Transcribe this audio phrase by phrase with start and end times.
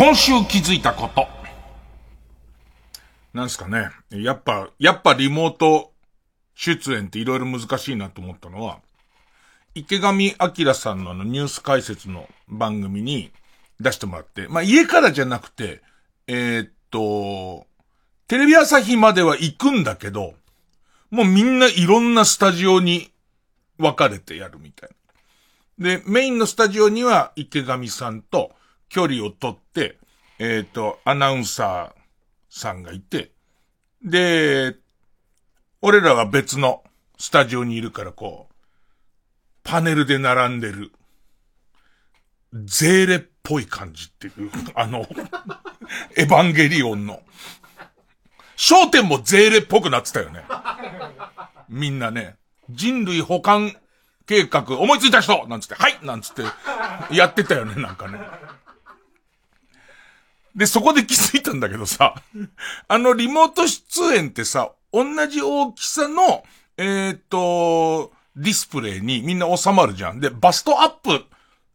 [0.00, 1.28] 今週気づいたこと。
[3.34, 3.90] なんすかね。
[4.08, 5.92] やっぱ、やっぱリモート
[6.54, 8.78] 出演っていろいろ難しいなと思ったのは、
[9.74, 13.30] 池上彰さんのあのニュース解説の番組に
[13.78, 15.82] 出してもらって、まあ家からじゃなくて、
[16.26, 17.66] えーっと、
[18.26, 20.32] テレビ朝日までは行くんだけど、
[21.10, 23.12] もうみんないろんなスタジオに
[23.76, 24.90] 分かれてやるみたい
[25.76, 25.98] な。
[25.98, 28.52] で、メインのスタジオには池上さんと
[28.90, 29.96] 距離を取って、
[30.38, 32.00] えっ、と、アナウンサー
[32.50, 33.30] さんがいて、
[34.04, 34.76] で、
[35.80, 36.82] 俺らは別の
[37.16, 38.54] スタジオにいるからこう、
[39.62, 40.90] パネルで並んでる、
[42.52, 45.06] ゼーレっぽい感じっていう、 あの、
[46.16, 47.22] エヴァンゲリオンの、
[48.56, 50.44] 焦点もゼーレっぽくなってたよね。
[51.68, 52.36] みんなね、
[52.68, 53.76] 人類保管
[54.26, 56.42] 計画思いついた人なんつって、はいなんつって、
[57.14, 58.18] やってたよね、なんかね。
[60.54, 62.14] で、そこで気づいたんだけどさ、
[62.88, 66.44] あのリモート出演ってさ、同じ大きさの、
[66.76, 70.20] えっ、と、ディスプレイにみんな収まるじゃん。
[70.20, 71.24] で、バストアップ、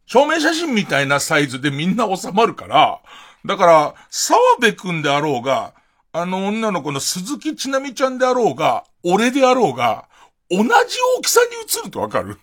[0.06, 3.00] 証明写真みたいなサイズでみんな収まるから、
[3.44, 5.74] だから、沢部くんであろうが、
[6.12, 10.08] あの女の子の鈴木ちなみちゃんであろうが、俺であろうが、
[10.50, 12.38] 同じ大きさに映るとわかる？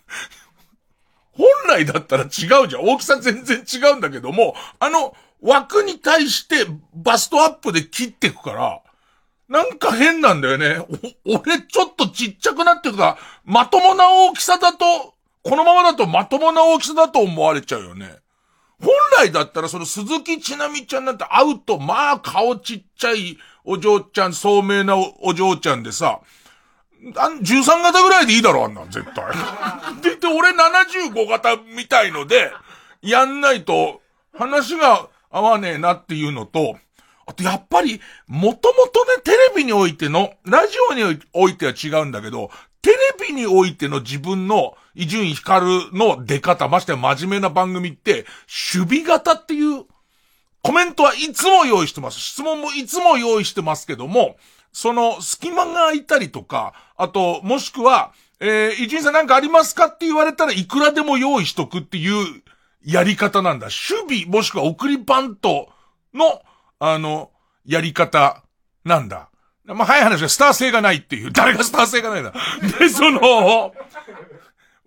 [1.32, 2.30] 本来だったら違う
[2.68, 2.84] じゃん。
[2.84, 8.80] 大きさ全然違うんだけども、あの枠に対してバストアップで切っていくから、
[9.46, 10.78] なんか変なんだよね。
[11.26, 18.16] お俺ちょっとちっちゃくなってるから、まともな大きさだと、このままだとまともな大きさだと思われちゃうよね。
[18.80, 26.20] 本来だったらその鈴木ちなみちゃんなんて会うと、まあ顔ちっちゃいお嬢ちゃん、聡明なお嬢ちゃんでさ、
[27.16, 29.24] あ13型ぐらいでいいだろ、あんなん、絶対。
[29.26, 29.28] っ
[30.00, 32.50] て言って、俺75型みたいので、
[33.02, 34.00] やんないと、
[34.32, 36.76] 話が合わねえなっていうのと、
[37.26, 42.50] あとやっぱり、もともとね、テレビにおいての、ラジオにおいては違うんだけど、
[42.82, 42.96] テレ
[43.28, 48.26] ビにおいての自分の、伊集院光の出方、ましてや真面目な番組って、
[48.74, 49.86] 守備型っていう、
[50.62, 52.20] コメントはいつも用意してます。
[52.20, 54.36] 質問もいつも用意してますけども、
[54.72, 62.42] その隙間が空いたりとか、あと、もしくは、えー、伊集院さんなんかありますかって言われたらいくらでも用意しとくっていう
[62.84, 63.66] やり方なんだ。
[63.66, 65.70] 守備もしくは送りバント
[66.12, 66.42] の、
[66.78, 67.30] あの、
[67.64, 68.44] やり方
[68.84, 69.30] なんだ。
[69.64, 71.32] まあ、早い話はスター性がないっていう。
[71.32, 72.34] 誰がスター性がないんだ。
[72.78, 73.74] で、その、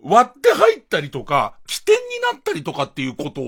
[0.00, 2.00] 割って入ったりとか、起点に
[2.32, 3.44] なったりとかっていうことを、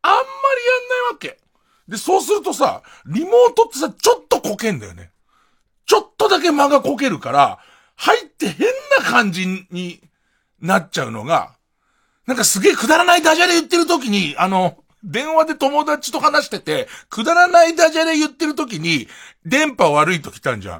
[0.00, 1.38] あんまりやんないわけ。
[1.86, 5.10] で、そうするとさ、リモートってさ、ちょっとこけんだよね。
[5.84, 7.58] ちょっとだけ間がこけるから、
[7.96, 10.00] 入って変な感じに
[10.60, 11.56] なっちゃうのが、
[12.26, 19.08] なんかすげえくだらないダジャレ言ってる時に、あの、電話で友達と話してて、くだらないダジャレ言ってる時に、
[19.44, 20.76] 電波悪いと来たんじゃ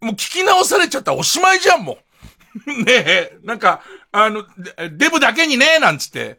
[0.00, 0.04] ん。
[0.04, 1.98] もう聞き直されちゃったらおしまいじゃん、も
[2.64, 2.72] う。
[2.84, 4.44] ねえ、なんか、あの、
[4.92, 6.38] デブだけにねえ、なんつって。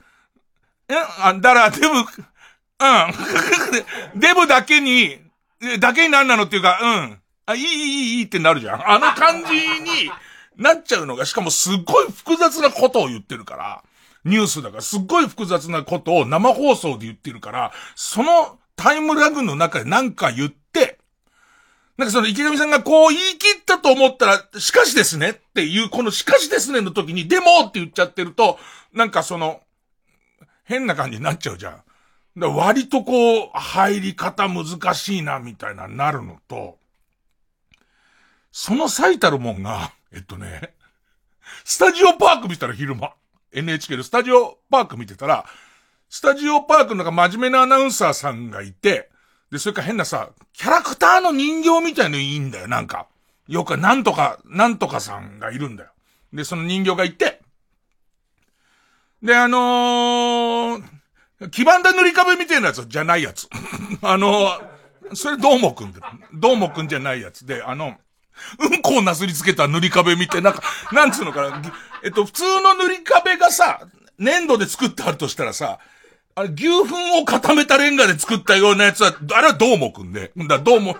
[0.89, 2.06] え、あ、だから、デブ、うん。
[4.19, 5.19] デブだけに、
[5.79, 7.22] だけになんなのっていうか、うん。
[7.45, 8.89] あ、いい、いい、いいってなるじゃん。
[8.89, 10.12] あの感じに
[10.57, 13.84] なっちゃうのが、しかもすっごい複雑なことを言ってるから、
[14.26, 21.00] ニュースだからすっごい複雑なことを生放送で言ってるから、そのタイムラグの中で何か言って、
[21.98, 28.60] なんかその池上さんがこう言い切ったと思ったら、しかしですねっていう、このしかしですねの時に、でもって言っちゃってると、
[28.94, 29.62] なんかその、
[30.63, 32.40] 変な感じになっちゃうじゃん。
[32.40, 36.78] だ割とこう、入り方難しいな、みたいな、なるのと、
[38.52, 40.74] その最たるもんが、えっとね、
[41.63, 43.13] スタジオパーク見たら昼間、
[43.52, 45.46] NHK でスタジオパーク見てたら、
[46.10, 49.10] スタジオパークの中真面目なアナウンサーさんがいて、
[49.52, 53.08] で、それから変なさ、キャラクターの人形みたいのいいんだよ、なんか。
[53.48, 55.92] よく、なんとか、なんとかさんがいるんだよ。
[56.34, 57.42] で、その人形がいて、
[59.24, 60.84] で、あのー、
[61.52, 63.48] 黄ばんだ塗り壁みたいなやつじゃないやつ。
[64.02, 66.02] あのー、それどうもくんで。
[66.34, 67.98] どうもくんじゃないやつで、あの、
[68.60, 70.62] うんこをなすりつけた塗り壁みたいな、んか、
[70.92, 71.62] なんつうのかな。
[72.04, 73.88] えっと、普通の塗り壁がさ、
[74.18, 75.80] 粘土で作ってあるとしたらさ、
[76.36, 80.31] あれ、牛糞を固めたレンガで作ったようなやつは、あれはどうもくんで。
[80.48, 80.95] だ、どうも、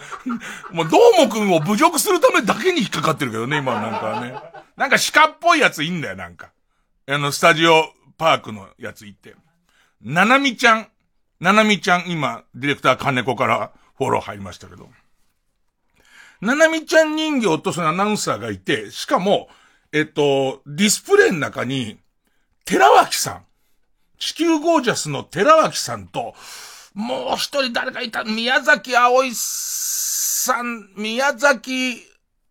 [0.72, 4.34] もうどうもくんを侮辱するためだけに引っかかってるけどね、今なんかね。
[4.76, 6.50] なんか鹿っぽいやついいんだよ、なんか。
[7.08, 9.36] あの、スタジオパークのやつ行って。
[10.02, 10.88] ななみちゃん。
[11.40, 14.90] ななみちゃん、今、ディレクター金子からフォロー入りましたけど。
[16.42, 19.50] ななみちゃん人形とそのアナウンサーがいて、しかも、
[19.92, 21.98] えっと、ディスプレイの中に、
[22.66, 23.44] 寺脇さん。
[24.20, 26.34] 地球ゴージャスの寺脇さんと、
[26.94, 32.02] もう一人誰かいた、宮崎葵さん、宮崎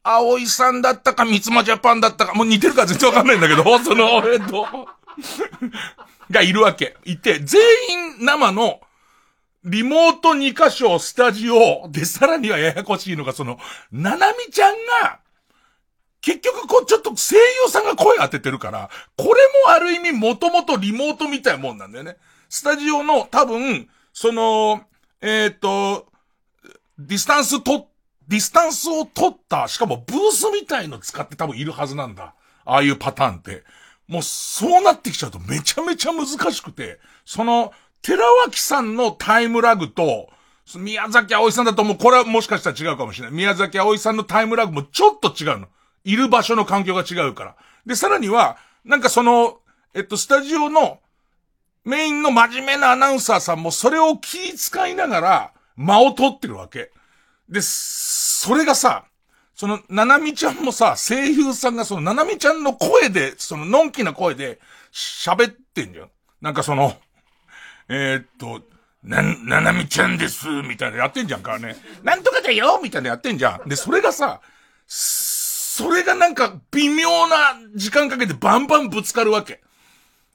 [0.03, 4.67] 葵さんだったか、三つ間ジャパンだったか、もう似てるか全然わかんないんだけど、 その、えっと、
[6.31, 6.97] がいるわけ。
[7.05, 7.61] いて、全
[7.91, 8.81] 員生の、
[9.67, 13.59] リモート2箇所、スタジオ、で、さらにはややこしいのが、その、
[13.91, 15.19] ななみちゃんが、
[16.21, 19.31] 結局こう、ちょっと声優さんが声当ててるから、これ
[19.67, 22.17] もある意味もともとリモートみたいなもんなんだよね。
[22.49, 24.85] スタジオの多分、その、
[25.21, 26.07] えっ、ー、と、
[26.97, 27.89] ディスタンスと、
[28.29, 32.35] ディスタンスを取った、しかもブースみたいの使って多分いるはずなんだ。
[32.65, 33.65] ああいうパターンって。
[34.07, 37.73] もうそうなってきちゃうとめちゃめちゃ難しくて、その、
[38.07, 40.29] 寺脇さんのタイムラグと、
[40.77, 43.37] 宮﨑あおいさんだともうこれはもしかしたら違うかもしれない。
[43.37, 45.67] 宮﨑あおいさんのタイムラグもちょっと違うの。
[46.05, 47.57] いる場所の環境が違うから。
[47.85, 49.59] で、さらには、なんかその、
[49.93, 51.01] えっと、スタジオの
[51.85, 56.93] メインの真面目なアナウンサーさんもそれを気遣いながら間を取ってるわけ。
[57.49, 59.07] で、それがさ、
[59.57, 64.61] その、ななみちゃんもさ、声優さんがその、ななみちゃんの声で、その、のんきな声で
[64.93, 66.11] 喋ってんじゃん。
[66.41, 66.95] なんかその、
[67.89, 68.63] えー、っと、
[69.03, 71.77] な、ななみちゃんです、みたいなやってんじゃんかね。
[72.03, 73.69] なんとかだよみたいなやってんじゃん。
[73.69, 74.41] で、それがさ、
[74.87, 77.37] それがなんか微妙な
[77.75, 79.61] 時間かけてバンバンぶつかるわけ。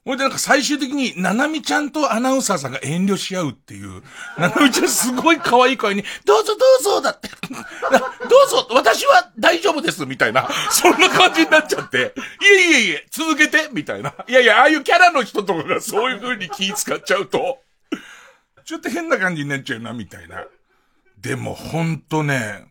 [0.04, 4.02] ほいでなんか最終的に、ななみちゃんとアナウンサーさんが遠慮し合うっていう。
[4.36, 7.28] ななみちゃんすごい可愛い声に、どうぞどうぞだって。
[7.28, 10.48] どうぞ、私は大丈夫です、みたいな。
[10.70, 12.14] そんな感じになっちゃって。
[12.42, 14.12] いえいえいえ、続けて、みたいな。
[14.26, 17.60] いやいや、ああいうキャラの人とかがそういう風に気使っちゃうと、
[18.64, 20.44] ちょっと変な感じになっちゃうな、みたいな。
[21.20, 22.66] でもほんとね、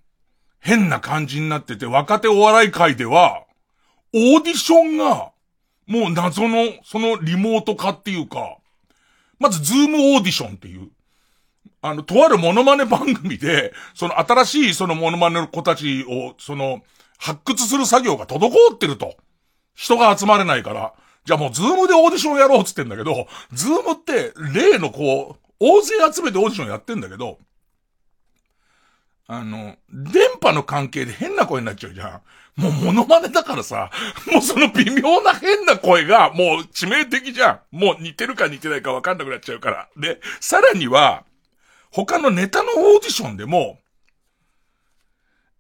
[0.60, 3.46] 変な感じになってて、若手お笑い界では、
[4.14, 5.32] オーディションが、
[5.88, 8.58] もう謎の、そのリモート化っていうか、
[9.40, 10.90] まずズームオーディションっていう、
[11.82, 16.82] あの、とあるモノマネ番組で、その新しいそのモノマネの子たちを、その、
[17.18, 19.16] 発掘する作業が滞ってると。
[19.74, 20.94] 人が集まれないから。
[21.26, 27.38] じゃあもうズームでオーディションやろうっつってんだけど、ズームって例のこう、大勢集めてオーディションやってんだけど、
[29.34, 32.22] あの、電波の関係で変な声になっちゃうじゃ
[32.58, 32.62] ん。
[32.62, 33.90] もうモノマネだからさ、
[34.30, 37.78] もうその微妙な変な声がもう致命的じゃん。
[37.78, 39.88] もう似てるか似てないかわかんなくなっちゃうから。
[39.96, 41.24] で、さらには、
[41.92, 43.80] 他のネタのオーディションでも、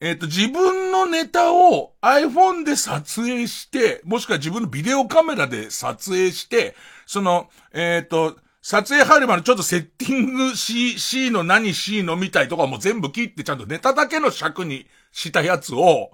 [0.01, 6.75] えっ、ー、と、自分のネタを iPhone で撮影して、もしくは自分のビデオカメラで撮影して、
[7.05, 16.11] その、えっ、ー、と、撮影入るまでちょっとセッティング C、C の何 C のみたいとかも全部切ってちゃんとネタだけの尺にしたやつを、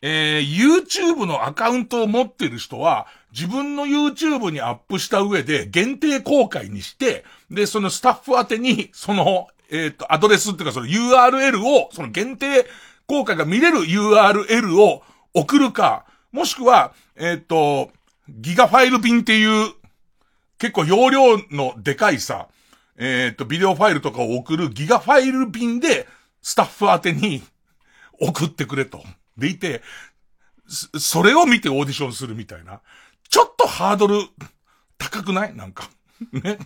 [0.00, 12.66] えー、YouTube のアカウントを持ってる人は、自分の YouTube にアップした上で限定公開にして、で、そのスタッフ宛てに、その、えっ、ー、と、アドレスっていうかその URL を、その限定
[13.06, 15.02] 公開が見れる URL を
[15.34, 17.90] 送るか、もしくは、えっ、ー、と、
[18.28, 19.74] ギガファイル便っていう
[20.64, 22.48] 結構容量のでかいさ、
[22.96, 26.08] えっ、ー、と、ビデオファイルとかを送るギガファイル便で、
[26.40, 27.42] スタッフ宛てに
[28.18, 29.04] 送ってくれと。
[29.36, 29.82] でいて、
[30.66, 32.80] それを見てオーディションするみたいな。
[33.28, 34.22] ちょっとハードル
[34.96, 35.54] 高くない？
[35.54, 35.90] なんか。
[36.32, 36.56] ね。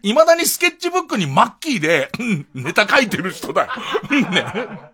[0.00, 2.10] 未だにスケッチブックにマッキーで、
[2.54, 3.72] ネタ書いてる人だよ。
[4.30, 4.91] ね。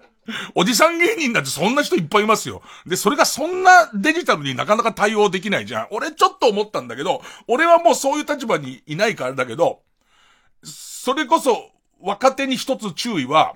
[0.54, 2.62] おじさん芸人なんてそんな人いっぱいいますよ。
[2.86, 5.88] で、それがそんなデジタルになかなか対応できないじゃん。
[5.90, 9.80] 俺ちょっと思ったんだけど、俺はもうそういう立場にいないからだけど、
[10.62, 11.70] それこそ
[12.00, 13.54] 若手に一つ注意は、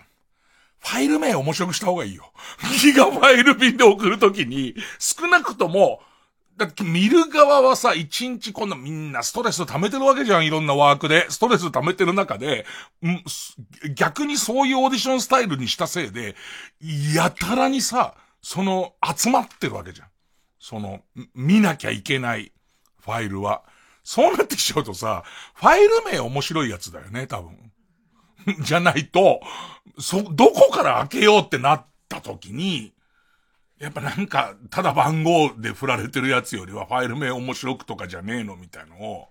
[0.81, 2.33] ファイル名面白くした方がいいよ。
[2.81, 6.00] ギガファイル便で送るときに、少なくとも、
[6.66, 11.26] だって見る側はさ、一日こんなみんなストレス溜めてるわけじゃん、いろんなワークで。
[11.28, 12.64] ストレス溜めてる中で、
[13.97, 16.37] 逆にそういうオーディションスタイルにしたせいで、
[17.14, 20.09] やたらにさ、その、集まってるわけじゃん。
[20.61, 21.00] その、
[21.35, 22.52] 見なきゃいけない
[23.00, 23.62] ファイルは。
[24.04, 27.73] そうなってきちゃうとさ、ファイル名面白いやつだよね、多分。
[28.62, 29.40] じゃないと、
[29.99, 32.92] そ、どこから開けようってなった時に、
[33.82, 39.28] やっぱなんか、ただ番号で振られてるやつよりはファイル名面白くとかじゃねえのみたいのを、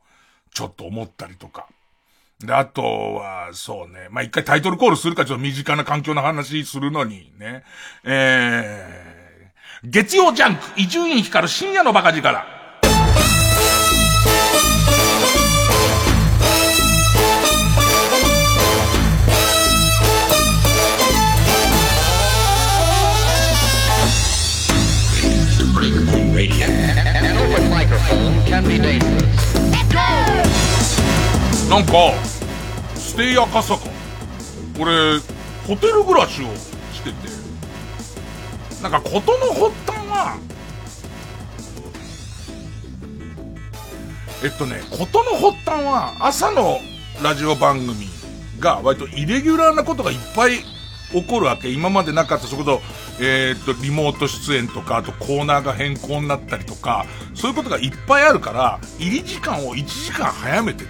[0.54, 1.68] ちょっと思ったりとか。
[2.42, 2.82] で、あと
[3.16, 4.10] は、そうね。
[4.12, 7.64] まあ、一回タイトルコールするか、ちょっと身近な環境の話するのにね。
[8.04, 12.61] えー、月曜ジャンク、伊集院光る深夜のバカ力。
[31.70, 31.94] なんか、
[32.96, 33.80] ステイ赤坂。
[34.78, 35.20] 俺、
[35.66, 36.54] ホテル暮らしを
[36.94, 37.16] してて、
[38.84, 40.38] なんかことの発端は、
[44.44, 46.80] えっとね、ことの発端は、朝の
[47.24, 48.10] ラジオ番組
[48.60, 50.66] が割とイレギュラーなことがいっぱい
[51.12, 51.70] 起こるわけ。
[51.70, 52.82] 今までなかった、そこと、
[53.20, 60.90] えー、っと、リモート出演とか、あとコーナーが変更になったりとか、そういうことがいっぱいあるから、入り時間を1時間早めてる。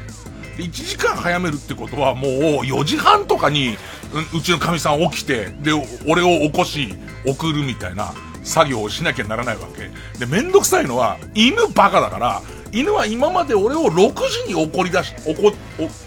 [0.58, 2.32] 1時間早めるってことはもう
[2.64, 3.78] 4時半とかに
[4.34, 5.72] うちのかみさん起きて、で、
[6.08, 6.94] 俺を起こし、
[7.26, 8.14] 送るみたいな
[8.44, 9.90] 作業をしなきゃならないわけ。
[10.20, 14.14] で、めんどくさいのは、犬バカだから、犬は今まで俺を6
[14.48, 15.14] 時に怒り出し、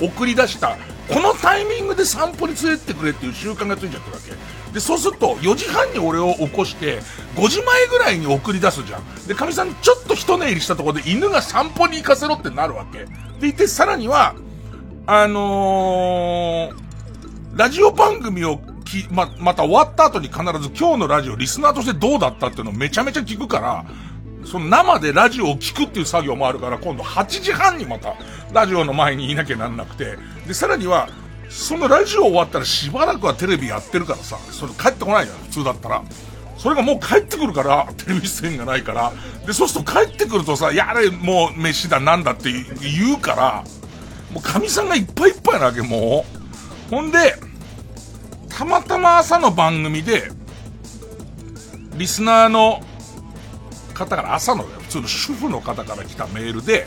[0.01, 0.77] 送り出した、
[1.09, 4.73] このタイミングで散歩に連れてってくれっていう習慣がついちゃってるわけ。
[4.73, 7.01] で、そうすると、4時半に俺を起こして、
[7.37, 9.27] 5時前ぐらいに送り出すじゃん。
[9.27, 13.07] で、かみさんちょっと一寝入りしたところで犬が散歩に行かせろってなるわけ。
[13.41, 14.35] でいて、さらには、
[15.07, 16.77] あのー、
[17.55, 23.85] ラジオ番組をき、ま、また終わった後に必ず今日のラジオリスナーとしてどうだったっていうのをめちゃめちゃ聞くから、
[24.45, 28.15] その生でラジオを聞くっていう作業もあるから、今度8時半にまた
[28.53, 31.09] ラジオの前にいなきゃなんなくて、で、さらには、
[31.49, 36.03] そのラジオ終わったらしばらくはテレビやってるからさ、それ帰ってこないじゃん、普通だったら。
[36.57, 39.13] それがもう帰ってくるから、テレビ出演がないから、
[39.47, 43.65] で、そうすると帰ってくるとさ、やれ、もう飯だなんだって言うから、
[44.33, 46.25] もう神さんがいっぱいいっぱいなわけ、も
[46.91, 46.91] う。
[46.91, 47.37] ほんで、
[48.49, 50.31] たまたま朝の番組で、
[51.97, 52.83] リスナーの
[53.95, 56.87] 方から朝の普通の主婦の方から来たメールで、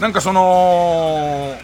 [0.00, 1.56] なんかその、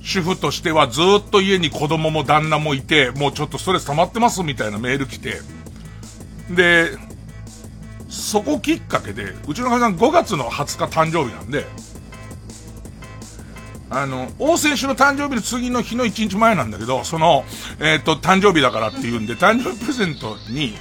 [0.00, 5.40] 主婦としてはずっと家に子供も旦那もいて、もうちょっとストレス溜まってますみたいなメール来て、
[6.50, 6.90] で、
[8.08, 11.66] そこきっかけで、うちの会社さん5月の20日誕生日なんで、
[13.90, 17.44] あの、王選手の誕生日の次の日の1日前なんだけど、その、
[17.80, 20.74] えっ、ー、と、誕生日だからっていうんで、誕生日プレゼントに、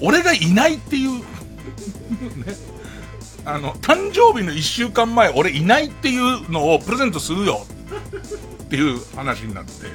[0.00, 1.24] 俺がいないっていう ね、
[3.44, 7.66] あの、誕生日の1週間前、俺いないっていうのをプレゼントするよ
[8.62, 9.86] っていう話になって。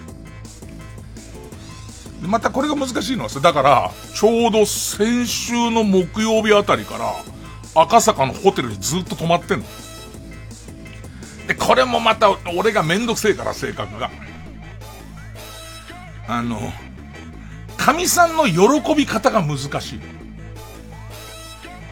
[2.21, 7.13] で、またこれが難しいのはさ、だから、ちょうど先週の木曜日あたりから、
[7.81, 9.65] 赤坂のホテルにずっと泊まってんの。
[11.47, 14.09] で、これもまた、俺がめんどくせえから、性格が。
[16.27, 16.73] あの、
[17.85, 19.99] 神さんの喜び方が難しい。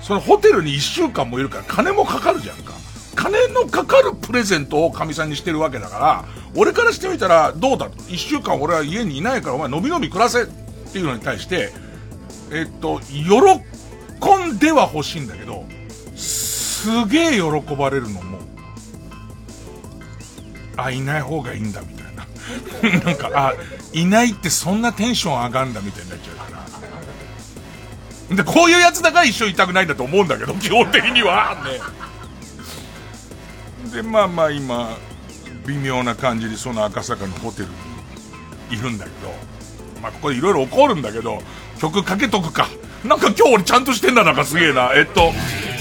[0.01, 2.73] そのホテルに一週間もいるから金もかかるじゃんか。
[3.15, 10.45] 金のかかるプレゼントを神さんにしてるわけだから、俺からしてみたら、どうだ一週間俺は家にいないからお前のびのび暮らせっ
[10.91, 11.71] ていうのに対して、
[12.51, 15.63] えっと、喜んでは欲しいんだけど、
[16.15, 18.39] すげえ喜ばれるのも、
[20.75, 22.02] あ、いない方がいいんだみたいな。
[23.05, 23.53] なんか、あ、
[23.93, 26.57] いないってそんなテンション上がんだみたいになっちゃうか
[28.29, 28.35] ら。
[28.35, 31.55] で、こういうやつだから一緒いたくないんだと思うんだけど、基本的には。
[31.65, 31.79] ね。
[33.91, 34.97] で、まあまあ今、
[35.65, 37.73] 微妙な感じでその赤坂のホテルに
[38.71, 39.33] いるんだけど、
[40.01, 41.41] まあここでいろいろ起こるんだけど、
[41.79, 42.67] 曲かけとくか。
[43.03, 44.91] なんか今日俺ちゃんとしてんだなんかすげえな。
[44.95, 45.31] えっと、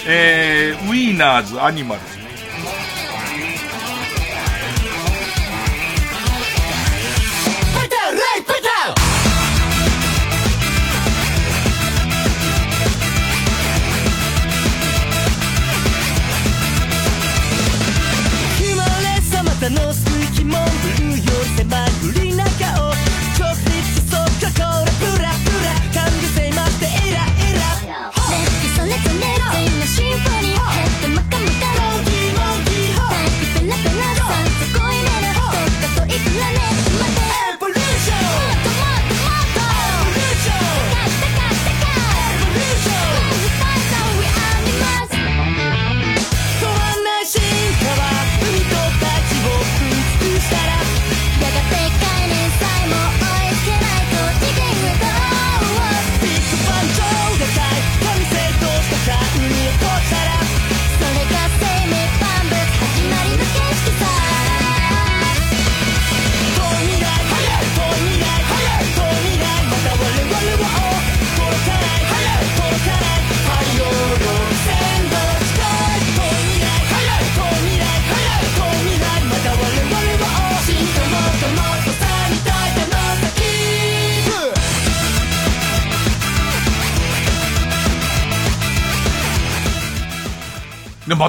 [0.06, 2.21] えー、ウィーナーズアニマルズ。
[19.70, 20.58] の水気も
[20.98, 21.91] ブルーより狭ぐ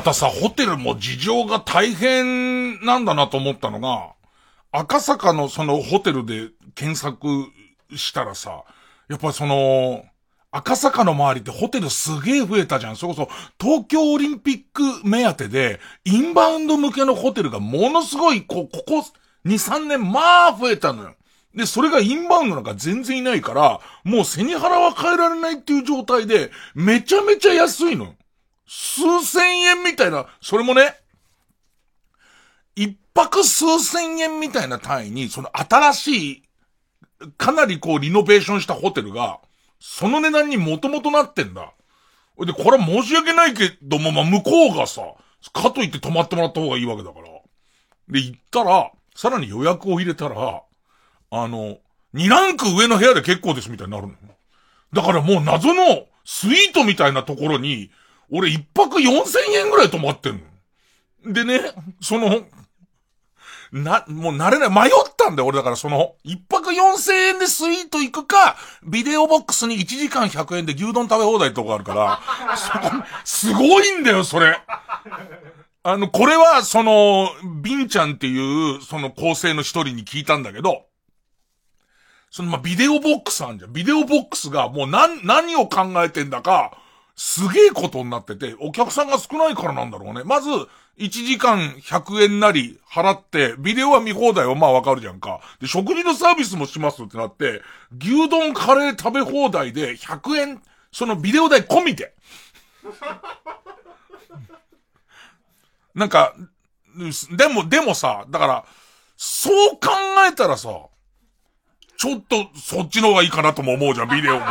[0.03, 4.12] たさ、ホテルも事情が大変なんだなと思ったのが、
[4.72, 7.27] 赤坂のそのホテルで検索
[7.95, 8.63] したらさ、
[9.10, 10.03] やっぱその、
[10.51, 12.95] 赤坂の周りってホテルすげえ増えたじゃん。
[12.95, 13.29] それこそ、
[13.60, 19.05] 東京オリンピック目当てで、インバウンド向けのホテルがものすごい、こ、ここ、
[19.45, 21.15] 2、3年、まあ増えたのよ。
[21.55, 28.15] で、それがインバウンドなんか全然いないから、もう背に腹は変えられないっていう状態で、めちゃめちゃ安いの。
[28.67, 30.96] 数千円みたいな、それもね、
[32.75, 36.43] 一泊数千円みたいな単位に、その新しい、
[37.38, 39.39] かなりこうリノベーションしたホテルが、
[39.79, 41.74] その値段にもともとなってんだ。
[42.39, 45.01] で、これは申し訳ないけども、まあ、向こうがさ、
[45.51, 47.25] かといって泊まってもらった方がいいわけだから。
[48.10, 50.63] で、行ったら、さらに予約を入れたら、
[51.32, 51.77] あの、
[52.15, 54.13] 2ランク上の部屋で結構ですみたいになるの。
[54.93, 57.91] だからもう謎のスイートみたいなところに、
[58.35, 60.41] 俺一泊4000円ぐらい泊まってん
[61.25, 61.33] の。
[61.33, 61.71] でね、
[62.01, 62.41] その、
[63.71, 64.69] な、もう慣れない。
[64.69, 74.59] 迷ったんだよ、俺だからその、一泊4000円でスイート行くか、ビデオボックスに1時間100円で牛丼食べ放題とかあるから、そこ、すごいんだよ、それ。
[75.83, 77.29] あの、これは、その、
[77.61, 80.87] ビンちゃんっていう、その構成の一人に聞いたんだけど、
[82.31, 83.73] その、まビデオボックスあんじゃん。
[83.73, 86.77] ビデオボックスがもう何、何を考えてんだか、
[87.15, 90.23] すげえことになってて、お客さんが少ないからなんだろうね。
[90.23, 90.49] まず、
[90.97, 95.39] 1時間100円なり払って、ビデオは見放題はまあわかるじゃんか。
[95.60, 97.62] で、食事のサービスもしますってなって、
[97.99, 102.13] 牛丼カレー食べ放題で100円、そのビデオ代込みで。
[105.93, 106.34] なんか、
[107.32, 108.65] でも、でもさ、だから、
[109.17, 109.89] そう考
[110.28, 110.69] えたらさ、
[111.97, 114.45] ちょっとそっちの方がいいかなとも思うじゃん、ビデオも。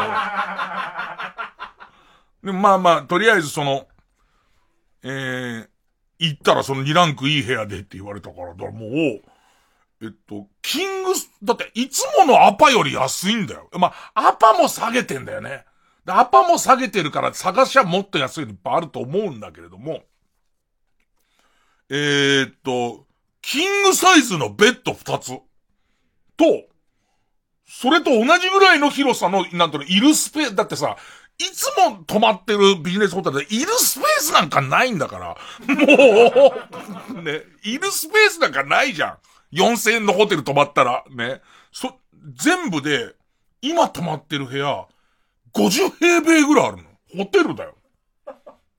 [2.42, 3.86] でまあまあ、とりあえずその、
[5.02, 5.66] えー、
[6.18, 8.90] 行ったらその2ランクいい部屋でって言われたから、だからもう、
[10.02, 13.68] えっと、キングス、だっていつものアパより安いんだよ。
[13.78, 15.64] まあ、アパも下げてんだよね。
[16.06, 20.02] アパも下げてるから探しはもっと安いのいっぱいあると思うんだけれども、
[21.88, 23.06] えー、っと、
[23.40, 25.28] キングサイズのベッド2つ
[26.36, 26.44] と、
[27.66, 30.96] それと同じぐらいの広さの、なんといるスペース、だってさ、
[31.42, 35.36] いつも泊まってるビジネスホテルで、いるスペースなんかないんだから。
[35.74, 36.54] も
[37.20, 39.18] う、ね、いるスペースなんかないじゃん。
[39.56, 41.40] 4000円のホテル泊まったら、ね。
[41.72, 41.98] そ、
[42.36, 43.14] 全部で、
[43.60, 44.86] 今泊まってる部屋、
[45.52, 46.84] 50平米ぐらいあるの。
[47.16, 47.74] ホテルだよ。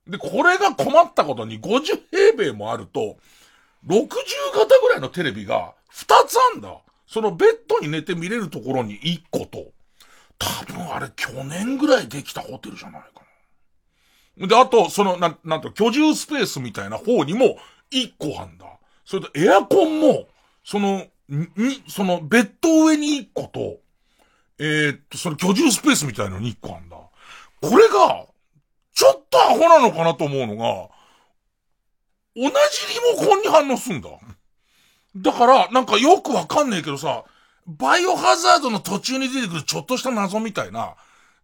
[0.06, 3.16] で、これが困ったことに50平米もあると、
[3.86, 4.08] 60
[4.54, 6.76] 型ぐらいのテレビが2つあんだ。
[7.06, 9.72] そのベッドに寝て見れるところに1個と、
[10.38, 13.22] 多分あれ去年ぐらいできたホテルじゃないか
[14.36, 14.46] な。
[14.46, 17.56] で、あと、その、なん、なんと、居住スペースみたいな方にも
[17.92, 18.66] 1個あんだ。
[19.04, 20.28] それとエアコンも、
[20.64, 23.78] その、に、その、ベッド上に1個と、
[24.58, 26.96] えー、っと、その居住スペースみたいなのに1個あんだ。
[26.96, 28.26] これが、
[28.94, 30.88] ちょっとアホなのかなと思うのが、
[32.36, 34.10] 同じリモコンに反応すんだ。
[35.16, 37.24] だから、なんかよくわかんないけどさ、
[37.66, 40.94] バイオハザードの途中に出てくるちょっとした謎みたいな、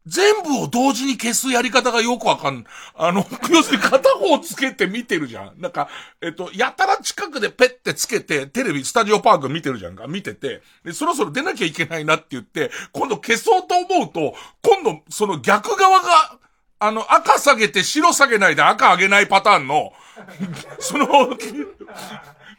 [0.07, 2.65] 全部を同時に消すやり方がよくわかん。
[2.95, 5.55] あの、 要するに片方つけて見てるじゃん。
[5.59, 5.89] なんか、
[6.23, 10.07] えっと、やたら近くでペッてつけて、テレビ、スタジオパーク見てるじゃんか。
[10.07, 16.39] 見てて、で、そろそろ出なきゃいけないなって言って、今度消そうと思うと、今度、その逆側が、
[16.79, 19.93] あの、赤下げて白下げないで赤上げないパターンの、
[20.79, 21.07] その、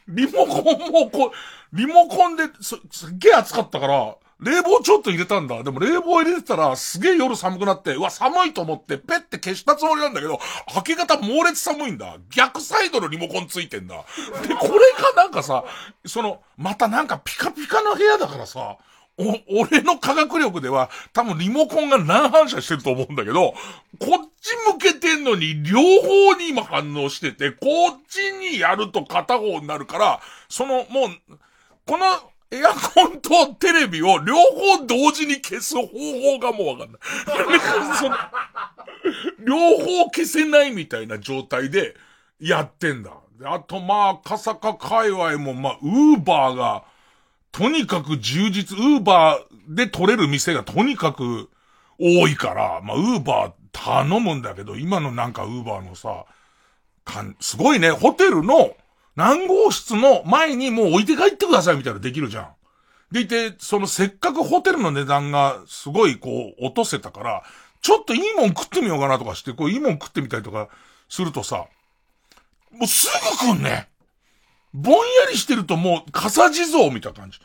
[0.08, 5.62] リモコンもこう、リモコンで、す、すっげえ暑かったから、冷房ちょっと入れたんだ。
[5.62, 10.40] でも冷房入れてたら、すげえ夜寒くなって、うわ、寒いと思って、ペッて消したつもりなんだけど、
[10.74, 12.16] 明け方猛烈寒いんだ。
[12.30, 14.04] 逆サイドのリモコンついてんだ。
[14.46, 15.64] で、これがなんかさ、
[16.04, 18.78] その、またなんかピカピカの部屋だからさ、
[19.18, 23.56] お俺の科学力では、多分リモコンが乱反射してると思うんだけど、こ
[24.24, 31.38] っち向けてんのに、両方に今反応してて、こっちにやると片方になるから、その、もう、
[31.86, 32.06] この、
[32.52, 37.00] エアコンとテレビを両方同時に消す方法がもうわかんない。
[39.40, 41.96] 両方消せないみたいな状態で
[42.38, 43.12] やってんだ。
[43.44, 46.84] あとまあ、赤坂界隈もまあ、ウーバーが、
[47.52, 51.50] とにかく充実、ウーバーで取れる店がとにかく
[51.98, 56.24] 多いから、まあ、ウーバー頼むんだけど、今のなんかウーバーのさ、
[57.04, 58.74] かん、すごいね、ホテルの
[59.14, 62.48] 何号室の前にもう置いて帰ってくださいみたいなできるじゃん。
[63.12, 67.42] でいて、そのせっかくホテルの値段がすごいこう落とせたから、
[67.82, 70.68] ちょっといいもん食ってみようかなとかして、こういいもん食ってみたりとか
[71.10, 71.66] するとさ、
[72.70, 73.08] もうす
[73.44, 73.91] ぐ来んね。
[74.74, 77.38] ぼんやりしてるともう、傘地蔵みたいな感じ。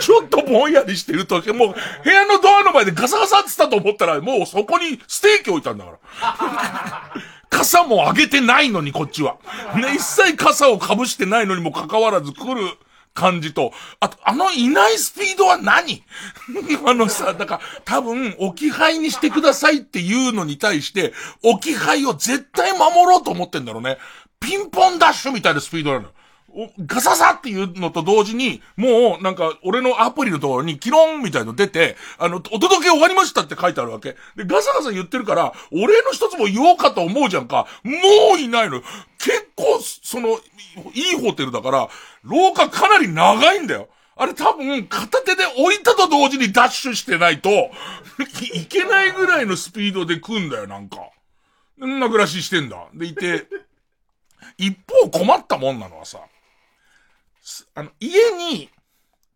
[0.00, 7.12] ちょっとぼんやりしてると、もう、部屋のドアの前でガサガサってたと思ったら、もうそこにステーキ置いたんだから。
[7.50, 9.36] 傘も上げてないのに、こっちは。
[9.74, 12.62] ね、一切傘を被してないのにもかかわらず来る
[13.14, 16.04] 感じと、あと、あのいないスピードは何？
[16.86, 23.98] あのさ、だから、多分、置き配にしてくださいっていうのに対して、置き配を絶対守ろうと思ってんだろうね。
[24.40, 26.10] ピンポンダッシュみたいなスピードなの。
[26.86, 34.16] ガササっていうのと同時に、もう、なんか、俺のアプリのところに、キロンみたいの出て、あの、お届け終わりましたって書いてあるわけ。
[34.36, 37.66] で、ガサガサ言ってるから、俺の一つも言おうかと思うじゃんか。
[37.84, 37.92] も
[38.36, 38.80] ういないの。
[39.18, 40.38] 結構、その、
[40.94, 41.88] いいホテルだから、
[42.22, 43.88] 廊下かなり長いんだよ。
[44.16, 47.50] あれ多分、片手で置いたと同時にダッシュしてないと、
[48.54, 51.10] いけないぐらいのスピードで来んだよ、なんか。
[51.84, 52.86] んな暮らししてんだ。
[52.94, 53.46] でいて、
[54.58, 56.20] 一方困ったもんなのはさ、
[57.74, 58.70] あの、家に、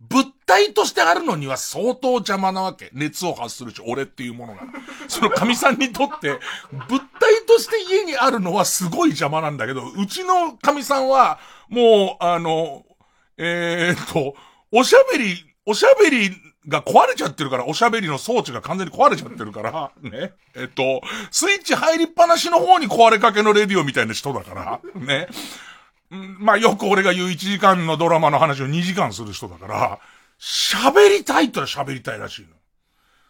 [0.00, 2.88] 物体としてあるのには相当邪魔なわけ。
[2.94, 4.62] 熱を発するし、俺っていうものが。
[5.08, 6.40] その神さんにとって、
[6.88, 12.86] 物体として家にあるのはすごい邪魔なんだけど、うちの神さんは、もう、あの、
[13.36, 14.34] えー、っと、
[14.72, 16.30] おしゃべり、おしゃべり
[16.68, 20.32] が壊れちゃってるから、おしゃべりの装置が完全に壊れちゃってるから、ね。
[20.54, 25.28] えっと、スイッチ入りっぱなしの方に壊れかけのレディオみたいな人だから、ね。
[26.10, 29.98] まあよく俺が言う1時間のドラマの話を2時間する人だから、
[30.40, 32.48] 喋りたいったら喋りたいらしいの。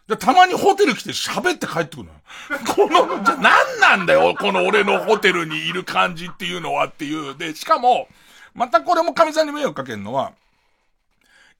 [0.07, 2.19] で、たまにホテル来て喋って帰ってくるのよ。
[2.75, 7.37] この、じゃ、何なんだよ、この俺のホテルにいる感じっていうのはっていう。
[7.37, 8.07] で、しかも、
[8.53, 10.33] またこれも神さんに迷惑かけるのは、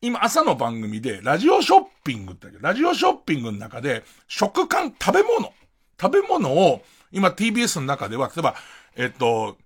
[0.03, 5.53] 今朝の番組でラジオショッピングってラジオショッピングの中で食感、食べ物、
[6.01, 8.55] 食べ物を今 TBS の中では、例えば、
[8.95, 9.57] えっと、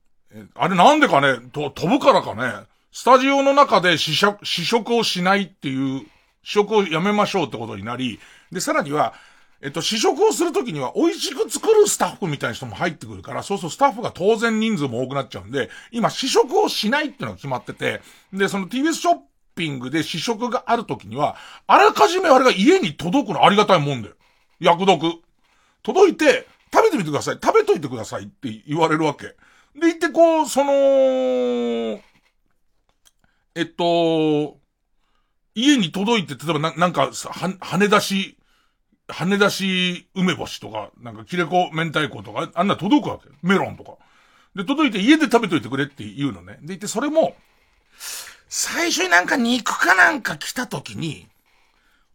[0.56, 6.06] あれなんでかね、と、飛ぶからかね、スタジオの中で試食、試食をしないっていう、
[6.43, 8.19] 試食をやめましょうってことになり、
[8.52, 9.13] で、さらには、
[9.62, 18.02] えっと、試食をするときには美味しく作るスタッフみたいな人も入ってくるから、そうそうスタッフが当然人数も多くなっちゃうんで、今試食をしないっていうのが決まってて、
[18.34, 19.15] で、その TBS ショッ
[19.56, 21.36] ピングで試食があるときには、
[21.68, 24.15] あらかじめあれが家に届くのありがたいもんだよ。
[24.60, 25.22] 薬毒。
[25.82, 27.39] 届いて、食べてみてください。
[27.41, 29.36] 食べといてくださいって言われるわけ。
[29.80, 30.72] で、行ってこう、その、
[33.56, 34.58] えっと、
[35.54, 38.38] 家に届いて、例えばななんか、は、羽出し、
[39.08, 43.30] 羽出し梅干しとか、なんか切れ子明太子とか、あんな届くわけ。
[43.41, 43.94] メロンとか。
[44.56, 46.54] で、届いて家で食べといてくれって言うのね。
[46.62, 47.36] で、言ってそれも、
[48.58, 51.28] 最初になんか肉かなんか来た時に、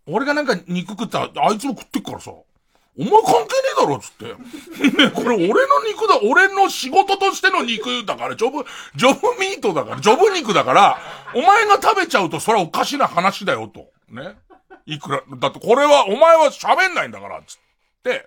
[0.07, 2.45] 俺がなんか肉食ったら、あいつも食ってっからさ、お
[2.97, 3.45] 前関係ね
[3.77, 4.25] えだろ、つって。
[5.05, 8.65] ね、これ俺の肉だ、俺の仕事としての肉だから、ジョブ、
[8.97, 10.99] ジョブミートだから、ジョブ肉だから、
[11.35, 13.91] お前が食べちゃうとそれはおかしな話だよ、と。
[14.09, 14.35] ね。
[14.87, 17.59] いくら、だってこれは、お前は喋んないんだから、つっ
[18.03, 18.27] て、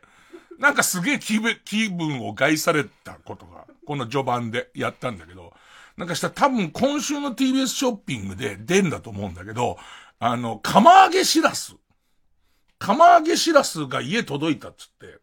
[0.59, 5.42] なんかすげえ気分、気分を害されたことが、この序盤でやったんだけど、
[5.97, 9.77] なんかしたら多分今週の TBS ショッピングで出んだと思うんだけど、
[10.19, 11.75] あの、釜揚げしらす。
[12.79, 15.19] 釜揚げしらすが家届いたっつって。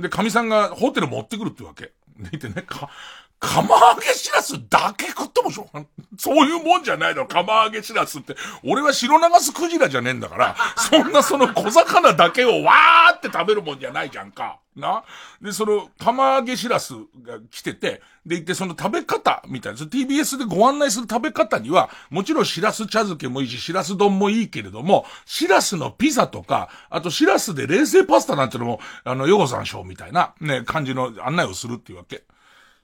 [0.00, 1.92] で、神さんがホテル持ってくるってわけ。
[2.18, 2.90] でいてね、か、
[3.38, 5.84] 釜揚げしらすだけ食ってもしょうが
[6.18, 8.34] そういうもんじゃないの、釜揚げしらすって。
[8.64, 14.58] 俺は白長スクジラじゃねえんだから、そんなその小魚だけをわーって食べるもんじゃないじゃんか。
[14.74, 15.04] な？
[15.40, 32.24] で、その、釜揚げしらすが来てて、で、行ってその食べ方みたいな、TBS でご案内する食べ方には、もちろんしらす茶漬けもいいし、しらす丼もいいけれども、しらすのピザとか、あとしらすで冷製パスタなんてのも、あの、ヨゴさんショーみたいな、ね、感じの案内をするっていうわけ。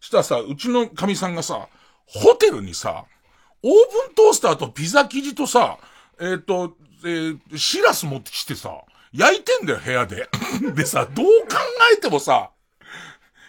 [0.03, 1.69] したらさ、うちの神さんがさ、
[2.07, 3.05] ホテルにさ、
[3.63, 3.77] オーブ
[4.13, 5.79] ントースターとピザ生地とさ、
[6.21, 10.29] えっ、ー、と、えー、シラス持ってきてさ、焼いてんだよ、部屋で。
[10.75, 11.33] でさ、どう考
[11.97, 12.51] えてもさ、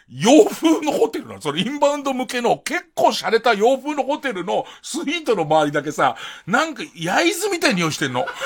[0.07, 1.41] 洋風のホテルなの。
[1.41, 8.27] それインバウンド向けの結構洒落た洋風のホテルのスイートの周りだけさ、なんか焼津みたいに匂いしてんの。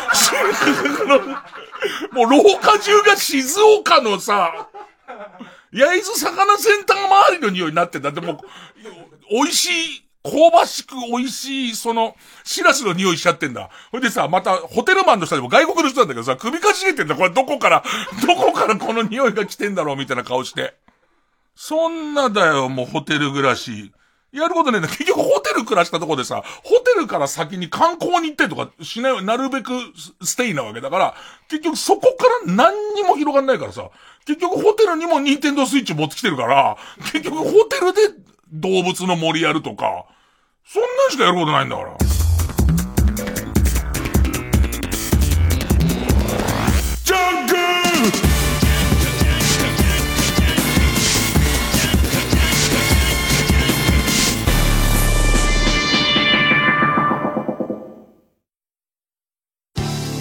[2.13, 4.70] もう廊下中が静岡のさ、
[5.71, 8.12] 焼津魚センター周りの匂いになってんだ。
[8.12, 8.41] でも、
[9.30, 13.69] 美味しい、香ばしく美味しい、その、シラスの匂いしちゃってんだ。
[13.91, 17.15] ほいでさ、また、ホテルマンの人でも外国の人なんだけどさ、首かしげてんだ。
[17.15, 17.84] これどこから、
[18.25, 20.75] どこからこの匂いが来てんだろうみたいな顔して。
[21.56, 23.91] そんなだよ、もうホテル暮らし。
[24.34, 24.89] やることねえんだ。
[24.89, 29.71] 結局ホテル暮らしたとこでさ、ホテルから先に観光に行ってとかしない、なるべく
[30.21, 31.15] ステイなわけだから、
[31.49, 33.89] 結局そこから何にも広がんないからさ、
[34.28, 36.76] 結局ホテルにもニンテンドースイッチ持ってきてるから、
[37.13, 38.02] 結局ホテルで
[38.52, 40.06] 動物の森やるとか、
[40.66, 41.98] そんなんしかやることないんだから。
[47.06, 47.56] ジャンク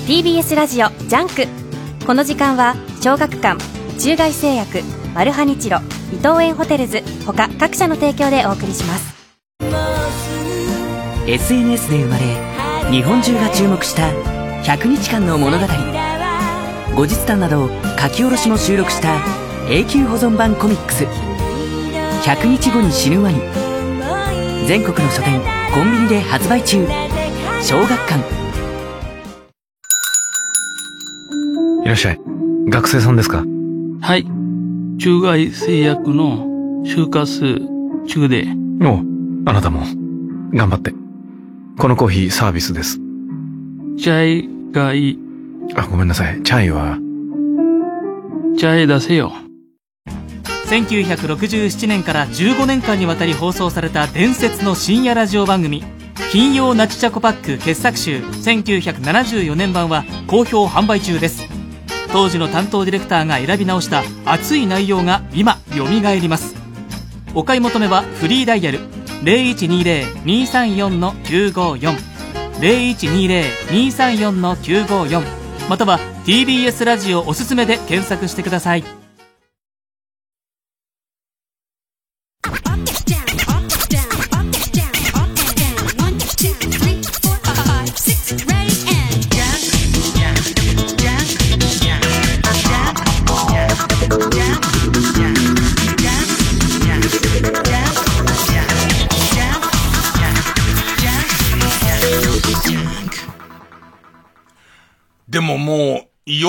[0.06, 1.48] TBS ラジオジャンク。
[2.06, 3.75] この時間は小学館。
[3.98, 4.82] 中外製薬
[5.14, 5.78] マルハニチロ
[6.12, 9.16] 伊藤園ホテルズ他各社の提供でお送りします。
[11.26, 14.10] SNS で生まれ日本中が注目した
[14.70, 15.66] 100日間の物語。
[16.94, 19.16] 後日談など書き下ろしも収録した
[19.68, 21.04] 永久保存版コミックス。
[22.24, 23.40] 100日後に死ぬワニ。
[24.68, 25.40] 全国の書店
[25.74, 26.86] コンビニで発売中。
[27.62, 28.20] 小学館。
[31.82, 32.20] いらっしゃい。
[32.68, 33.42] 学生さんですか？
[34.06, 34.24] はい。
[34.98, 36.46] 中外製薬の
[36.84, 37.60] 就活
[38.06, 38.46] 中で。
[38.80, 39.00] お
[39.50, 39.80] あなたも。
[40.54, 40.92] 頑張って。
[41.76, 43.00] このコーヒーサービスです。
[43.98, 45.18] チャイがいい。
[45.74, 46.40] あ、ごめんなさい。
[46.44, 47.00] チャイは？
[48.56, 49.32] チャイ出せよ。
[50.66, 55.82] 1967年から15年間にわたり放送された伝説の深夜ラジオ番組
[56.30, 61.55] 金曜ナチチャコパック傑作集1974年版は好評販売中です
[62.16, 66.56] 当時の担当ディレクターが選び直した熱い内容が今よみがえります。
[67.34, 68.78] お買い求めはフリーダイヤル
[69.22, 71.94] 0120-234-954
[73.68, 75.22] 0120-234-954
[75.68, 79.05] または TBS ラジオおすすめで検索してください。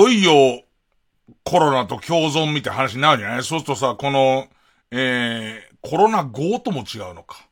[0.07, 0.63] よいよ、
[1.43, 3.43] コロナと共存みたいな話になるじゃない？
[3.43, 4.47] そうするとさ、この、
[4.91, 7.45] えー、コロナ後とも違うのか。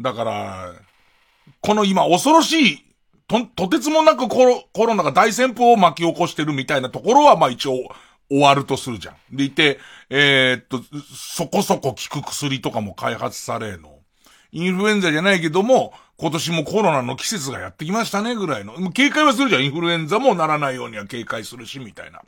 [0.00, 0.72] だから、
[1.60, 2.84] この今恐ろしい、
[3.26, 7.72] と、とてつもなくコロコロナが大旋風を巻き起こしてるみたいなところは、まあ一応、
[8.28, 9.36] 終わるとするじゃん。
[9.36, 9.78] でいて、
[10.10, 10.82] えー、っと、
[11.14, 14.00] そこそこ効く薬とかも開発されの。
[14.52, 18.90] インフルエンザじゃないけども、今年もコロナの季節がやってきましたね、ぐらいの。
[18.92, 19.64] 警戒はするじゃん。
[19.64, 22.22] インフルエンザもならないようには警戒するし、みたいな。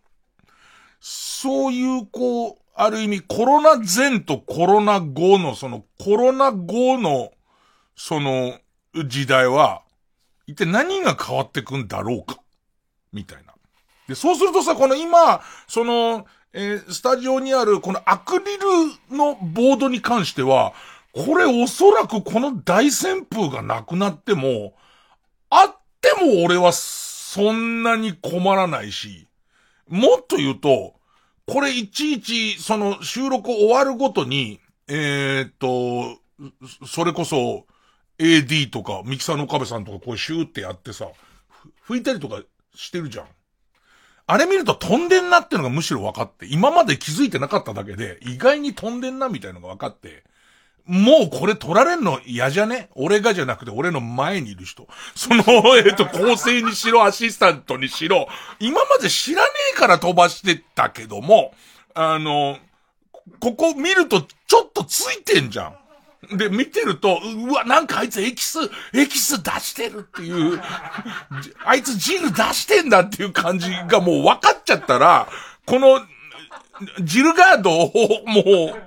[1.00, 7.30] そういう、こう、ある意味、コロナ前とコロナ後の、その、コロナ後の、
[7.96, 8.58] その、
[9.06, 9.82] 時代は、
[10.46, 12.40] 一体何が変わってくんだろうか？
[13.12, 13.54] みたいな。
[14.06, 18.44] で、そうするとさ、この今、その、えー、スタジオにあるこのアクリ
[19.10, 20.72] ルのボードに関しては、
[21.24, 24.74] これおそらくこの大旋風がなくなっても、
[25.50, 29.26] あっても俺はそんなに困らないし、
[29.88, 30.94] もっと言うと、
[31.48, 36.20] これいちいちその収録終わるごとに、えー、っと、
[36.86, 37.66] それこそ
[38.18, 41.08] AD とかミキサーの壁さんとかこうシューってやってさ、
[41.88, 42.42] 拭いたりとか
[42.76, 43.26] してるじゃん。
[44.28, 50.22] あれ見ると飛んでんなってのがむしろ分かって、今まで気づいてなかっただけで、意外に飛んでんなみたいのが分かって、
[50.88, 52.18] もうこれ取られんの？
[52.24, 52.88] 嫌じゃね？
[52.94, 54.88] 俺がじゃなくて俺の前にいる人。
[55.14, 55.42] その、
[55.76, 58.26] えっ、と、構成にしろ、アシスタントにしろ、
[58.58, 61.54] 今まで知らねえから飛ばしてたけども、
[61.94, 62.56] あの、
[63.38, 65.74] ここ見るとちょっとついてんじゃ
[66.32, 66.38] ん。
[66.38, 68.58] で、見てると、うわ、なんかあいつエキス、
[68.94, 70.58] エキス出してるっていう、
[71.66, 75.28] あいつジル出してんだっていう感じがもう分かっちゃったら、
[75.66, 76.00] この、
[77.00, 78.82] ジルガードをもう、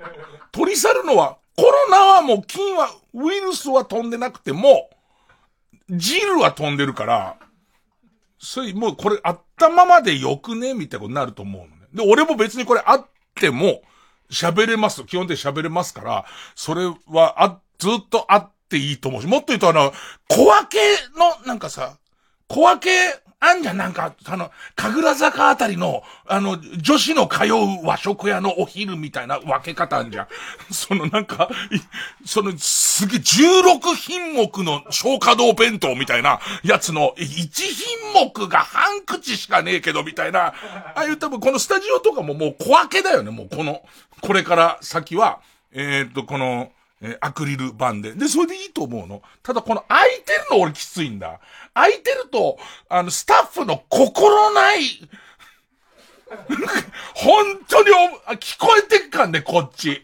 [0.50, 4.90] 取り去るのはコロナはもう菌は、ウイルスは飛んでなくても、
[5.90, 7.36] ジルは飛んでるから、
[8.38, 11.86] そういう、もうこれあったままでよくねみたいなことになると思うのね。
[11.92, 13.82] で、俺も別にこれあっても、
[14.30, 15.04] 喋れます。
[15.04, 19.92] 基本的に喋れますから、それは、あ、ずっとあっていいと思うし、もっと言うとあの、
[20.28, 20.78] 小分け
[21.18, 21.98] の、なんかさ、
[22.48, 30.28] 小分けあんじゃん、なんか、あの、神楽坂あたりの、あの、女子の通う和食屋のお昼みたいな分け方あんじゃん。
[30.70, 31.50] そのなんか、
[32.24, 43.82] その、すげえ16品目の消化道弁当みたいなやつの1品目が半口しかねえけどみたいな、ああいう多分このスタジオとかももう小分けだよね、もうこの、
[44.20, 45.40] これから先は、
[45.72, 46.70] えー、っと、この、
[47.02, 48.12] え、アクリル板で。
[48.14, 49.22] で、それでいいと思うの。
[49.42, 51.40] ただこの空いてるの俺きついんだ。
[51.74, 52.56] 空いてると、
[52.88, 54.80] あの、スタッフの心ない、
[57.14, 60.02] 本当にお、聞こえてっかんね、こっち。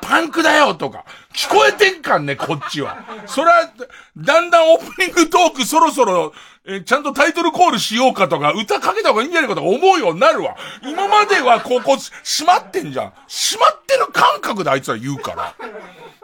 [0.00, 1.04] パンクだよとか、
[1.34, 2.96] 聞こえてんかんね、こっちは。
[3.26, 3.70] それは、
[4.16, 6.32] だんだんオープニングトークそろそろ、
[6.66, 10.56] えちゃんとタイトルコールしようかとか、歌かけた方がいいんじゃないかとか思うようになるわ。
[10.82, 13.12] 今まではここ、閉まってんじゃん。
[13.26, 15.54] 閉まってる感覚であいつは言うから。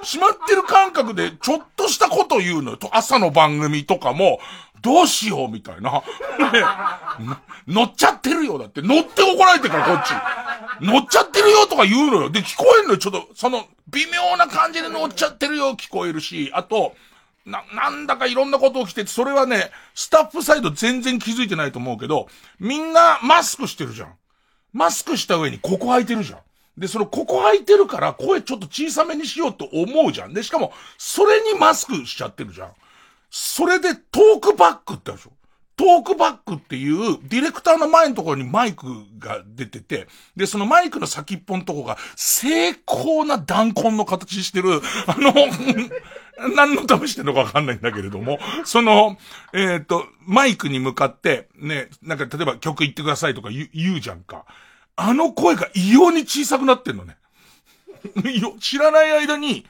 [0.03, 2.77] 閉まってる感覚で、ちょっとしたこと言うのよ。
[2.77, 4.39] と、朝の番組とかも、
[4.85, 6.03] どうしようみたいな。
[7.67, 8.59] 乗っちゃってるよ。
[8.59, 10.13] だって、乗って怒られてからこっち。
[10.85, 12.31] 乗っちゃってるよとか言うのよ。
[12.31, 12.99] で、聞こえんのよ。
[12.99, 16.95] ちょっと、その、微妙な感じで乗っちゃってるよ聞こえるし、あと、
[17.47, 24.15] な、なんだかいろんなこと起きてそれはね、スタッフサイド全然気づいてないと思うけど、みんなマスクしてるじゃん。
[24.75, 26.41] マスクした上にここ開いてるじゃん。
[26.77, 30.35] で、その、ここ開いてるから声ちょっと小さめにしようと思うじゃん。
[30.35, 32.69] で、しかも、それにマスクしちゃってるじゃん。
[33.37, 35.33] それでトークバックってあるでしょ？
[35.75, 38.87] トークバックっていうディレクターの前のところにマイク
[39.19, 45.35] が出てて、で、そのマイクの先っぽのとこが精巧な弾痕の形してる、あの、
[46.55, 49.19] 何のためしてんのかわかんないんだけれども、その、
[49.53, 54.45] えっ、ー、と、マイクに向かって、ね、なんか例えば曲言ってくださいとか言う言うじゃんか。
[54.95, 57.17] あの声が異様に小さくなってんのね。
[58.61, 59.67] 知らない間に、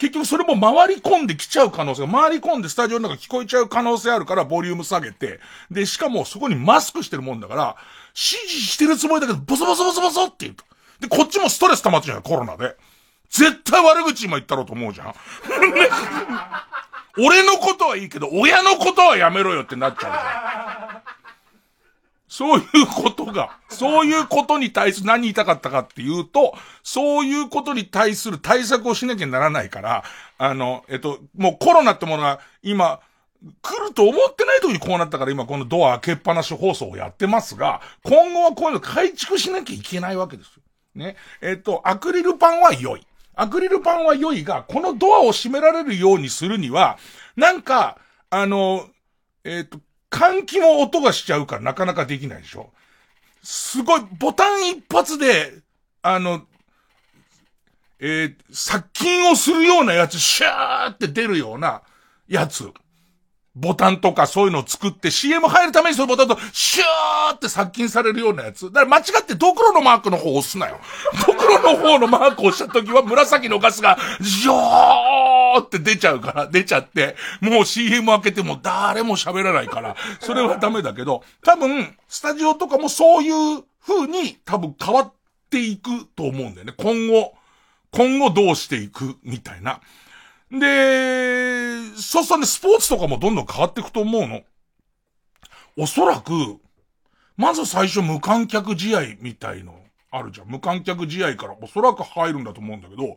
[0.00, 7.76] 結局それも回り込んできちゃう可能性が、回り込んでスタジオの中聞こえちゃう可能性あるからボリューム下げて、で、しかもそこにマスクしてるもんだから、
[8.08, 10.64] 指示してるつもりだけど、ボソボソボソボソって言うと。
[11.00, 12.76] で、こっちもストレス溜まっちゃう、コロナで。
[13.28, 15.14] 絶対悪口今言ったろうと思うじゃん。
[17.22, 21.19] 俺のことはいいけど、親のことはやめろよってなっちゃうじゃん。
[22.30, 30.04] そういうことが、そういうことに対する何言いたかったかっていうと、そういうことに対する対策をしなきゃならないから、
[30.38, 33.00] あの、えっと、もうコロナってものが今、
[33.62, 40.62] 来ると思ってない時にこうなったから今このドア開けっぱなし放送をやってますが、今後はこういうの改築しなきゃいけないわけですよ。
[40.94, 41.16] ね。
[41.40, 43.04] えっと、アクリルパンは良い。
[43.34, 46.96] アクリルパンは良いが、このドアを閉められるようにするには、
[47.34, 48.86] なんか、あの、
[49.42, 52.70] えっと、換気も音がしちゃうからなかなかできないでしょ
[53.42, 55.52] すごい、ボタン一発で、
[56.02, 56.42] あの、
[57.98, 61.82] えー、殺菌をするようなやつ、シャーって出るような
[62.28, 62.70] やつ。
[63.56, 68.66] ボタンとかそういうのを作って CM 入るためにそのボタンとシューって殺菌されるようなやつ。
[68.66, 70.78] だから間違ってドクロのマークの方を押すなよ。
[71.26, 85.12] ドクロの方のマークを押した時は紫のガスがジョーって出ちゃうから、出ちゃって、もう CM 開けても誰も喋らないから、それはダメだけど、多分、スタジオとかもそういう風に多分変わっ
[85.50, 86.74] ていくと思うんだよね。
[86.76, 87.34] 今後、
[87.90, 89.80] 今後どうしていくみたいな。
[90.52, 94.42] で、そうそうね、スポーツとかもどんどん変わっていくと思うの。
[95.76, 96.32] おそらく、
[97.36, 99.74] まず最初無観客試合みたいの
[100.10, 100.48] あるじゃん。
[100.48, 103.16] 無観客試合からおそらく入るんだと思うんだけど、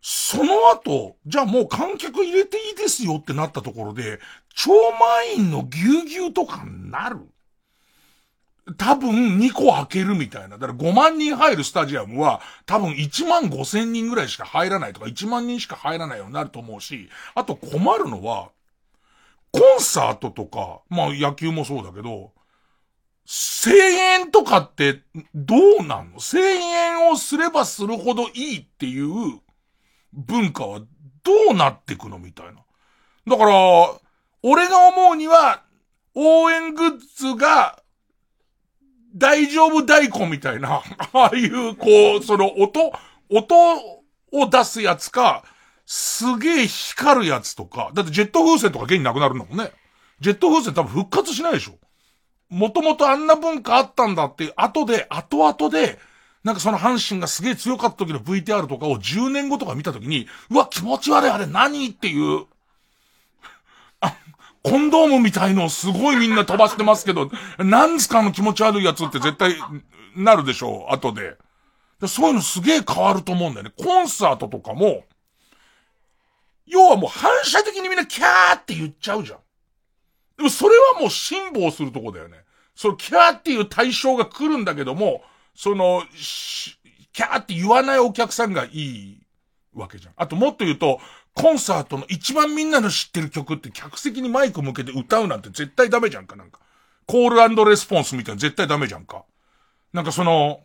[0.00, 4.20] その後、じゃあもう観客入れていいですよってなったところで、
[4.54, 7.26] 超満員のぎゅうぎゅうとかになる
[8.78, 10.56] 多分2個開けるみたいな。
[10.56, 18.50] だから5万人入るスタジアムは多分1万5千人ぐらいしか入らないとか1万人しか入らないようになると思うし、あと困るのは、
[19.52, 22.32] コンサートとか、まあ野球もそうだけど、
[23.26, 25.02] 声援とかって
[25.34, 26.18] どうなんの？
[26.18, 29.40] 声援をすればするほどいいっていう
[30.12, 30.86] 文化はど
[31.52, 32.62] うなってくのみたいな。
[33.26, 33.50] だから、
[34.42, 35.62] 俺が思うには、
[36.14, 37.82] 応援グッズが
[39.14, 42.92] 大丈夫大根みたいな、 ああいう、こう、その音、
[43.30, 43.54] 音
[44.32, 45.44] を出すやつか、
[45.86, 49.70] すげえ光るやつとか、だってジェット風船とか現になくなるんだもんね。
[50.20, 51.78] ジェット風船多分復活しないでしょ。
[52.48, 55.98] もともとあんな文化あったんだって、後で、後々で、
[56.42, 61.88] なんかその阪神がすげえ強かった時の VTR とかを10年後とか見た時に、うわ、気持ち悪いあれ何？
[61.88, 62.46] っていう、
[64.64, 69.56] コンドームみたいのをすごいみんな飛ばしてますけど、なんすかの気持ち悪いやつって絶対
[70.16, 71.36] なるでしょう、後で。
[72.00, 73.72] でそういうのすげえ変わると思うんだよね。
[73.76, 75.04] コンサートとかも、
[76.66, 79.38] 要はもう反射的にみんなキャーって言っちゃうじゃん。
[80.38, 82.38] でもそれはもう辛抱するとこだよね。
[82.74, 85.22] そのキャーっていう対象が来るんだけども、
[85.54, 86.02] その、
[87.12, 89.22] キャーって言わないお客さんがいい
[89.74, 90.14] わけじゃん。
[90.16, 91.00] あともっと言うと、
[91.34, 96.60] コンサートの一番みんなの知ってる曲って客席にマイク向けて歌うなんて絶対ダメじゃんか、なんか。
[97.06, 99.24] コールレスポンスみたいな絶対ダメじゃんか。
[99.92, 100.60] なんかその、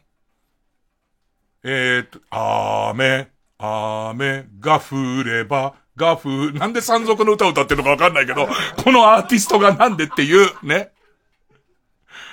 [1.63, 8.47] えー、っと、雨、雨が降れば、が降、なんで山賊の歌を歌ってるのかわかんないけど、
[8.84, 10.91] このアーティストがなんでっていう、ね。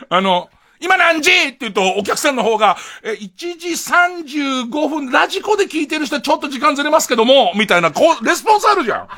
[0.08, 0.50] あの、
[0.80, 1.30] 今何時？
[1.30, 9.08] って言うと、お客さんの方が、え、1時35分、ラジコで聞いてる人ちょっと時間ずれますけども、みたいな、こう、レスポンスあるじゃん。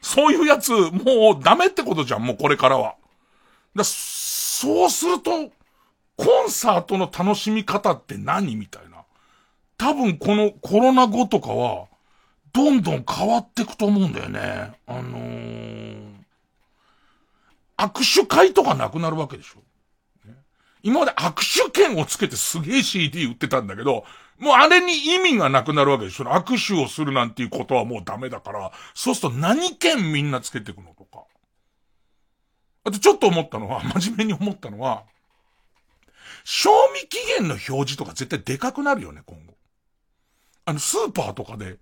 [0.00, 2.94] そういうやつ、もうダメってことじゃん、もうこれからは。
[3.74, 5.50] だそうすると、
[6.16, 8.56] コンサートの楽しみ方って何？
[8.56, 9.04] みたいな。
[9.78, 11.86] 多分このコロナ後とかは、
[12.52, 14.72] どんどん変わっていくと思うんだよね。
[14.86, 16.10] あのー、
[17.78, 19.62] 握手会とかなくなるわけでしょ。
[20.82, 24.04] 今まで握手券をつけてすげえ CD 売ってたんだけど、
[24.38, 26.24] もうあれに意味がなくなるわけでしょ。
[26.24, 31.24] 握手をするなんていうことはもうダメだから、そうすると何券みんなつけていくのとか。
[32.84, 35.04] あとちょっと思ったのは、真面目に思ったのは、
[36.44, 39.54] 賞味期限の表示とか絶対でかくなるよね、今後。
[40.64, 41.76] あの、スーパーとかで、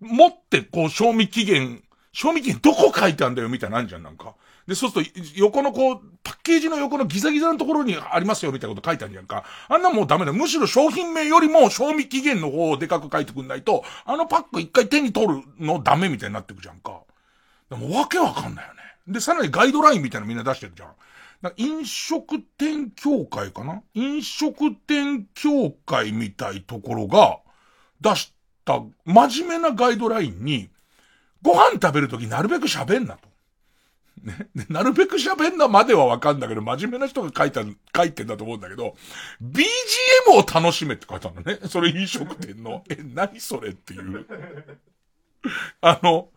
[0.00, 4.34] 持ってこう、賞味期限、賞味期限どこ書いてあんだよみたいなのあんじゃん、なんか。
[4.66, 9.44] で、そうすると、横のこう、パッケージの横のギザギザのところにありますよみたいなこと書いてあるじゃんか。
[9.68, 10.32] あんなもうダメだ。
[10.32, 17.00] むしろ商品名よりも賞味期限の方をでかく書いてくんないと、あのパック一回手に取るのダメみたいになってくじゃんか。
[17.70, 18.80] でもわけわかんないよね。
[19.06, 20.92] で、さらにガイドラインみたいなのみんな出してるじゃん。
[21.58, 23.82] 飲食店協会かな？
[23.94, 27.38] 飲食店協会みたいところが
[28.00, 28.32] 出し
[28.64, 30.70] た真面目なガイドラインに、
[31.40, 33.28] ご飯食べるときなるべく喋んなと。
[34.26, 34.48] ね。
[34.68, 37.62] なるべく喋んなまではわかんだけど、真面目な人が書いた、
[37.96, 38.96] 書いてんだと思うんだけど、
[39.42, 39.64] BGM
[40.32, 41.58] を楽しめって書いたのね。
[41.68, 42.84] それ飲食店の。
[42.90, 44.26] え、何それっていう。
[45.80, 46.28] あの、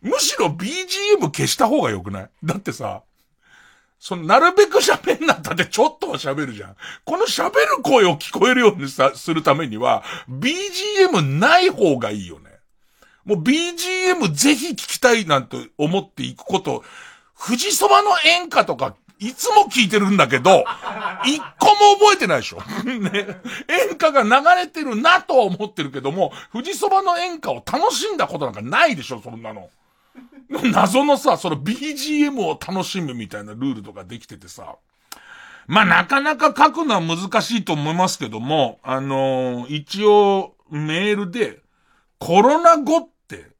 [0.00, 2.30] むしろ BGM 消した方が良くない？
[2.42, 3.02] だってさ、
[3.98, 6.76] その、なるべく喋んなったってちょっとは喋るじゃん。
[7.04, 12.50] この喋る声を聞こえるようにさ、するためには、BGM ない方がいいよね。
[13.24, 16.82] もう BGM ぜひ聞きたいなんて思っていくこと、
[17.44, 20.64] 富士そばの演歌とか、いつも聞いてるんだけど、
[21.24, 22.62] 一個も覚えてないでしょ。
[22.84, 23.40] ね。
[23.68, 24.30] 演歌が流
[24.60, 29.70] れてるなとは思ってるけども、富士そばの演歌を楽しんだことなんかないでしょ、そんなの。
[30.72, 34.76] 謎のさ、その BGM を楽しむみたいなルールとかできててさ。
[35.66, 41.60] まあ、なかなか書くのは難しいと思いますけども、あのー、一応、メールで、
[42.18, 43.08] コロナ後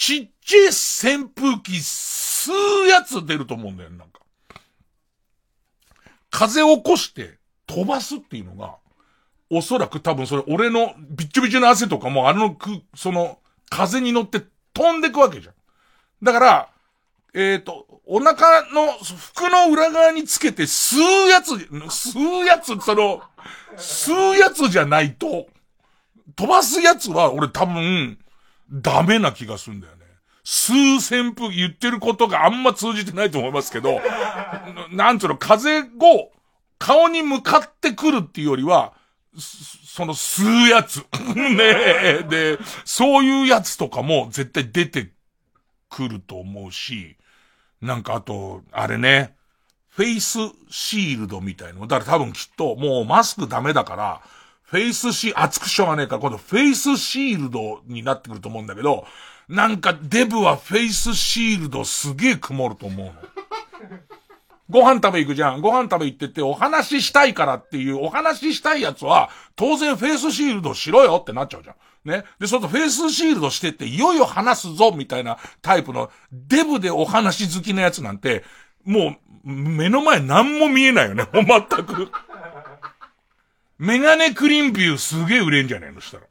[0.02, 4.22] ちっちゃい扇風機吸うやつ出ると思うんだよ、なんか。
[6.32, 7.38] 風を起こして
[7.68, 8.78] 飛ばすっていうのが、
[9.52, 13.38] おそらく多分それ俺のびっちょびちょの汗とかもあのく、その
[13.70, 14.42] 風に乗って
[14.74, 15.54] 飛んでくわけじゃん。
[16.24, 16.70] だから、
[17.36, 23.22] えっ、ー、と、お腹の服の裏側につけて吸うやつ、吸うやつ、その、
[23.78, 25.46] 吸うやつじゃないと、
[26.36, 28.18] 飛ばすやつは俺多分、
[28.72, 30.02] ダメな気がするんだよね。
[30.44, 34.02] 吸う旋風言ってることがあんま通じてないと思いますけど、
[34.92, 36.32] なんつうの、風を
[36.80, 38.94] 顔に向かってくるっていうよりは、
[39.38, 41.06] その吸うやつ。
[41.36, 45.12] ねえで、そういうやつとかも絶対出て
[45.90, 47.18] くると思うし、
[47.82, 49.36] なんかあと、あれね、
[49.90, 51.86] フェイスシールドみたいの。
[51.86, 54.22] だから多分きっともうマスクダメだから、
[54.72, 59.06] フェイスシー、暑くてしょうがねえから、今度フェイスシールドになってくると思うんだけど、
[59.50, 63.14] なんかデブはフェイスシールドすげえ曇ると思うの。
[64.70, 65.60] ご飯食べ行くじゃん。
[65.60, 71.76] ご飯食べ行っててお話ししたいからっていうお話ししたいやつは、当然フェイスシールドしろよってなっちゃうじゃん。
[72.10, 72.24] ね。
[72.40, 78.46] で、そのフェイスシールドしてって、いよいよ話すぞみたいなタイプの、デブでお話好きなやつなんて、
[78.86, 81.28] もう、目の前何も見えないよね。
[81.34, 82.10] 全く。
[83.82, 86.24] メガネクリンビューすげえ売れんじゃねえのしたら。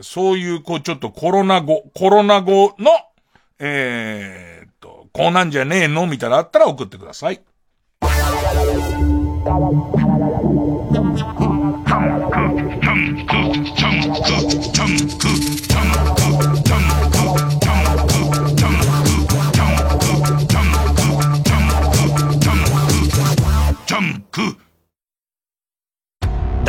[0.00, 2.90] そういう、こう、ちょっとコロナ後、コロナ後の、
[3.60, 6.08] えー、っと、こうなんじゃねえの？
[6.08, 7.40] みたいなあったら送ってください。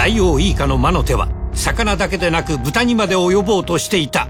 [0.10, 4.28] 下の魔の手は魚だけでなく豚にまで及ぼうとしていた。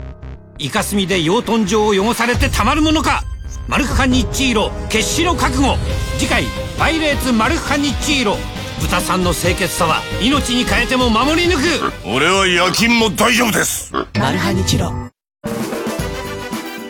[0.59, 3.23] イカスミで養豚場を汚されてたまるものか。
[3.67, 5.77] マルクカニッチーロ決死の覚悟。
[6.17, 6.43] 次回
[6.77, 8.37] 「パイレーツマルクカニッチーロ」
[8.81, 11.93] 豚さんの清潔さは命に変えても守り抜く。
[12.05, 13.93] 俺は夜勤も大丈夫です。
[14.19, 14.91] マルハニチロ。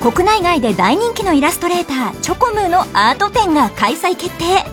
[0.01, 4.65] 国内外で大人気のイラストレーターチョコムーのアート展が開催決定。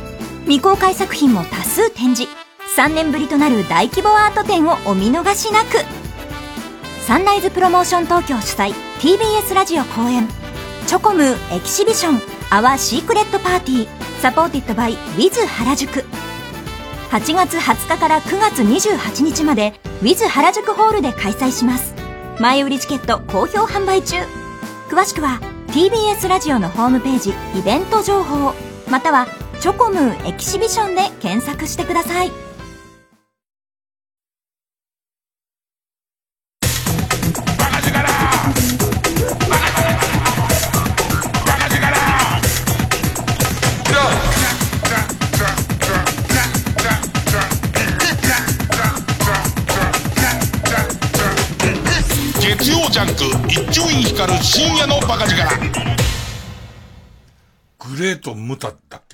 [0.44, 2.39] 未公開作品も多数展示
[2.76, 5.84] 3年ぶりとなる大規模アート展をお見逃しなく。
[7.04, 10.28] サンライズプロモーション東京主催 TBS ラジオ後援。
[10.86, 16.04] チョコムー Exhibition Our Secret Party。Supported by WITH 原宿。
[17.10, 21.92] 8月20日から9月28日まで Wiz 原宿ホールで開催します。
[22.38, 24.16] 前売りチケット好評販売中。
[24.88, 28.54] 詳しくは TBS ラジオのホームページイベント情報
[28.88, 29.26] または
[29.60, 32.49] チョコムーエキシビションで検索してください。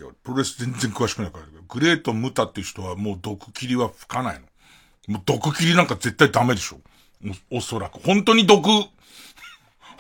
[0.07, 1.45] タだっけプロレス全然詳しくないから。
[1.69, 4.41] グレート・ムタっていう人はもう毒切りは吹かないの。
[5.15, 6.79] もう毒切りなんか絶対ダメでしょ。
[7.51, 7.99] おおそらく。
[8.01, 8.69] 本当に毒、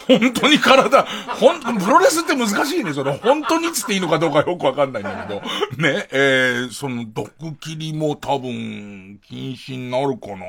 [0.06, 1.02] 本当に体、
[1.40, 2.92] ほん、プロレスって難しいね。
[2.92, 5.40] その、本当につっていいのかどうかよくわかんないんだけど。
[5.78, 10.46] ね、えー、その、毒切りも多分、禁止になるかな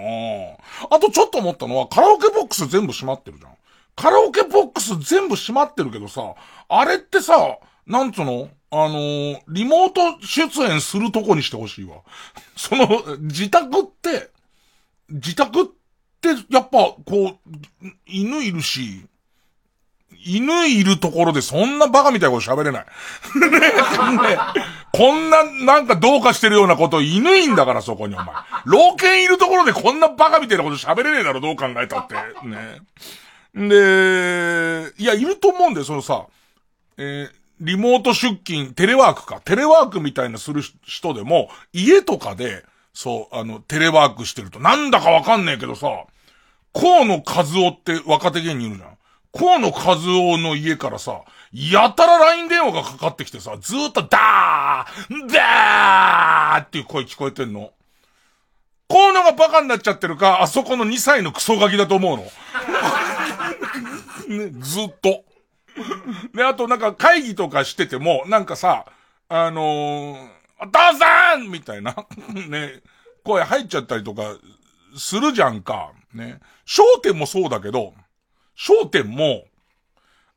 [0.92, 3.52] あとちょっと思ったのは、カラオケボックス全部閉まってるじゃん。
[3.96, 6.36] カラオケボックス全部閉まってるけどさ、
[6.70, 8.50] あれってさ、なんつうの？
[8.70, 11.98] あのー、リモート出演するとこにしてほしいわ。
[12.56, 14.30] その、自宅って、
[15.10, 15.66] 自宅っ
[16.20, 19.06] て、やっぱ、こう、犬いるし、
[20.26, 22.86] 犬いるところでそんなバカみたいなこと喋れない。
[23.40, 23.68] ねね
[24.92, 28.28] こんな、なんかどうかしてるようなこと犬いんだからそこにお前。
[28.66, 32.16] 老犬いるところでこんなバカみたいなこと喋れねえだろ、どう考えたって。
[32.44, 32.82] ね。
[33.54, 36.26] で、いや、いると思うんだよ、そのさ、
[36.98, 39.42] えー、リモート出勤、テレワークか。
[39.44, 45.88] テレワークみたいなする人でも、家とかで、そう、あの、テレワークしてると、なんだかわかんねえけどさ、
[46.74, 48.98] 河野和夫って若手芸人いるじゃん。
[49.34, 51.22] 河野和夫の家からさ、
[51.54, 57.72] やたら LINE 電話がかかってきてさ、ずーっとダーダーっていう声聞こえてんの。
[58.90, 62.24] 河野がバカになっちゃってるか、あそこの2歳のクソガキだと思うの。
[64.28, 65.24] ね、ずっと。
[66.34, 68.86] で、あとなんか会議とかしてても、なんかさ、
[69.30, 71.96] あのー、お父さんみたいな、
[72.50, 72.82] ね、
[73.24, 74.36] 声入っちゃったりとか、
[74.98, 75.92] するじゃんか。
[76.14, 76.40] ね。
[76.66, 77.94] 焦点もそうだけど、
[78.58, 79.46] 焦点も、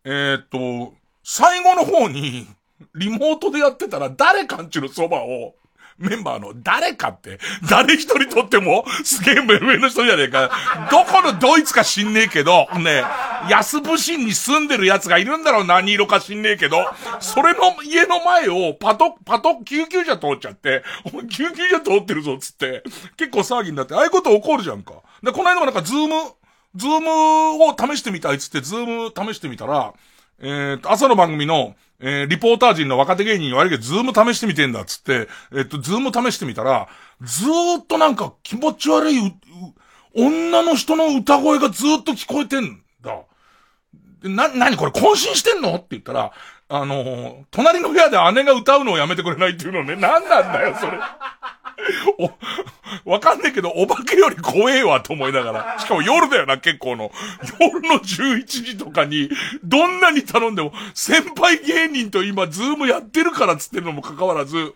[0.05, 2.47] えっ、と、最後の方に、
[2.95, 5.55] リモートでやってたら誰かんちのそばを、
[6.01, 7.39] メンバーの誰かって、
[7.69, 10.51] 誰一人とっても、すげえ目上の人じゃねえか。
[10.91, 13.05] どこのどいつか知んねえけど、ね、
[13.51, 16.87] 安部市に住んでる奴がいるんだろう、何色か知んねえけど、
[17.21, 20.83] それの家の前をパト、パト、救急車通っちゃって、
[21.31, 22.83] 救急車通ってるぞ、つって、
[23.19, 24.95] 結構騒ぎになって、ああいうこと起こるじゃんか。
[25.23, 26.33] で、この間もなんかズーム、
[26.77, 29.93] ズームを試してみたいっつって、ズーム試してみたら、
[30.41, 36.89] えー、朝の番組の、えー、リポーター陣の若手芸人に悪いけど、ズーム試してみてんだっつって、えっと、ズーム試してみたら、
[37.21, 39.35] ずーっとなんか気持ち悪い、
[40.17, 43.19] 女の人の歌声がずーっと聞こえてんだ。
[44.23, 46.33] な、なにこれ混信してんのって言ったら、
[46.69, 50.99] あのー、隣の部屋で姉が歌うのをやめてくれないっていうのね、なんなんだよ、それ。
[53.05, 55.79] お、わかんねえけど、お化けより怖えわと思いながら。
[55.79, 57.11] しかも夜だよな、結構の。
[57.61, 59.31] 夜の11時とかに、
[59.65, 64.75] どんなに頼んでも、先輩芸人と今、ズームやってるからっつってるのも関わらず、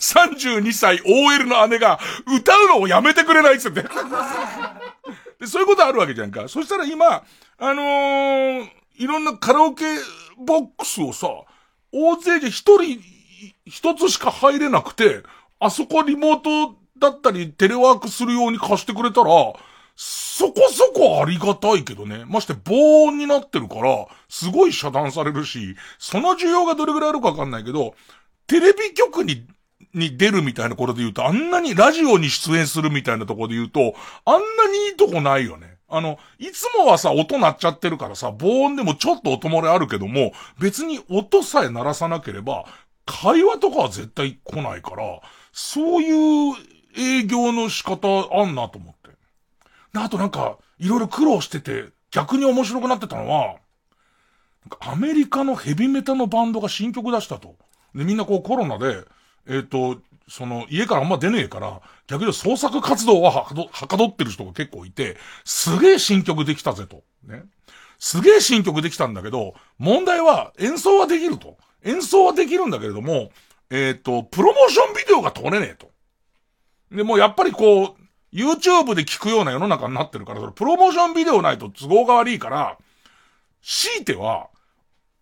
[0.00, 3.82] 32歳 OL の姉が、歌うのをやめてくれないっつって。
[3.82, 6.48] で、そういうことあるわけじゃんか。
[6.48, 7.24] そしたら今、
[7.58, 8.68] あのー、
[8.98, 9.84] いろんなカラオケ
[10.38, 11.28] ボックスをさ、
[11.92, 13.00] 大勢で一人、
[13.64, 15.22] 一つしか入れなくて、
[15.58, 19.54] あそこリモートだったりテレワークするように貸してくれたら、
[19.96, 22.24] そこそこありがたいけどね。
[22.26, 27.94] まして防音になってるから、すごい遮断されるし、その需要がどれぐらいあるかわかんないけど、
[28.46, 29.46] テレビ局に、
[29.94, 33.94] に出るみたいなことで言うと、あんなにラジオに出演するみたいなところで言うと、
[34.26, 35.76] あんなにいいとこないよね。
[35.88, 42.66] あの、いつもはさ、音鳴っちゃってるからさ、防音でもちょっと音漏れあるけども、別に音さえ鳴らさなければ、
[43.06, 45.20] 会話とかは絶対来ないから、
[45.52, 46.54] そういう
[46.96, 49.16] 営業の仕方あんなと思って。
[49.94, 53.56] あとなんか、いろいろ苦労してて、逆に面白くなってたのは、
[54.80, 57.56] アメリカのヘビメタのバンドが新曲出したと。
[57.94, 59.04] で、みんなこうコロナで、
[59.48, 59.98] えっ、と、
[60.28, 67.04] その、家からあんま出ねえから、逆に創作活動ははかど、はかどってる人が結構いて、すげえ新曲できたぜと。
[67.24, 67.44] ね。
[67.98, 71.56] すげえ新曲できたんだけど、問題は演奏はできると。
[71.86, 73.30] 演奏はできるんだけれども、
[73.70, 75.90] えっ、と、プロモーションビデオが撮れねえと。
[76.90, 82.76] で、もうやっぱりこう、YouTube で聞くような世の中になってるから、それプロモーションビデオないと都合が悪いから、
[83.62, 84.48] 強いては、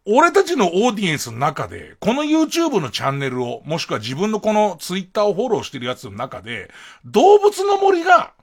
[0.06, 6.70] 俺たちのオーディエンスの中で、この YouTube のチャンネルを、もしくは自分のこの Twitter をフォローしてるやつの中で、
[7.06, 8.34] 動物の森が、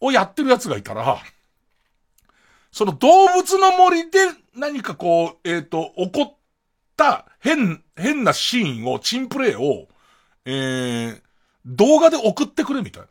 [0.00, 1.18] をやってるやつがいたら、
[2.72, 4.18] その動物の森で
[4.56, 6.36] 何かこう、えっ、ー、と、起こっ
[6.96, 9.88] た変、変なシーンを、珍プレイを、
[10.44, 11.22] えー、
[11.64, 13.08] 動画で送ってくれみたいな。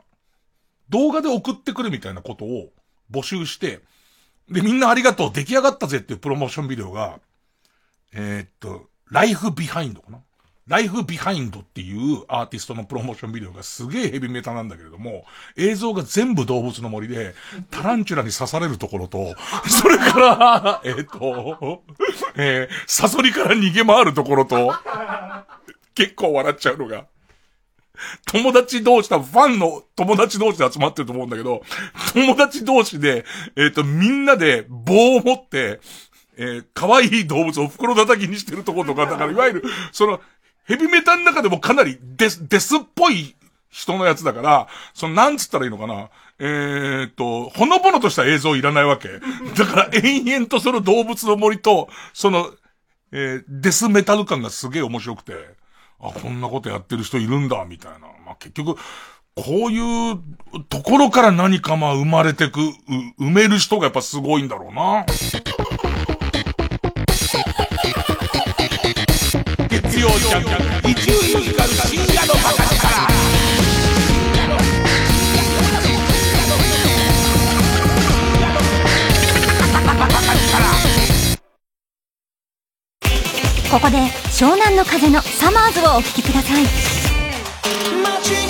[0.89, 2.69] 動画で送ってくれみたいなことを
[3.11, 3.81] 募集して、
[4.49, 7.19] で、みんなありがとう、出来上がったぜっていうプロモーションビデオが、
[8.13, 10.19] えー、っと、ライフビハインドかな
[10.67, 15.23] ライフビハインドっていうアーティストのプロモーションビデオがすげえヘビメタなんだけれども、
[15.55, 17.35] 映像が全部動物の森で、
[17.71, 19.33] タランチュラに刺されるところと、
[19.67, 21.83] それから、えっ、と、
[22.35, 24.75] えー、サソリから逃げ回るところと、
[25.95, 27.05] 結構笑っちゃうのが、
[28.25, 31.63] 友達同士、多分ファンの友達同士で集まってると思うんだけど、
[32.13, 35.79] 友達同士で、えっ、と、みんなで棒を持って、
[36.37, 40.21] えー、可愛い動物を袋叩きにしてるところとか、だからいわゆる、その、
[40.67, 43.35] ヘビメタの中でもかなりデス、デスっぽい
[43.69, 46.09] 人のやつだから、その、なんつったらいいのかな？
[46.39, 49.09] えー、っと、ほのぼのとした映像いらないわけ。
[49.57, 52.51] だから延々とその動物の森と、その、
[53.11, 55.33] えー、デスメタル感がすげえ面白くて、
[55.99, 57.99] あ、こんなことやってる人いるんだ、みたいな。
[58.25, 58.79] まあ、結局、
[59.35, 60.19] こういう
[60.67, 62.59] ところから何かまあ生まれてく、
[63.19, 65.05] 埋める人がやっぱすごいんだろうな。
[70.07, 72.77] 曜ジャンク一流ミュージカル深夜のバカ力
[83.69, 83.97] ここで
[84.31, 88.46] 湘南の風のサマーズをお聴きください。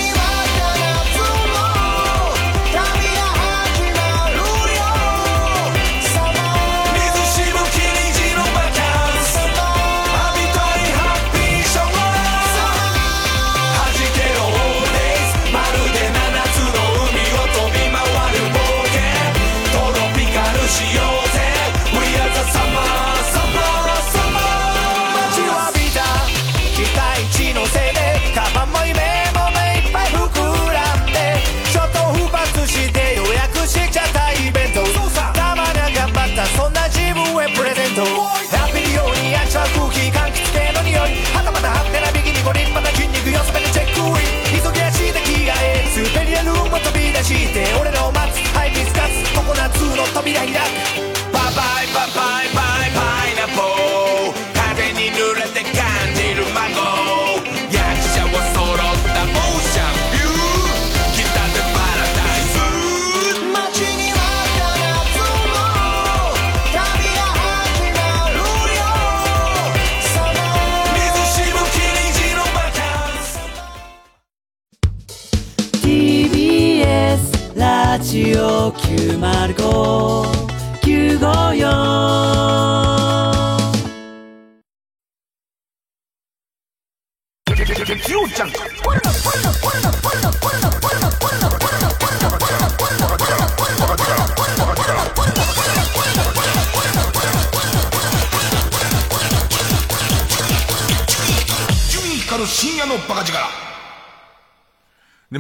[47.28, 50.67] して俺らを待つハイビスカスココナッツの扉開く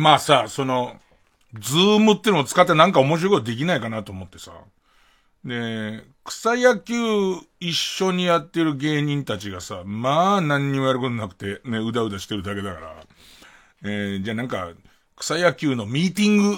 [0.07, 0.95] まあさ、その、
[1.59, 4.53] ズームってのを使ってなんか面白いことできないかなと思ってさ。
[5.43, 6.93] で、草野球
[7.59, 12.95] 一緒にやってる芸人たちがさ、まあ何にもやることなくて、ね、うだうだしてるだけだから。
[13.83, 14.69] えー、じゃあなんか、
[15.17, 16.57] 草野球のミーティング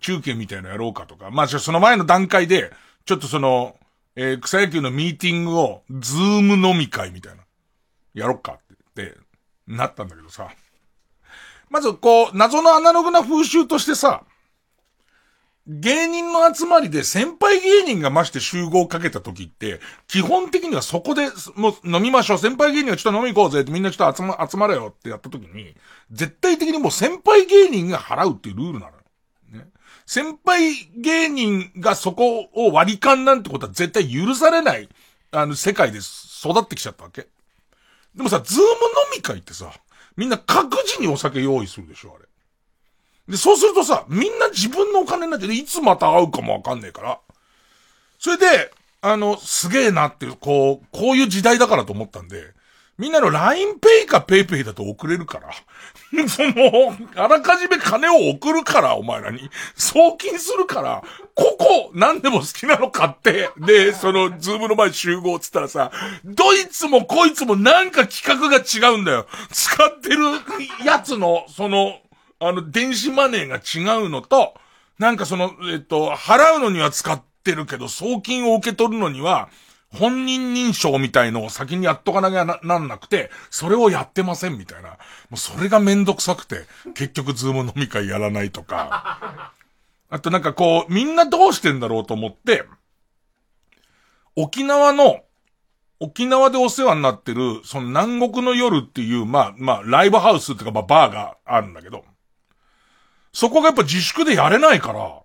[0.00, 1.30] 中継みたいなのやろうかとか。
[1.30, 2.70] まあ、その前の段階で、
[3.06, 3.76] ちょっとその、
[4.14, 7.44] えー、草野球のミーティングを、ズーム飲み会みたいな、
[8.12, 8.58] やろっか
[8.94, 9.18] って、って、
[9.66, 10.50] なったんだけどさ。
[11.70, 14.24] まず、こう、謎のアナログな風習としてさ、
[15.66, 22.38] 芸人の集まりで先輩芸人がまして集合をかけた時って、基本的にはそこで、もう飲みましょう。
[22.38, 25.76] 先輩芸人はちょっと飲み行こうぜってみんなちょっと集ま、集まれよってやった時に、
[26.10, 28.98] 絶対的にもう先輩芸人が払うっていうルールなのよ。
[29.52, 29.68] ね。
[30.06, 34.88] 先輩芸人がそこを割り勘なんてことは絶対許されない、
[35.30, 37.28] あの、世界で育ってきちゃったわけ。
[38.16, 38.70] でもさ、ズーム飲
[39.14, 39.72] み会ってさ、
[40.16, 42.26] みんな各自にお酒用意するでしょ、あれ。
[43.28, 47.20] で、そうするとさ、みんな自分のお金になって、いつまた会うかもわかんねえから。
[48.18, 52.52] それで、あの、すげえなっていう、こう、こういう時代だからと思ったんで、
[52.98, 55.54] みんなの LINEPay か PayPay だと送れるから。
[56.28, 59.48] その、あらかじめ金を送るから、お前らに。
[59.74, 61.02] 送金するから、
[61.40, 65.90] ここ、何でも好きなの買って、で、その、ズームの前集合っつったらさ、
[66.22, 69.26] どいつもこいつもなんか企画が違うんだよ。
[69.50, 70.18] 使ってる
[70.84, 72.00] やつの、その、
[72.40, 74.52] あの、電子マネーが違うのと、
[74.98, 79.48] なんかその、えっと、払うのには使ってるけど、送金を受け取るのには、
[79.98, 84.90] 本人認証みたいのを先にやっとかなきゃな、なんなくて、それをやってませんみたいな。
[84.90, 84.96] も
[85.34, 89.52] うそれがめんどくさくて、結局ズーム飲み会やらないとか。
[90.10, 92.64] あとなんかこう、みんなどうしてんだろうと思って、
[94.36, 95.20] 沖縄の、
[96.00, 102.04] 沖縄でお世話になってる、その南国の夜っていう、まあ、まあ、ライブハウスっていうか、まあ、バーがあるんだけど、
[103.32, 105.22] そこがやっぱ自粛でやれないから、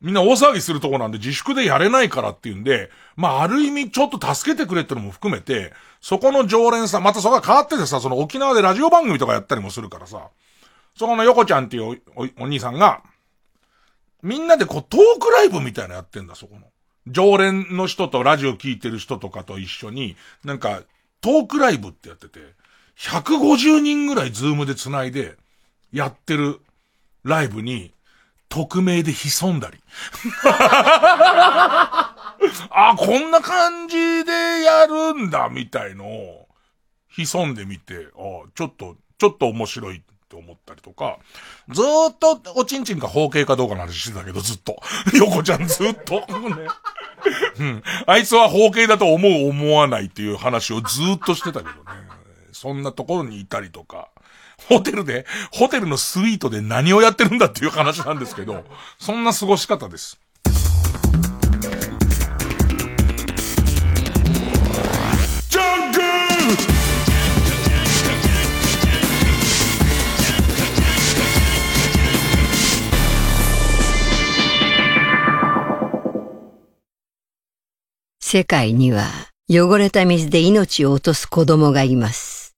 [0.00, 10.28] みんな大騒ぎするとこなんで自粛でやれないからっていうんで、まあ、ある意味ちょっと助けてくれってのも含めて、そこの常連さん、またそこが変わっててさ、その沖縄でラジオ番組とかやったりもするからさ、
[10.96, 13.02] そこの横ちゃんっていうおお兄さんが、
[14.22, 16.66] みんなでこうトークライブみたいなやってんだ、そこの。
[17.06, 20.82] 常連の人とラジオ聞いてる人とかと一緒に、なんか、
[21.20, 22.40] トークライブってやってて、
[22.98, 25.36] 150人ぐらいズームで繋いで、
[25.92, 26.60] やってる
[27.24, 27.92] ライブに、
[28.48, 29.78] 匿名で潜んだり。
[32.70, 36.48] あ、こんな感じでやるんだ、みたいのを、
[37.08, 41.18] 潜んでみて、あちょっと、ちょっと面白いって思ったりとか、
[41.70, 44.80] ずーっとおちんちんが包茎かどうかの話してたけど、ずっと。
[45.16, 46.20] 横ちゃんずっと。
[46.20, 46.26] ね。
[47.58, 47.82] うん。
[48.06, 51.78] あいつは包茎だと思う思わないっていう話をずっとしてたけどね。
[52.52, 54.08] そんなところにいたりとか。
[54.68, 58.64] ホテルで、ホテルのスイートで何をやってるんだっていう話なんですけど、
[58.98, 60.18] そんな過ごし方です。
[78.30, 79.06] 世界には
[79.48, 82.54] 汚れた水で命を落とす子供がいます。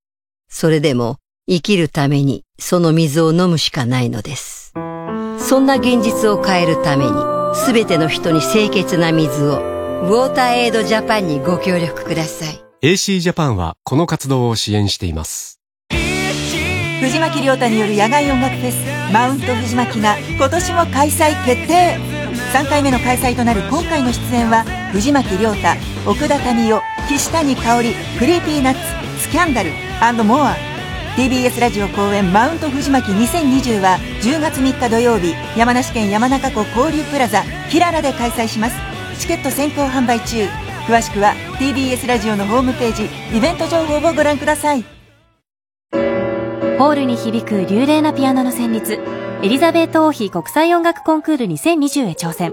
[0.49, 1.19] それでも
[1.49, 4.73] 生きるためにその水を飲むしかないのです。
[5.39, 7.13] そんな現実を変えるために、
[7.55, 12.61] すべての人に清潔な水を、ウォーターエイドジャパンにご協力ください。
[12.83, 15.61] AC ジャパンはこの活動を支援しています。
[17.01, 22.20] 藤巻亮太による野外音楽フェス、マウント藤巻が今年も開催決定
[22.53, 25.69] 3回目の開催となる今回の出演は藤巻亮太
[26.05, 29.71] 奥田民生岸谷香織クリーピーナッツスキャンダル
[30.25, 30.57] モア。
[31.17, 38.77] TBS ラジオ公演マウント藤巻2020は10月3日土曜日山梨県山中湖交流プラザキララで開催します。
[39.21, 40.49] チケット先行販売中。
[40.89, 44.85] 詳しくは TBS ラジオのホームページイベント情報をご覧ください。
[45.93, 49.20] ホールに響く流麗なピアノの旋律。
[49.43, 52.53] エリザベート王妃国際音楽コンクール2020へ挑戦。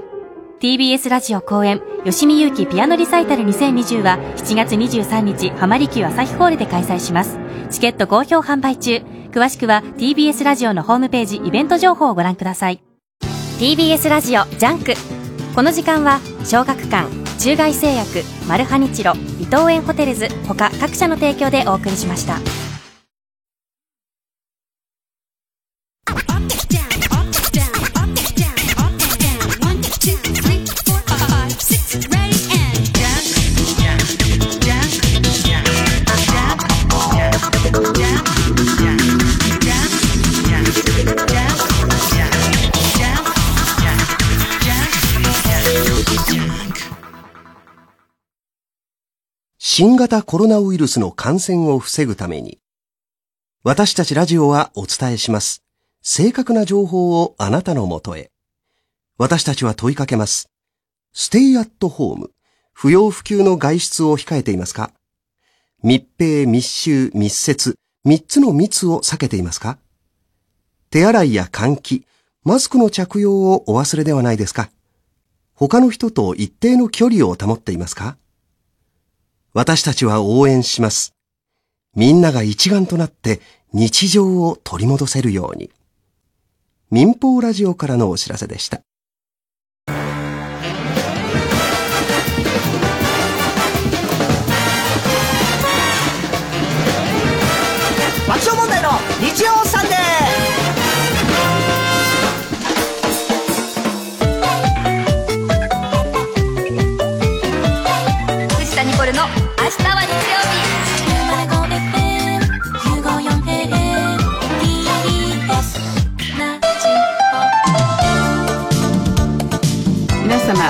[0.61, 7.37] TBS ラジオ公演吉見祐希ピアノリサイタル2020は7月23日浜離宮朝日ホールで開催します。
[7.71, 9.03] チケット好評販売中。
[9.31, 12.81] 詳しくは TBS ラジオのホームページイベント情報をご覧ください。
[13.59, 14.93] TBS ラジオジャンク。
[15.55, 19.11] この時間は小学館中外製薬マルハニチロ
[19.41, 22.66] 伊藤園ホテルズ他各社の提供でお送りしました。
[49.79, 52.57] 新型コロナウイルスの感染を防ぐために、
[53.63, 55.61] 私たちラジオはお伝えします。
[56.01, 58.31] 正確な情報をあなたのもとへ。
[59.19, 60.49] 私たちは問いかけます。
[61.13, 62.31] ステイアットホーム。
[62.73, 64.89] 不要不急の外出を控えていますか？
[65.83, 69.77] 密閉、密集、密接、三つの密を避けていますか？
[70.89, 72.07] 手洗いや換気、
[72.43, 74.71] マスクの着用をお忘れではないですか？
[75.53, 78.17] 他の人と一定の距離を保っていますか？
[79.57, 81.15] 私たちは応援します。
[81.95, 83.41] みんなが一丸となって
[83.73, 85.71] 日常を取り戻せるように。
[86.91, 88.83] 民放ラジオからのお知らせでした。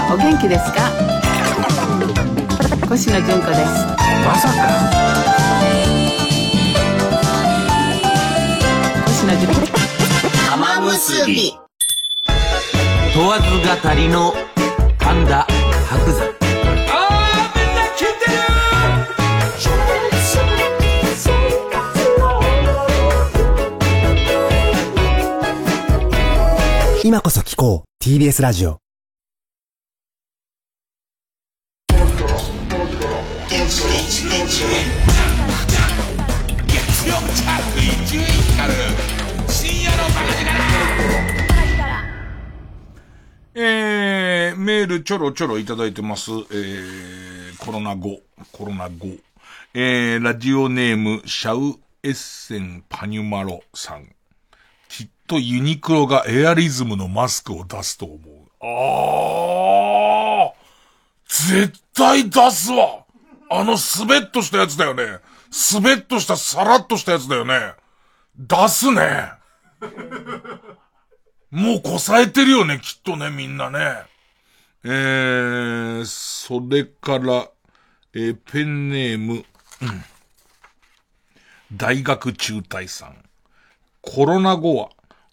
[0.10, 0.90] お元気ですか？
[2.88, 3.62] 星野純子です。
[4.26, 4.54] まさか。
[9.06, 9.62] 星野純子
[10.50, 11.54] 玉結び。
[13.14, 14.34] 問わず語りの
[15.00, 15.46] 神田
[15.90, 16.26] 伯山。
[16.90, 18.38] あーみんな聞いてる
[27.04, 27.88] 今こそ聞こう。
[28.04, 28.80] TBS ラジオ
[33.68, 38.24] 月曜チャート伊集院
[38.56, 38.72] 光
[39.50, 40.56] 深夜のバカ力
[43.56, 46.32] えー、メールちょろちょろいただいてます。
[46.32, 48.22] えー、コロナ後、
[48.54, 49.08] コロナ後。
[49.74, 54.08] えー、ラジオネーム、シャウエッセンパニュマロさん。
[54.88, 58.20] きっとユニクロがエアリズムのマスクを出すと思う。
[58.62, 60.58] あー
[61.28, 63.07] 絶対出すわ
[63.50, 65.20] あのスベッとしたやつだよね。
[65.52, 67.74] スベッとしたサラッとしたやつだよね。
[68.38, 69.32] 出すね。
[71.50, 73.80] もうこさえてるよね、きっとね、みんなね。
[74.84, 77.50] えー、それから、
[78.14, 79.44] えーペンネーム、うん
[81.74, 83.18] 大学中退さん。
[84.02, 84.90] コロナ後は、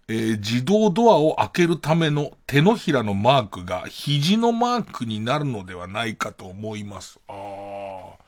[0.09, 7.19] えー自動ドアを開けるための手のひらのマークが肘のマークになるのではないかと思います。
[7.29, 8.25] あー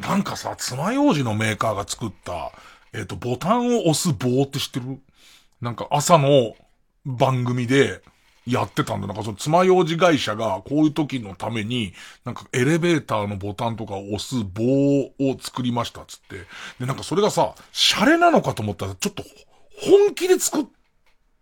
[0.00, 2.52] なんかさ、爪楊枝のメーカーが作った、
[2.92, 5.00] えっ、と、ボタンを押す棒って知ってる？
[5.60, 6.54] なんか朝の
[7.04, 8.00] 番組で
[8.46, 9.08] やってたんだ。
[9.08, 14.62] なんかその爪楊枝会社がこういう時のために、なんかエレベーターのボタンとかを押す棒
[15.02, 16.46] を作りましたっつって。
[16.78, 19.24] で、なんかそれがさ、シャレなのかと思ったらちょっと
[19.80, 20.77] 本気で作って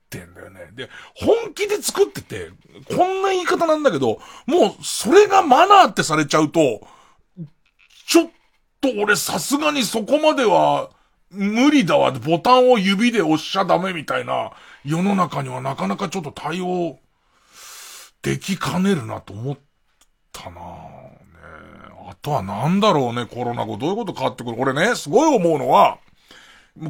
[0.06, 0.70] ってんだよね。
[0.74, 2.50] で、本気で作ってて、
[2.96, 6.86] こんな言い方なんだけど、もうそれがマナーってされちゃうと、
[8.06, 8.30] ちょっ
[8.80, 10.90] と俺さすがにそこまでは
[11.30, 12.12] 無理だわ。
[12.12, 14.52] ボタンを指で押しちゃダメみたいな
[14.84, 16.98] 世の中にはなかなかちょっと対応
[18.22, 19.58] できかねるなと思っ
[20.32, 20.60] たなね
[22.08, 24.56] あとはなんだろうね、コロナ後どういうこと変わってくる？
[24.60, 25.98] 俺ね、すごい思うのは、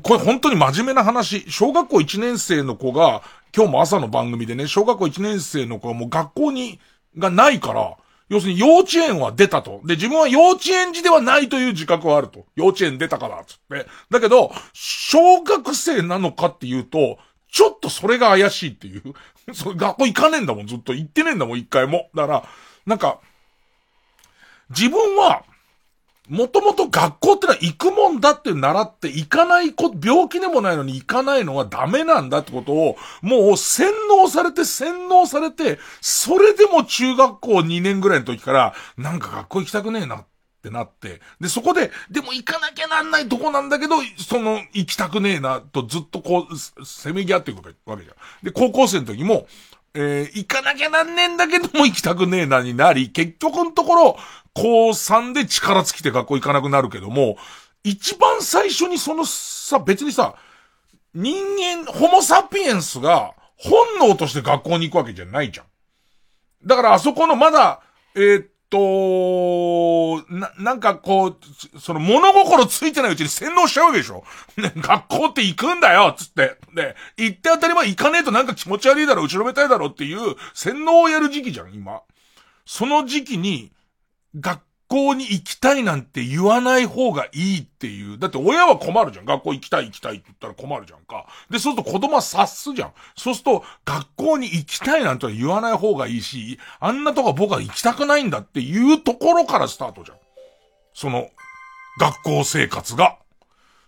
[0.02, 1.50] これ本当に真面目な話。
[1.50, 3.22] 小学校1年生の子が、
[3.54, 6.80] 今日も朝の番組でね、小学校1年生の子がもう学校に、
[7.16, 7.96] がないから、
[8.28, 9.80] 要するに幼稚園は出たと。
[9.84, 12.44] で、自分は幼稚園児ではないという自覚はあると。
[12.56, 13.86] 幼稚園出たから、つって。
[14.10, 17.18] だけど、小学生なのかっていうと、
[17.50, 19.14] ちょっとそれが怪しいっていう。
[19.54, 22.10] そ学校行かねえんだもん、ずっと行ってねえんだもん、一回も。
[22.14, 22.44] だから、
[22.84, 23.20] なんか、
[24.70, 25.44] 自分は、
[26.28, 40.24] もともと学校ってのは行くもんだって習って行かないこ、病気でもないのに行かないのはダメなんだってことを、もう洗脳されて洗脳されて、それでも中学校2年ぐらいの時から、なんか学校行きたくねえなっ
[40.62, 48.16] てなって、で、そこで、でも行かなきゃなんないとこなんだけど、その、行きたくねえなとずっとこう、せめぎ合っていくわけじゃん。
[48.42, 49.46] で、高校生の時も、
[49.94, 54.18] えー行かなきゃなんねえんだけども行きたくねえなになり、結局のところ、
[54.56, 57.36] 高3で力尽きて学校行かなくなるけども、
[57.84, 60.34] 一番最初にそのさ、別にさ、
[61.14, 61.36] 人
[61.84, 65.66] 間、ホモサピエンスが本能として学校に行くわけじゃないじゃん。
[66.66, 67.82] だからあそこのまだ、
[68.14, 71.36] えーっと、な、なんかこ
[71.74, 74.24] う、その物心ついてないうちに洗脳しちゃうわけでしょ。
[74.56, 76.56] ね、学校って行くんだよつって。
[76.74, 82.00] で、行って当たり前行かねえとなんか気持ち悪いだろ、後ろめたいだろっていう洗脳をやる時期じゃん、今。
[82.64, 83.70] その時期に、
[84.38, 88.18] 学校に行きたいなんて言わない方がいいっていう。
[88.18, 89.24] だって親は困るじゃん。
[89.24, 91.26] 学校行きたい行きたいって言ったら困るじゃんか。
[91.50, 92.92] で、そうすると子供は察すじゃん。
[93.16, 100.18] そうすると、学校に行きたいなんて言わない方がいいし、あんなとこ僕は行きたくないんだっていうところからスタートじゃん。
[100.94, 101.28] その、
[101.98, 103.18] 学校生活が。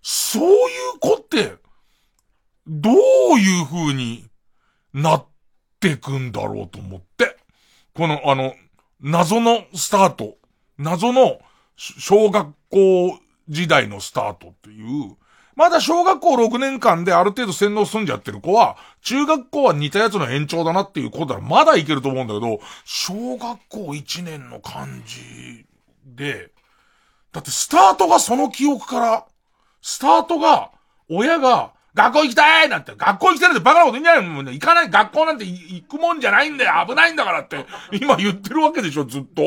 [0.03, 0.55] そうい
[0.97, 1.57] う子って、
[2.67, 2.95] どう
[3.39, 4.27] いう風に
[4.93, 5.27] なっ
[5.81, 7.37] てくんだろうと思って。
[7.95, 8.55] この、あの、
[9.01, 10.38] 謎のスタート。
[10.79, 11.41] 謎の
[11.77, 13.19] 小学校
[13.49, 15.17] 時代のスタートっていう、
[15.57, 25.67] まだ小学校6年間である程度洗脳済んじゃってる子は、中学校は似たやつの延長だなっていう子だらまだいけると思うんだけど、小学校1年の感じ
[26.05, 26.53] で、
[27.33, 29.27] だってスタートがその記憶から、
[29.83, 30.71] スタートが、
[31.11, 34.53] 親が、学校行きたいなんて、学校行きたいなんてバカなこと言うんじゃないもんね。
[34.53, 36.87] 行かない、学校なんて行くもんじゃないんだよ。
[36.87, 39.43] 危ないんだからって、今言ってるわけでしょ、ずっと。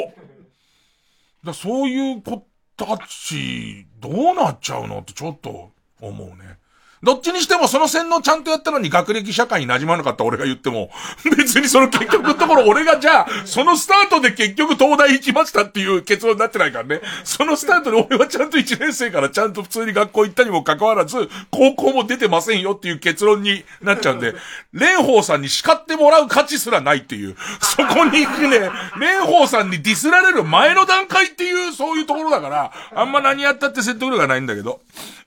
[1.44, 6.61] だそういう子たち、どうなっちゃうのってちょっと思うね。
[7.04, 10.91] どっちにしてもその洗脳ちゃんとやったのに学歴社会に馴染まなかった俺が言っても、
[11.36, 17.02] 別にその結局のところ俺がじゃあ、そのスタートで結局東大行きましたっていう結論になってないからね。
[17.24, 24.36] そのスタートで俺はちゃんと1年生からちゃんと普通に学校行ったにもかかわらず、高校も出てませんよっていう結論になっちゃうんで、
[24.74, 34.82] 蓮舫さんに叱ってもらう価値すらないっていう、そこにね、蓮舫さんにディスられる前の段階っていう、そういうところだから、あんま何やったって説得力がないんだけど。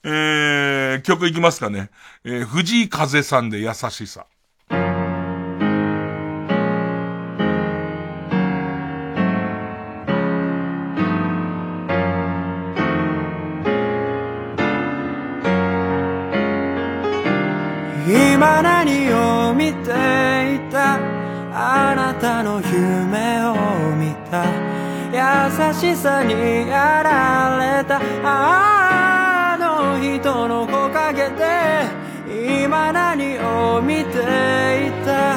[0.06, 1.63] えー、曲いきますか？
[1.70, 1.90] ね。
[2.24, 4.26] えー、藤井風さんで優しさ。
[18.06, 19.90] 今何を見て
[20.54, 20.98] いた？
[21.56, 23.54] あなたの夢を
[23.94, 24.44] 見た
[25.12, 26.32] 優しさに
[26.68, 28.73] やられたあの
[30.18, 31.44] 人の木陰で
[32.66, 35.36] 今何を見ていた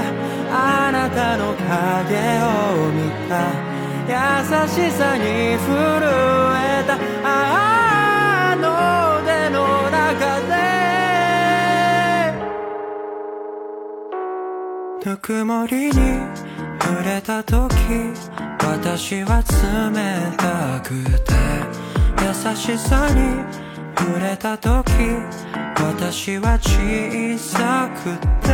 [0.50, 3.32] あなたの影を見た。
[4.08, 4.14] 優
[4.68, 5.68] しさに震
[6.64, 6.98] えた。
[7.26, 8.66] あの
[9.24, 9.58] 腕の
[9.90, 10.54] 中で。
[15.06, 15.94] ぬくもりに
[16.80, 17.66] 触れた時
[18.62, 20.90] 私は冷たく
[21.24, 21.34] て。
[22.28, 23.67] 優しさに
[23.98, 24.88] 触れた時
[25.80, 28.48] 私は小さくて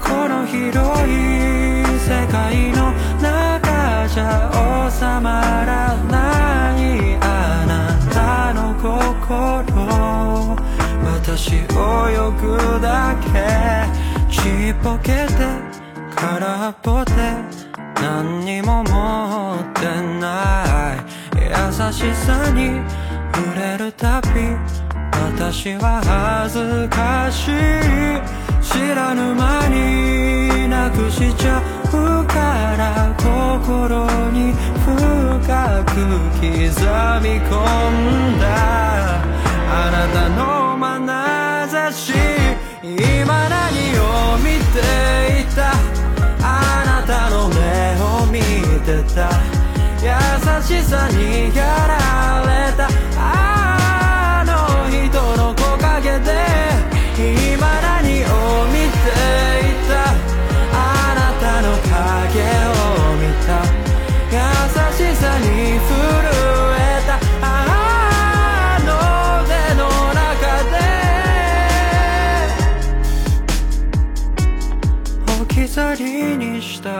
[0.00, 0.70] この広
[1.04, 4.50] い世界の中じゃ
[4.90, 9.58] 収まらないあなたの心。
[11.04, 13.28] 私をよくだけ
[14.32, 15.34] ちっぽけて
[16.14, 17.12] 空っぽで
[17.94, 19.80] 何にも持って
[20.20, 20.98] ない。
[21.36, 22.80] 優しさに
[23.34, 24.56] 触れるたび
[25.12, 27.52] 私は恥ずかしい。
[28.62, 34.52] 知らぬ間になくしちゃうから心に
[34.84, 34.88] 深
[35.86, 35.90] く
[36.36, 36.44] 刻
[37.22, 38.44] み込んだ。
[39.70, 41.06] あなたの眼
[41.68, 42.12] 差し
[42.82, 44.78] 今何を見て
[45.42, 45.72] いた？
[46.42, 46.44] あ
[46.86, 47.56] なたの目
[48.02, 48.40] を見
[48.84, 49.18] てた。
[50.00, 50.06] 優
[50.62, 51.58] しさにや
[51.88, 51.92] ら
[52.46, 53.17] れた。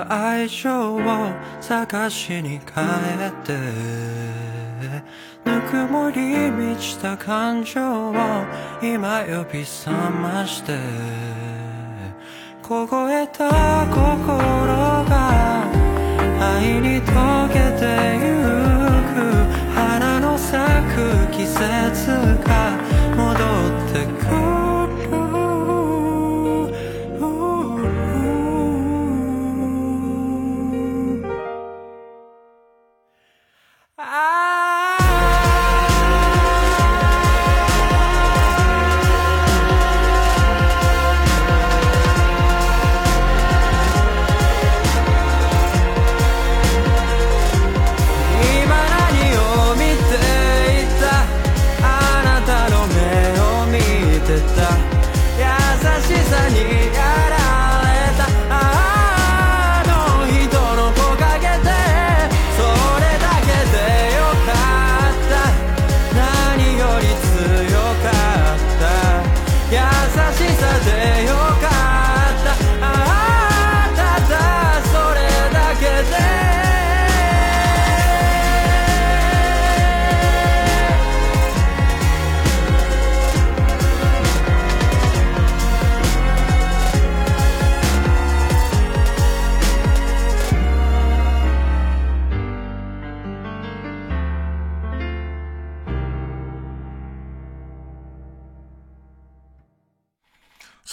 [0.09, 1.01] 愛情を
[1.61, 3.57] 探しに帰って
[5.45, 8.15] ぬくもり満ちた感情を
[8.83, 10.77] 今呼び覚まして
[12.63, 13.49] 凍えた
[13.87, 14.67] 心
[15.09, 15.65] が
[16.41, 18.29] 愛に溶けてゆ
[19.15, 19.17] く
[19.75, 20.59] 花の咲
[20.95, 22.11] く季節
[22.45, 22.77] が
[23.17, 24.58] 戻ってくる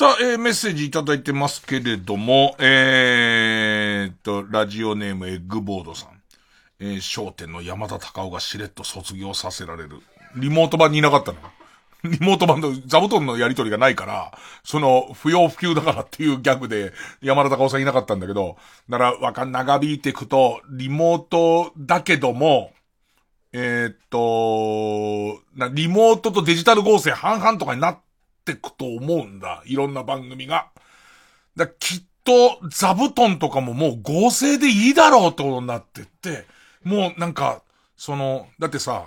[0.05, 6.09] さあ、えー、メッセージいただいてますけれども、えーと、ラジオネームエッグボードさん。
[6.79, 10.03] えー、商店の山田隆夫がしれっと卒業させられる。
[10.35, 11.39] リモート版にいなかったの。
[12.05, 16.93] リモート版の座布団のやりとりがないから、その、不要不急だからっていうギャグで
[17.23, 22.73] 山田隆夫さんいなかったんだけど、だから、わかん、長引いていくと、リモートだけども、
[23.53, 27.99] えーっと、な、リモートとデジタル合成半々とかになっ
[28.51, 29.63] ってくと思うんだ。
[29.65, 30.67] いろんな番組が。
[31.55, 36.45] だきっと、座布団とかももう合成でいいだろうってことになってって、
[36.83, 37.63] もうなんか、
[37.97, 39.05] その、だってさ、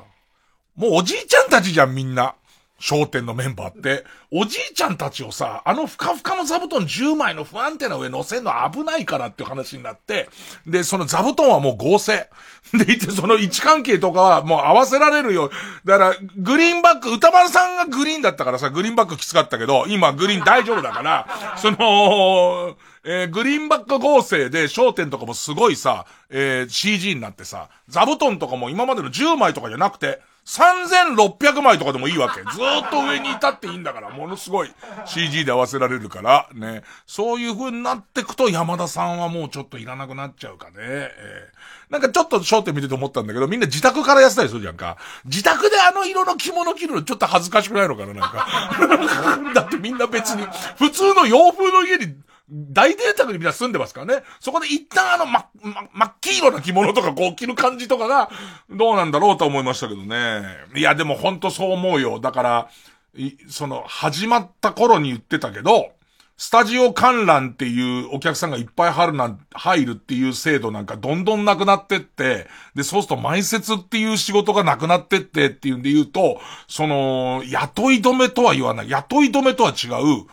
[0.74, 2.34] もうおじいちゃんたちじゃんみんな。
[2.78, 4.04] 商店のメンバーって。
[4.30, 10.28] おじいちゃんたちをさ、あのふかふかの座布団10枚の不安定な上乗せるの危ないからっていう話になって、
[10.66, 12.28] で、その座布団はもう合成。
[12.74, 15.50] でいて、その位置関係とかはもう合わせられるよ。
[15.84, 21.26] だから、グリーンバック、歌丸さんがグリーンだったからさ、グリーンバックきつかったけど、今グリーン大丈夫だから、
[21.56, 32.40] その、えーグリーンバック合成で焦点とかもすごいさ、えー CG になってさ、座布団とかも今までの10枚とかじゃなくて、3600枚とかでもいいわけ。
[32.40, 34.70] ずっと上にいたっていいんだから、ものすごい
[35.04, 36.82] CG で合わせられるから、ね。
[37.06, 40.74] そういう風になってくと山田さんはもうちょっといらなくなっちゃうかね。
[40.78, 41.58] えー
[41.90, 44.98] なんかちょっと焦点見てて思ったんだけど、みんな自宅からやってたりするじゃんか。
[45.24, 49.52] 自宅であの色の着物着るのちょっと恥ずかしくないのかな、なんか。
[49.54, 50.46] だってみんな別に、
[50.76, 52.14] 普通の洋風の家に、
[52.50, 54.22] 大邸宅にみんな住んでますからね。
[54.40, 58.30] そこで一旦あの、ま、ま、真っ黄色な着物とかこう着る感じとかが、
[58.70, 60.42] どうなんだろうと思いましたけどね。
[60.74, 62.20] いや、でもほんとそう思うよ。
[62.20, 62.68] だから、
[63.14, 65.90] いその、始まった頃に言ってたけど、
[66.38, 72.46] スタジオ観覧っていうお客さんがいっぱい入るな、入るっていう制度なんかどんどんなくなってって、
[72.76, 78.88] で、そうすると埋設っていう仕事がなくなってってっていうんで言うと、その、雇い止めとは言わない。
[78.88, 80.26] 雇い止めとは違う、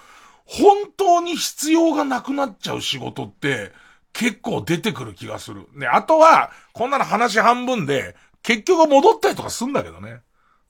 [0.45, 3.71] 本当に必要がなくなっちゃう仕事って、
[4.13, 5.67] 結構出てくる気がする。
[5.73, 10.21] ね、あとは、こんなの話半分で、結局戻ったりとかすんだけどね。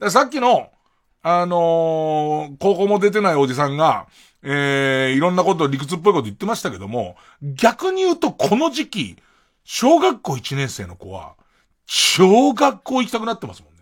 [0.09, 0.71] さっきの、
[1.21, 4.07] あのー高校も出てないおじさんが、
[4.43, 9.17] えー、いろんなこと理屈っぽいこと言ってましたけども、逆に言うとこの時期、
[9.63, 11.35] 小学校1年生の子は、
[11.87, 13.74] 小学校行きたくなってますもん。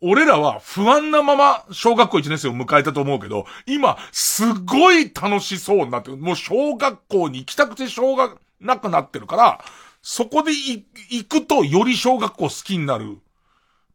[0.00, 6.16] 俺らは不安なまま小学校1年生を迎えたと思うけど、今、すごい楽しそうになってる。
[6.16, 9.64] もう小学校に行きたくてしょうがなくなってるから、
[10.02, 13.18] そこで行くとより小学校好きになる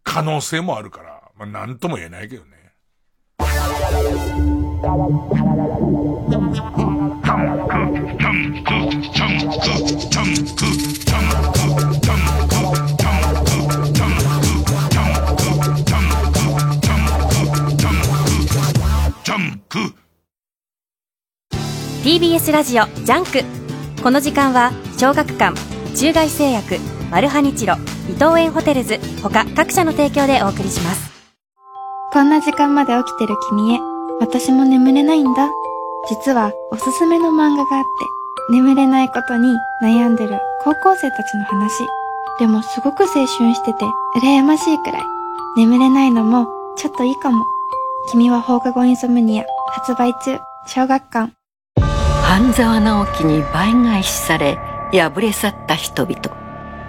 [0.03, 2.49] 可能性もあるから、まあなんとも言えないけどね。
[22.03, 23.43] TBS ラジオジャンク
[24.03, 25.57] この時間は小学館
[25.95, 26.77] 中外製薬
[27.09, 27.75] マルハニチロ
[28.09, 31.13] 伊藤園ホテルズ他各社の提供でお送りします
[32.13, 33.79] こんな時間まで起きてる君へ、
[34.19, 35.49] 私も眠れないんだ。
[36.07, 39.51] 実はおすすめの漫画があって、眠れないことに
[39.81, 41.87] 悩んでる高校生たちの話。
[42.37, 43.85] でもすごく青春してて、
[44.15, 45.03] 羨ましいくらい。
[45.57, 46.45] 眠れないのも、
[46.77, 47.43] ちょっといいかも。
[48.11, 51.33] 君は放課後インソムニア、発売中、小学館。
[52.23, 54.57] 半沢直樹に倍返しされ
[54.91, 56.21] 敗れ去った人々。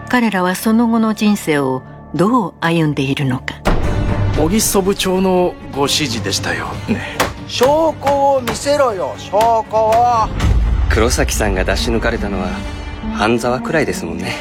[0.08, 1.82] 彼らはその後の人生を
[2.14, 3.60] どう歩んでいるのか。
[4.38, 6.66] 小木曽部長のご指示でしたよ。
[6.88, 7.18] ね。
[7.46, 10.28] 証拠を見せろよ証拠を。
[10.88, 12.48] 黒崎さんが出し抜かれたのは
[13.14, 14.32] 半沢くらいですもんね。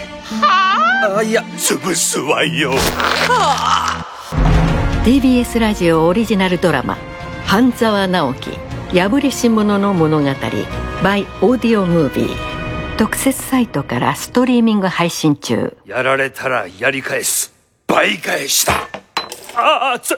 [0.41, 2.72] あいや潰すわよ。
[5.03, 6.98] TBS ラジオオリジナルドラマ
[7.45, 8.57] 「半沢直樹
[8.94, 12.53] 破れし者の物語 by オーディオムービー」
[12.98, 15.76] 特設サイトからストリーミング配信中。
[15.84, 17.52] やられたらやり返す。
[17.88, 18.88] 倍返しだ
[19.56, 20.18] ああつ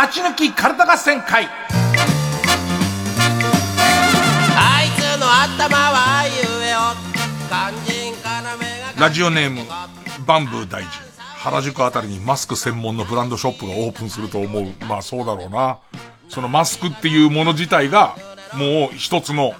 [0.00, 1.46] 勝ち抜き体合戦会
[8.98, 9.60] ラジオネーム、
[10.26, 10.90] バンブー大臣。
[11.40, 14.72] 原宿あたりにマスク専門のブランドショップがオープンすると思う。
[14.86, 15.76] まあそうだろうな。
[16.30, 18.16] そのマスクっていうもの自体が、
[18.54, 19.58] もう一つの、フ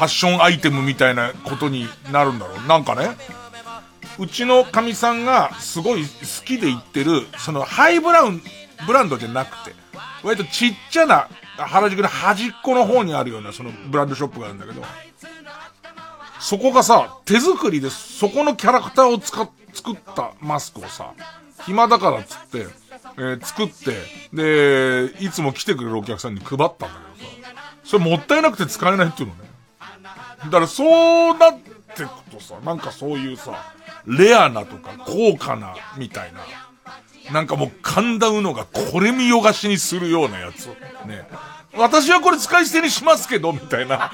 [0.00, 2.68] ァッションアイテムみたいなことになるんだろう。
[2.68, 3.08] なんかね、
[4.18, 6.08] うちのかみさんがすごい好
[6.44, 8.42] きで言ってる、そのハイブラウン、
[8.86, 9.74] ブランドじゃなくて、
[10.22, 14.82] 割とちっちゃな、原宿の端っこの方にあるようなそのブランドショップがあるんだけど、
[16.40, 21.12] そこがさ、手作りでそこのキャラクターを使っ、作ったマスクをさ、
[21.64, 22.66] 暇だからっつって、
[23.16, 24.02] えー、作って、
[24.32, 29.40] で、いつも来てくれるお客さんに配ったんだけどさ、それもったいなくて使えないっていうのね。
[30.44, 30.84] だからそ
[31.32, 31.58] うなっ
[31.96, 33.72] てくとさ、なんかそういうさ、
[34.06, 36.40] レアなとか高価なみたいな、
[37.32, 40.66] なんかもう神田うのがこれ見よがしにするようなやつ。
[41.06, 41.26] ね。
[41.76, 44.12] 私はこれ使い捨てにしますけど、みたいな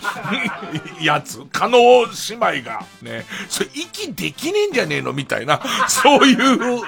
[1.02, 1.44] やつ。
[1.52, 3.26] 可能姉妹が、ね。
[3.48, 5.12] それ息できねえんじゃねえの？
[5.12, 6.82] みたいな、そういう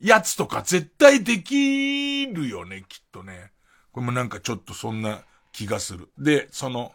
[0.00, 3.52] やつとか絶対できるよね、きっとね。
[3.92, 5.20] これもなんかちょっとそんな
[5.52, 6.10] 気がする。
[6.18, 6.92] で、その、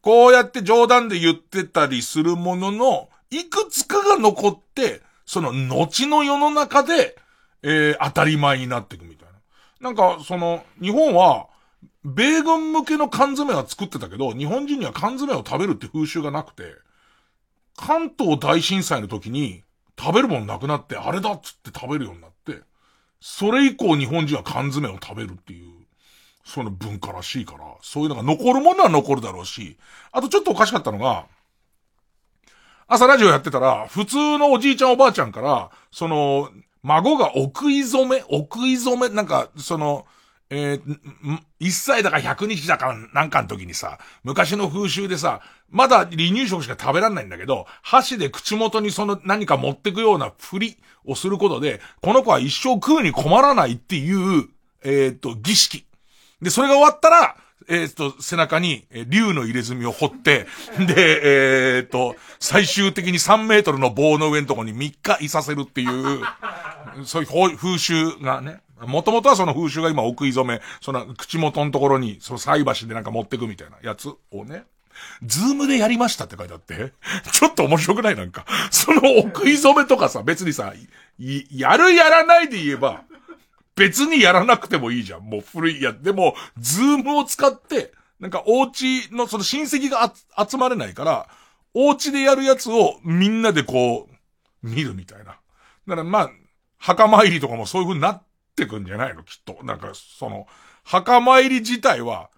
[0.00, 7.16] こうやって冗談で言ってたりするものの、いくつかが残って、その後の世の中で、
[7.68, 9.34] えー、当たり前になっていくみたいな。
[9.80, 11.48] なんか、その、日本は、
[12.04, 16.76] 米軍向けの缶詰は作ってたけど、日本人には缶詰を食べるって風習がなくて、
[17.76, 19.64] 関東大震災の時に
[19.98, 22.62] 食べるもんなくなって、あれだっつって食べるようになって、
[23.20, 25.72] それ以降日本人は缶詰を食べるっていう、
[26.44, 29.76] その文化らしいから、そういうのが残るものは残るだろうし、
[30.12, 31.26] あとちょっとおかしかったのが、
[32.86, 36.50] 朝ラジオやってたら、普通のおじいちゃんおばあちゃんから、その、
[36.82, 40.06] 孫がお食い初め、お食い初め、なんか、その、
[40.48, 40.98] えー、
[41.60, 45.40] 1歳だか100日だかなんかの時にさ、昔の風習でさ、
[45.70, 54.48] まだ離乳食しか食べられないんだけど、箸で口元にその何か持ってくような振りをすることで、この子は一生食うに困らないっていう、
[54.84, 55.84] えっ、と、儀式。
[56.40, 57.36] で、それが終わったら、
[57.68, 60.46] えっ、と、背中に、え竜の入れ墨を掘って、
[60.86, 66.20] で、えっ、と、最終的に3メートルの棒の上のところに3日いさせるっていう、
[67.04, 74.64] そういう風習がね、もともとはその風習が今お食い染め、その口元のところに、その菜箸でなんか持ってくみたいなやつをね、
[75.22, 76.92] ズームでやりましたって書いてあって、
[77.32, 78.44] ちょっと面白くないなんか。
[78.70, 80.72] そのお食い染めとかさ、別にさ、
[81.18, 83.02] やるやらないで言えば、
[83.76, 85.24] 別にやらなくてもいいじゃん。
[85.24, 85.82] もう古い。
[85.82, 90.12] や、でも、ズームを使って、なんかお家のその親戚が
[90.48, 91.28] 集まれないから、
[91.74, 95.24] お家でやるやつをみんなでこう、見るみたいな。
[95.24, 96.30] だからまあ、
[96.78, 98.22] 墓参りとかもそういう風になっ
[98.56, 99.22] てくんじゃないの？
[99.22, 99.62] きっと。
[99.62, 100.46] なんか、その、
[100.82, 102.30] 墓参り自体は、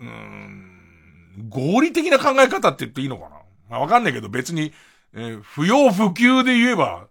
[0.00, 3.36] うん、合理的な考え方って言っていいのかな？
[3.68, 4.72] まあわかんないけど別に、
[5.14, 7.06] えー、不要不急で言えば、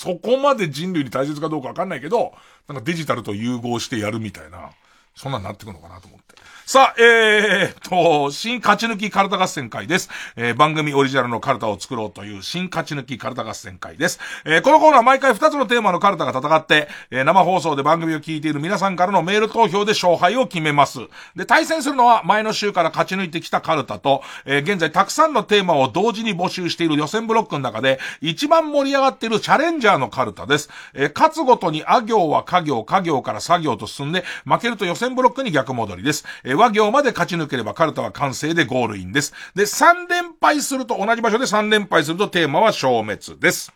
[0.00, 2.32] そこまで人類に大切かどうかわかんないけど、
[2.66, 4.70] なんかデジタルと融合してやるみたいな、
[5.14, 6.36] そんなんなってくるのかなと思って。
[6.70, 10.08] さあ、えー、と、新勝ち抜きカルタ合戦会です。
[10.36, 14.20] えー、番組オリジナルのカルタを作ろうという新勝ち抜きカルタ合戦会です。
[14.44, 21.00] えー、このコーナー毎回2つのテーマのカルタが戦って、えー、生放送で番組を聞いている皆さんからのメール投票で勝敗を決めます。
[21.34, 30.70] で、対戦するのは前の週から勝ち抜いてきたカルタと、えー、現在たくさんのテーマを同時に募集している予選ブロックの中で、一番盛り上がっているチャレンジャーのカルタです。
[30.94, 36.24] えー、勝つごとにあ行は家行、家行から作業と進んで、負けると予選ブロックに逆戻りです。
[36.44, 39.32] えー、和行まで勝ち抜ければカルタは完成でゴールインです。
[39.54, 43.72] で、3連敗すると、同じ場所で3連敗するとテーマは消滅です。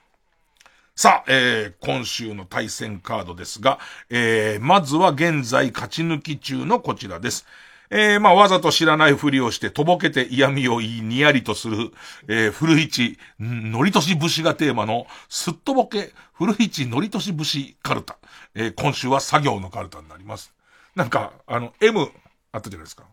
[0.96, 3.80] さあ、えー、今週の対戦カードですが、
[4.10, 7.46] えー、まずは現在勝ち抜き中のこちらです。
[7.90, 11.90] えー、まあ、わざと知らないふりをして、とぼけて嫌味を言い、にやりとする、
[12.28, 18.16] えー、古市、のりとし節がテーマの、すっとぼけ、古市のりとし節カルタ。
[18.54, 20.52] えー、今週は作業のカルタになります。
[20.94, 22.08] なんか、あの、M、
[22.54, 23.04] あったじゃないですか。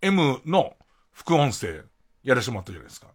[0.00, 0.74] M の
[1.12, 1.84] 副音声
[2.24, 3.06] やらせてもらったじゃないですか。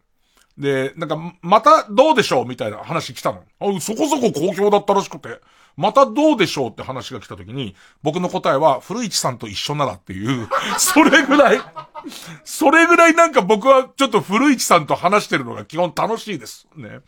[0.57, 3.44] で、なんか、またどうでしょうみたいな話来たの。
[3.60, 5.41] あ、そこそこ好評だったらしくて。
[5.78, 10.49] またどうでしょうって話が来た時に、僕の答えは、古市さんと一緒ならっていう、
[10.80, 11.62] それぐらい、
[12.44, 16.68] それぐらいなんか僕はちょっと古市さんと話してるのが基本楽しいです。
[16.76, 17.02] ね。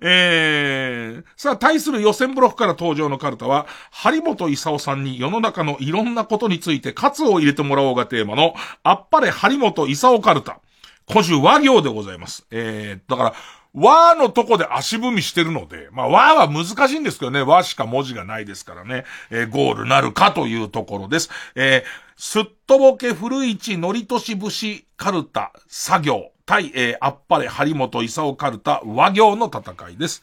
[0.00, 8.54] えー、さあ、対する予選ブロックから登場のカルタは、張本勲さんに世の中のいろんなことについて喝を入れてもらおうがテーマの、
[8.84, 10.60] あっぱれ張本勲カルタ。
[11.06, 12.46] 今週和行でございます。
[12.52, 13.34] えー、だから、
[13.74, 21.30] 和のとこで足踏みしてるので、まあ和は難しいんですけどね、和しか文字がないですからね、えー、ゴールなるかというところです。
[21.54, 21.82] えー、
[22.16, 30.22] すっとぼけ古市のりとし節カルタ作業対、えー、あっぱれ張本勲カルタ和行の戦いです。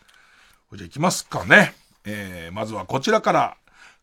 [0.73, 1.73] じゃあ行きますかね。
[2.05, 3.57] えー、まずはこちらから、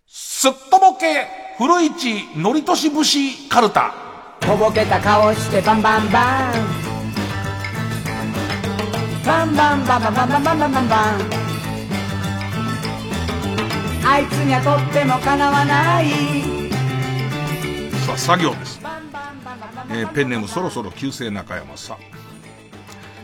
[0.09, 1.27] すっとぼけ
[1.59, 3.95] 古市のりとし節カルタ。
[4.41, 6.51] とぼけた顔してバンバンバ
[6.83, 6.86] ン。
[9.27, 11.47] バンバンバンバンバンバンバンバンバンバン
[14.09, 16.07] あいつにはとってもかなわない
[18.07, 18.81] さあ、作業です。
[19.91, 21.97] えーペンネームそろそろ旧姓中山さん。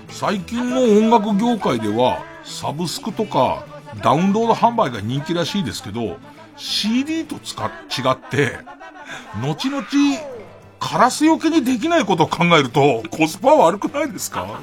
[0.09, 3.65] 最近の音楽業界では、サブスクとか
[4.03, 6.16] ダウンロード販売が人気らしいですけど、
[6.57, 8.59] CD と使っ違って、
[9.41, 9.85] 後々、
[10.81, 14.61] カラスよけにできないことを考えると、コスパ悪くないですか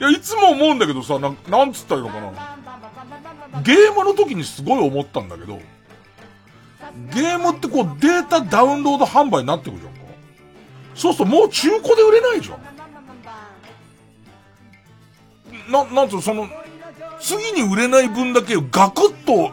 [0.00, 3.62] いや、いつも思うんだけどさ、なん、なんつったらいいのかな。
[3.62, 5.60] ゲームの時にすごい思ったんだけど、
[7.12, 10.00] ゲームってこうデータダウンロード販売になってくるじゃんか。
[10.94, 12.68] そうするともう中古で売れないじゃん。
[15.70, 16.48] な、なんつうの、その、
[17.20, 19.52] 次に売れない分だけガクッと、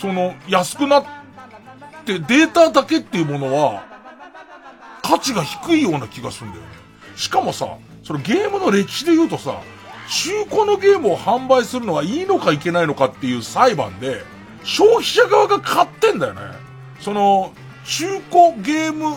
[0.00, 1.04] その、安くなっ
[2.04, 3.84] て、データだけっていうものは、
[5.02, 6.68] 価値が低いような気がするんだよね。
[7.16, 7.76] しかもさ、
[8.06, 9.60] そのゲームの歴史で言うとさ、
[10.08, 14.22] 中古のゲームを販売するのはいいのかいけないのかっていう裁判で、
[14.62, 16.40] 消費者側が買ってんだよね。
[17.00, 17.52] その、
[17.84, 19.16] 中古ゲーム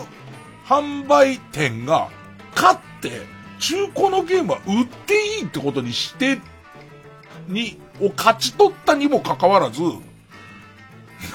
[0.66, 2.08] 販売店が
[2.56, 3.22] 勝って、
[3.60, 6.40] 中古のゲームは売っていいってことにして、
[7.46, 9.82] に、を勝ち取ったにもかかわらず、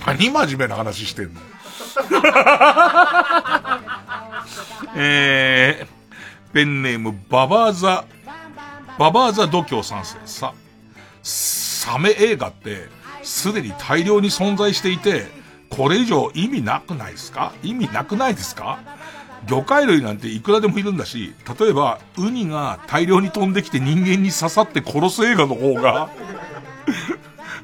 [0.06, 1.40] 何真面目な話してんの
[4.98, 5.95] えー、
[6.56, 8.06] ペンネーム、ババーザ、
[8.98, 10.16] ババーザ度胸三世。
[10.26, 10.54] さ、
[11.22, 12.88] サメ映画って、
[13.24, 15.28] すでに大量に存在していて、
[15.70, 17.52] これ以上意味なくないですか？
[17.62, 18.80] 意味なくないですか？
[19.48, 26.10] 魚介類なんていくらでもいるんだし、例えば、ウニが大量に飛んできて人間に刺さって殺す映画の方が、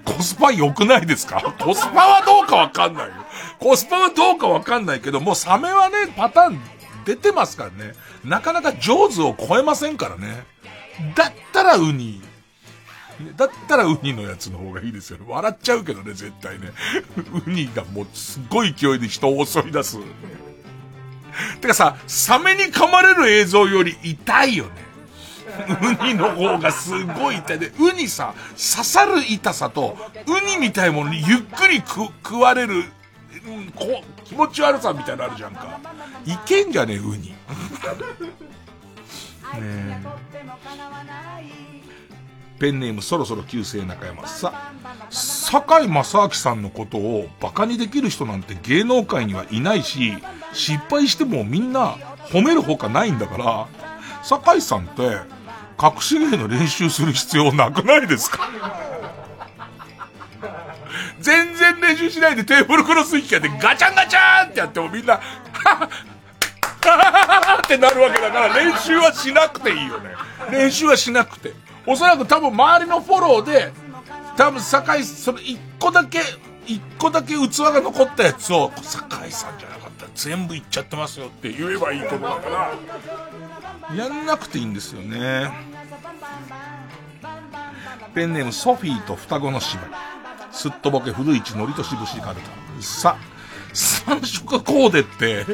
[0.04, 1.42] コスパ良くないですか？
[1.62, 3.08] コスパはどうかわかんない。
[3.08, 3.14] よ。
[3.58, 6.60] コスパはどうかわかんないけど、もうサメはね、パターン
[7.06, 7.94] 出てますからね。
[8.24, 10.46] なかなか上手を超えませんからね。
[11.16, 12.22] だったらウニ。
[13.36, 15.26] だったらウニのやつの方がいいですよね。
[15.28, 16.72] 笑っちゃうけどね、絶対ね。
[17.46, 19.98] ウニがもうすっごい勢いで人を襲い出す。
[21.62, 24.72] てかさ、サメに噛まれる映像より痛いよね。
[26.02, 29.98] ウニの方がすごい痛いで、ウニさ、刺さる痛さと、
[30.28, 32.86] ウニみたいものにゆっくり食われる、
[33.48, 35.80] うんこ気持ち悪さみたいなのあるじゃんか。
[36.26, 37.30] いけんじゃねえ、ウニ。
[37.32, 37.36] ね
[39.60, 40.02] え
[42.60, 44.54] ペンネームそろそろ旧姓中山さ。
[45.10, 50.14] 坂井正明さんのことをバカにできる人なんて芸能界にはいないし、
[50.54, 51.94] 失敗してもみんな
[52.32, 53.68] 褒めるほかないんだから、
[54.24, 55.02] 坂井さんって
[55.82, 58.48] 隠し芸の練習する必要なくないですか？
[61.22, 65.22] 全然練習しないでテーブルクロス引きやってガチャンガチャンってやってもみんな、は
[65.70, 65.90] は
[66.82, 70.10] はってなるわけだから練習はしなくていいよね。
[70.52, 71.54] 練習はしなくて。
[71.86, 73.72] おそらく多分周りのフォローで、
[74.38, 76.20] 多分酒井、その一個だけ、
[76.66, 82.76] 一個だけ器が残ったやつを、酒井さんじゃなかったら全部いっちゃってますよって言えばいいことだか
[83.90, 85.52] ら、やんなくていいんですよね。
[88.14, 90.21] ペンネームソフィーと双子の姉妹。
[90.52, 92.50] すっとぼけ古市のりとしぶしカルタ。
[92.82, 93.18] さ、
[93.74, 95.46] 三色コーデって、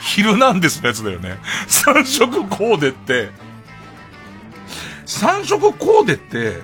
[0.00, 1.38] ヒルナンデスのやつだよね。
[1.66, 3.30] 三色コーデって、
[5.04, 6.62] 三色コーデって、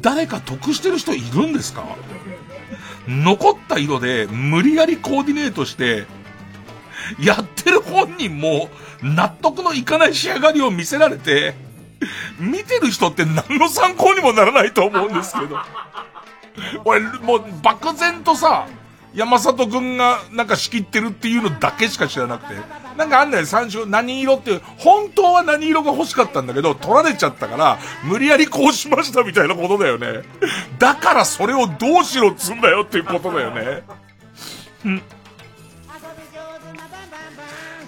[0.00, 1.84] 誰か得してる人いるんですか？
[3.08, 6.06] 残った色で無理やりコーディネートして、
[7.18, 8.68] やってる本人も
[9.02, 11.54] 納得のいかない仕上がりを見せられて、
[12.38, 15.58] 見てる人って何の参考にもならないと思うんですけど。
[16.84, 18.66] 俺、もう漠然とさ、
[19.14, 22.60] 山里くんがなんか仕切ってるっていうのだけしか知らなくて。
[22.96, 30.22] なんかあんだよ、三色、何色っていう、本当は何色が欲しかったんだけど、取られちゃったから、無理やりこうしましたみたいなことだよね。
[30.78, 33.82] だからそれをどうしろっつんだよっていうことだよね。
[34.84, 35.02] うん。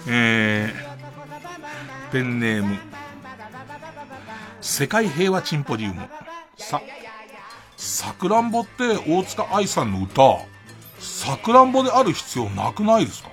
[0.07, 2.77] えー、ペンネーム、
[4.61, 6.01] 世界平和チンポジウム。
[6.57, 6.81] さ、
[7.85, 10.39] さくらんぼって大塚愛さんの歌、
[10.99, 13.29] さくらんぼである必要なくないですか？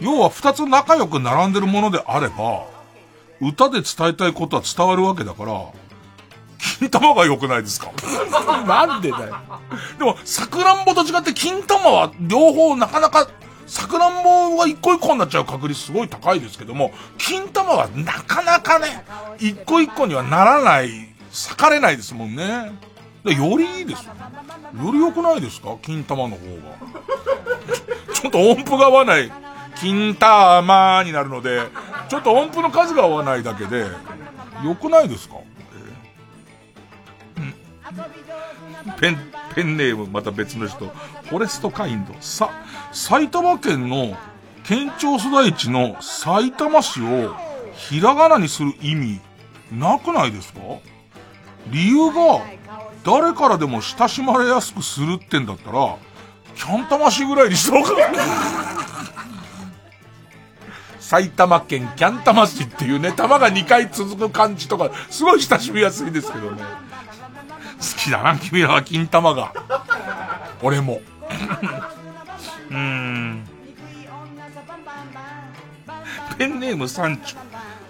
[0.00, 2.64] 要は二つ仲良く並んでるものであれば、
[3.40, 5.64] 歌で伝えたいことは伝わるわけだから、
[6.80, 7.92] 金玉が良くないですか？
[8.66, 9.36] なんでだよ。
[9.96, 13.28] でも、さくらんぼと違って金玉は両方なかなか、
[13.68, 19.04] さくらんぼが一個一個になっちゃう確率すごい高いですけども、金玉はなかなかね、
[19.38, 20.90] 一個一個にはならない、
[21.30, 22.72] 裂かれないですもんね。
[23.24, 24.14] でよりいいですよ。
[24.84, 25.76] より良くないですか？
[25.82, 26.42] 金玉の方が。
[28.14, 29.30] ちょっと音符が合わない。
[29.76, 31.62] 金玉になるので、
[32.08, 33.86] ちょっと音符の数が合わないだけで、
[34.64, 35.36] 良くないですか、
[35.74, 39.18] えーペン、
[39.54, 40.86] ペンネーム、また別の人。
[41.24, 42.14] フォレストカインド。
[42.20, 42.50] さ、
[42.92, 44.16] 埼玉県の
[44.64, 47.34] 県庁所在地の埼玉市を
[47.74, 49.20] ひらがなにする意味、
[49.72, 50.60] なくないですか？
[51.68, 52.40] 理由が、
[53.04, 55.96] 誰からでも親しまれやすくするってんだったら、
[56.54, 57.90] キャン玉市ぐらいにしようか。
[61.00, 66.62] 埼玉県キャン玉市っていうね、玉が2回続く感じとか、すごい親しみやすいですけどね。
[66.62, 69.52] 好きだな、君らは金玉が。
[70.62, 71.00] 俺も。
[72.70, 73.48] うーん。
[76.38, 77.36] ペンネーム三丁。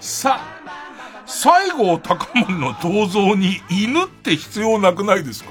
[0.01, 0.41] さ、
[1.33, 5.51] 西郷隆盛の銅像に犬って必要なくないですか？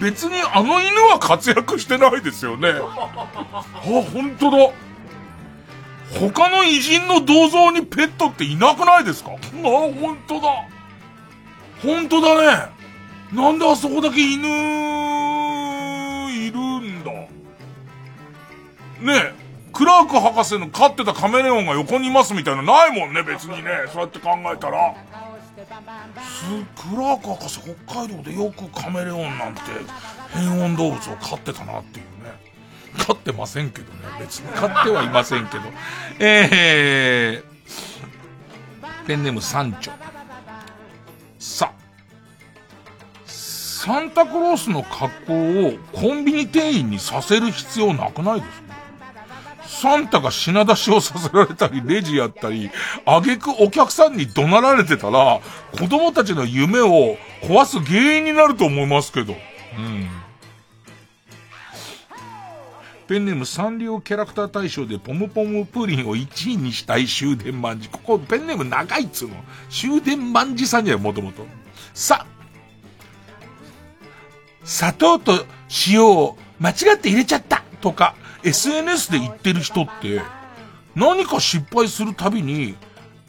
[0.00, 2.70] 別にあの犬は活躍してないですよね。
[2.70, 2.80] あ、
[4.12, 4.72] 本当だ。
[6.20, 9.30] 他の偉人の銅像にペットっていなくないですか？
[9.32, 10.48] あ、本当だ。
[11.82, 12.78] 本当だね。
[13.32, 14.48] なんであそこだけ犬、
[16.30, 17.12] いるんだ？
[19.00, 19.34] ねえ、
[19.78, 23.70] クラーク博士の飼ってたカメレオンが横にいますみたいなないもんね、別にね。
[23.92, 24.96] そうやって考えたら。
[26.24, 26.44] す、
[26.90, 29.60] クラーク博士北海道でよくカメレオンなんて
[30.30, 32.32] 変温動物を飼ってたなっていうね。
[33.06, 34.00] 飼ってませんけどね。
[34.18, 35.62] 別に飼ってはいませんけど。
[36.18, 39.92] えー、ペンネーム三丁。
[41.38, 41.70] さ、
[43.24, 45.34] サンタクロースの格好
[45.68, 48.67] をコンビニ店員にさせる必要なくないですか？
[49.80, 52.70] サンタが品出しをさせられたり、レジやったり、
[53.06, 55.40] あげくお客さんに怒鳴られてたら、
[55.78, 59.34] 子供たちの夢を壊す原因になると思いますけど。
[59.34, 60.08] うん。
[63.06, 67.88] ペンネームサンリオキャラクター大賞でポムポムプリンを1位にしたい終電万事。
[67.88, 69.36] ここペンネーム長いっつうの。
[69.70, 71.46] 終電万事さんにはもともと。
[71.94, 72.26] さ、
[74.64, 75.46] 砂糖と
[75.86, 80.22] 塩を間違って入れちゃったとか、SNS で言ってる人って、
[80.94, 82.76] 何か失敗するたびに、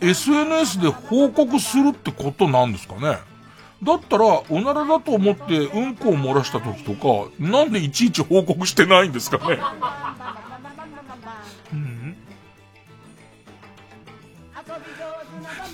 [0.02, 3.18] SNS で報告するってことなんですかね？
[3.82, 9.60] だったら、おならだと思ってうんこを漏らした時とか、なんでいちいち報告してないんですかね？
[11.74, 12.16] うん。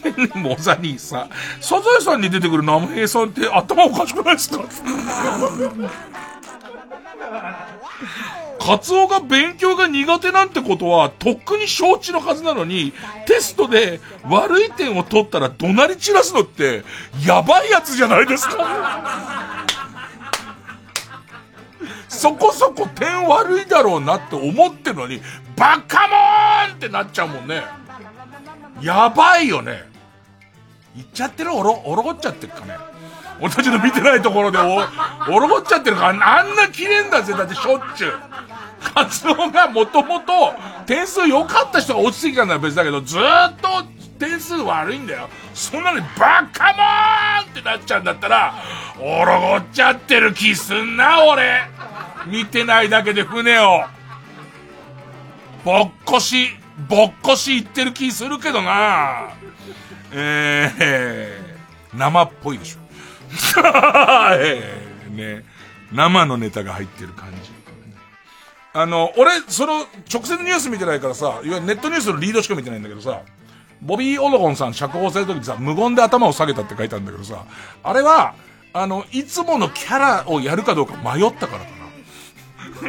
[0.41, 1.29] もうザニーさん、
[1.61, 4.63] サザエさんに出てくる生平さんって頭おかしくないですか？
[8.65, 12.93] カツオが勉強が苦手なんてことは、とっくに承知のはずなのに、
[13.27, 16.83] テストで悪い点を取ったら怒鳴り散らすのって、
[17.23, 19.67] やばいやつじゃないですか。
[22.09, 25.21] そこそこ点悪いだろうなって思ってるのに、
[25.55, 27.63] バカモーンってなっちゃうもんね。
[28.81, 29.83] やばいよね。
[30.95, 31.53] 言っちゃってる？
[31.53, 32.77] おろ、おろごっちゃってるかね。
[33.39, 34.77] 俺たちの見てないところでお、
[35.31, 37.33] おろごっちゃってるから、あんな綺麗んだぜ。
[37.33, 38.13] だってしょっちゅう。
[38.93, 40.53] カツオがもともと
[40.85, 43.21] 点数良かった人が落ちてきたのは別だけど、ずっ
[43.61, 43.83] と
[44.19, 45.27] 点数悪いんだよ。
[45.53, 46.73] そんなにバカ
[47.43, 48.55] モンってなっちゃうんだったら、
[48.99, 51.61] おろごっちゃってる気すんな、俺。
[52.27, 53.83] 見てないだけで船を。
[55.63, 56.49] ぼっこし、
[56.87, 59.29] ぼっこし言ってる気するけどな。
[60.11, 62.79] えー、生っぽいでしょ。
[64.39, 65.43] えー、ね。
[65.91, 67.54] 生のネタが入ってる感じ。
[68.75, 73.21] あの、俺、その、直接ニュース見てないからさ、いわゆるネットニュースのリードしか見てないんだけどさ、
[73.81, 77.45] ボビー・オロゴンさん釈放された時にさ、無言で頭を下げたって書いてあるんだけどさ、
[77.83, 78.35] あれは、
[78.73, 81.71] あの、いつものキャラをやるかどうか迷ったからか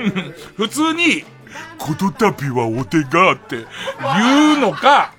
[0.03, 0.23] な。
[0.59, 1.23] 普通に、
[1.79, 3.65] この度はお手がって
[4.19, 5.13] 言うのか、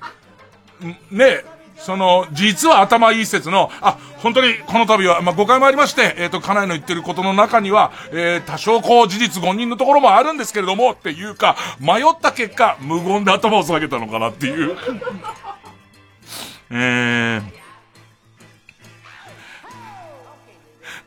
[1.12, 1.46] ね、
[1.78, 14.76] その、実は頭いい説の、あ、本当にこの度は、まあ、誤解もありまして、えっ、ー、と、家内の言ってることの中には、えー、多少こう、事実誤認のところもあるんですけれども、っていうか、迷った結果、無言で頭を下げたのかなっていう。
[16.72, 17.42] えー、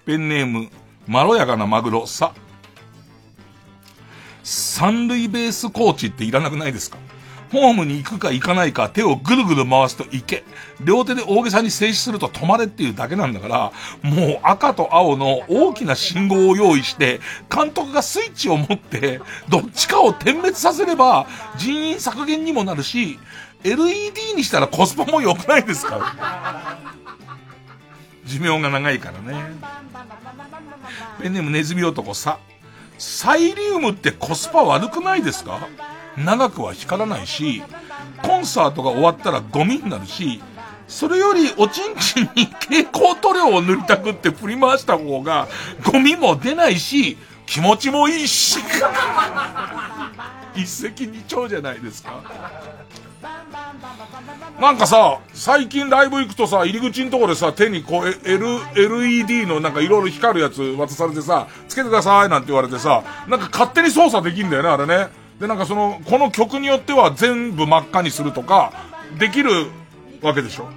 [0.06, 0.70] ペンネーム、
[1.06, 2.32] まろやかなマグロ、さ。
[4.42, 6.96] 三塁ベースコーチっていらなくないですか？
[7.52, 10.44] ホームに行くか行かないか手をぐるぐる回すと行け。
[10.84, 13.72] 両手で大げさに静止すると止まれっていうだけなんだから、
[14.08, 17.20] もう赤と青の大きな信号を用意して、
[17.54, 23.18] 監督がスイッチを持って、どっちかを点滅させれば人員削減にもなるし、
[23.64, 26.78] LED にしたらコスパも良くないですか
[28.24, 29.44] 寿命が長いからね。
[31.20, 32.38] ペンネームネズミ男さ。
[32.96, 35.66] サイリウムってコスパ悪くないですか？
[36.24, 37.62] 長くは光らないし、
[38.22, 40.42] コンサートが終わったらゴミになるし、
[40.86, 45.48] それよりおちんちんに蛍光塗料を塗りたくって振り回した方が、
[45.84, 47.16] ゴミも出ないし、
[47.46, 48.58] 気持ちもいいし。
[50.54, 52.22] 一石二鳥じゃないですか。
[54.60, 65.19] なんかさ、最近ライブ行くとさ、入り口のところでさ、手にこう、L、LED のなんかいろいろ光るやつ渡されてさ、つけてくださいなんて言われてさ、なんか勝手に操作できんだよね、あれね。
[65.40, 68.72] で、なんかその、この曲によっては全部真っ赤にするとか、
[69.18, 69.68] できる
[70.22, 70.68] わけでしょ？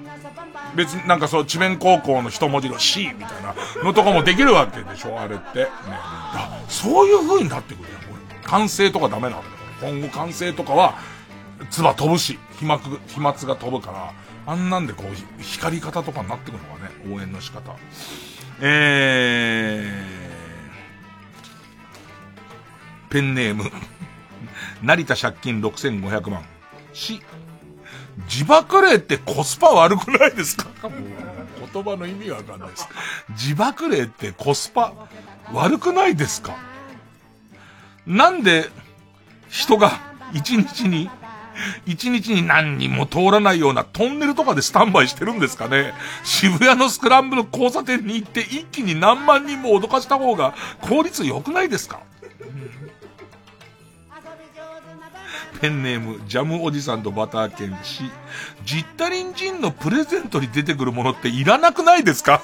[0.76, 3.54] 別になんかそう、智弁高校の一文字の C みたいな
[3.84, 5.60] のとかもできるわけでしょ、あれって。
[5.60, 5.68] ね。
[5.90, 8.50] あ、そういう風になってくるよ、これ。
[8.50, 9.44] 完成とかダメなんだよ。
[9.82, 10.96] 今後完成とかは、
[11.70, 14.14] 唾飛ぶし、飛沫、飛沫が飛ぶから、
[14.46, 17.76] あんなんでこう、光り方とかになってくるのがね、応援の仕方。
[18.62, 23.70] えー、ペンネーム、
[24.84, 26.46] 成田借金6500万。
[26.94, 27.22] し、
[28.30, 30.68] 自爆霊ってコスパ悪くないですか？
[31.74, 32.88] 言葉の意味がわかんないです。
[33.30, 34.94] 自爆霊ってコスパ
[35.52, 36.56] 悪くないですか？
[38.06, 38.70] なんで
[39.50, 39.92] 人が
[40.34, 41.10] 一日に
[41.86, 45.94] 一日に何人も通らないようなトンネルとかでスタンバイしてるんですかね？
[46.24, 52.02] 渋谷のスクランブル交差点に行って一気に何万人も脅かした方が効率良くないですか？
[55.64, 58.04] ペンネーム、ジャムおじさんとバター犬し、
[58.66, 62.42] ジッタリンジンのプレゼントに出てくるものっていらなくないですか？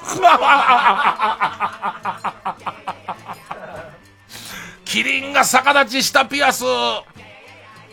[4.86, 6.64] キリンが逆立ちしたピアス。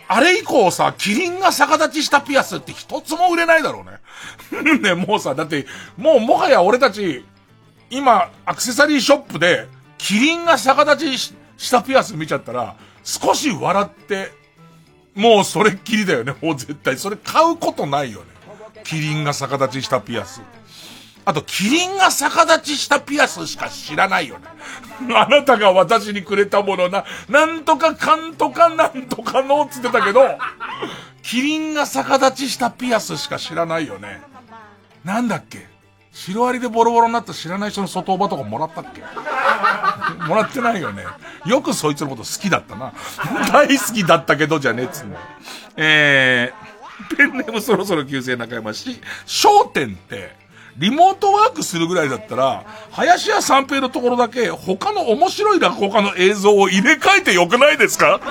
[0.08, 4.80] あれ以降さ、キリンが逆立ちしたピアスって一つも売れないだろうね。
[4.80, 5.68] ね、もうさ、だって、
[5.98, 7.26] もうもはや俺たち、
[7.90, 9.68] 今、アクセサリーショップで、
[9.98, 14.37] キリンが逆立ちしたピアス見ちゃったら、少し笑って、
[15.18, 16.98] もうそれっきりだよね、もう絶対。
[16.98, 18.26] それ買うことないよね。
[18.84, 20.42] キリンが逆立ちしたピアス。
[21.26, 24.46] あと、キリンが逆立ちしたピアスしか知らないよね。
[25.14, 30.22] あなたが私にくれたものな、なんとかかんとかなんとかのつってたけど、
[31.24, 34.22] キリンが逆立ちしたピアスしか知らないよね。
[35.04, 35.68] なんだっけ？
[36.20, 39.02] シロアリでボロボロになった知らない人の外オバとかもらったっけ？
[40.28, 41.04] もらってないよね。
[41.46, 42.92] よくそいつのこと好きだったな。
[43.54, 45.16] 大好きだったけどじゃねえっつうの。
[45.76, 50.36] えー、ペンネームそろそろ旧姓中山し、焦点って、
[50.78, 52.64] リモートワークするぐらいだったら、
[52.94, 58.20] 林家三平のところだけ他の面白い落語家の映像を入れ替えてよくないですか？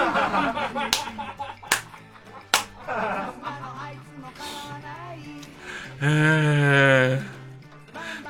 [6.01, 7.36] えー、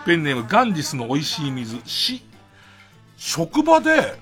[0.07, 2.25] ペンネームガンジスの美味しい水、し、
[3.17, 4.19] 職場で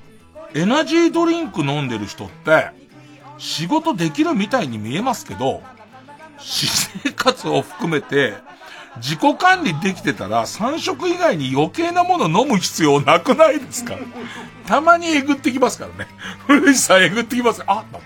[0.55, 2.71] エナジードリンク飲んでる人って、
[3.37, 5.63] 仕事できるみたいに見えますけど、
[6.39, 8.33] 私生活を含めて、
[8.97, 13.97] 自己管理できてたら3食以外に余計なもの飲む必要なくないですか？
[14.67, 16.11] たまにえぐってきますからね。
[16.47, 18.03] 古市さんえぐってきますあ、だっ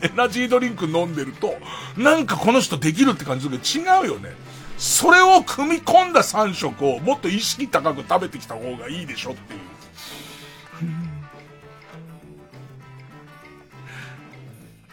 [0.00, 0.06] て。
[0.06, 1.56] エナジードリンク飲んでると、
[1.96, 4.30] なんかこの人できるって感じするけど違うよね。
[4.80, 9.60] それを組み込んだ3食をもっと意識高く食べてきた方がいいでしょっていう。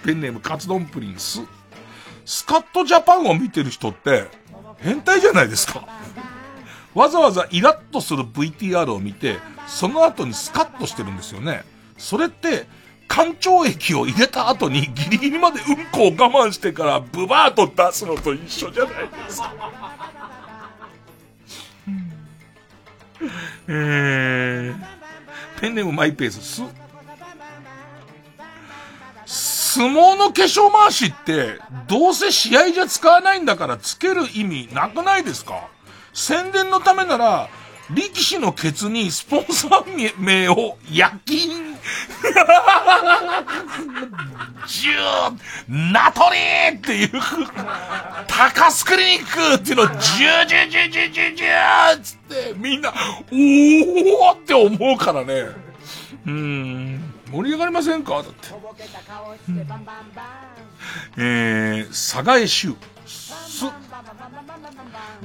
[0.03, 1.39] ペンネームカツ丼プリンス。
[2.26, 4.30] スカットジャパンを見てる人って、
[4.80, 5.88] 変態じゃないですか。
[6.93, 9.38] わざわざイラッとする VTR を見て、
[9.68, 11.64] その後にスカッとしてるんですよね。
[11.97, 12.68] それって、
[13.07, 19.53] 干潮液を入れた後にギリギリまでうんこを我慢してからブバーと出すのと一緒じゃないですか。
[23.67, 24.75] えー、
[25.59, 26.61] ペンネームマイペース、す、
[29.75, 35.67] 相撲の化粧回しって、どうせ試合じゃ使わないんだからつける意味なくないですか？
[36.13, 37.49] 宣伝のためなら、
[37.89, 41.77] 力士のケツにスポンサー名を夜勤、
[44.68, 47.11] ジュー、ナトリーっていう、
[48.27, 52.93] 高スクリニックっていうのをジュージュージュージュージュージューつってみんな、
[53.31, 55.45] おーって思うからね。
[56.26, 57.14] うん。
[57.31, 58.15] 盛り上がりませんか？
[58.15, 58.49] だって。
[59.47, 59.59] うん、
[61.18, 62.76] えー、佐賀江州。
[63.05, 63.34] す、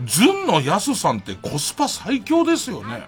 [0.07, 3.07] ずんのやすさんってコスパ最強ですよね。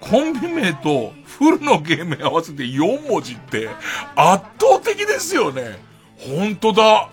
[0.00, 3.68] コンビ名とフルのゲーム合わせて4文字って
[4.14, 5.78] 圧倒的ですよね。
[6.18, 7.08] ほんとだ。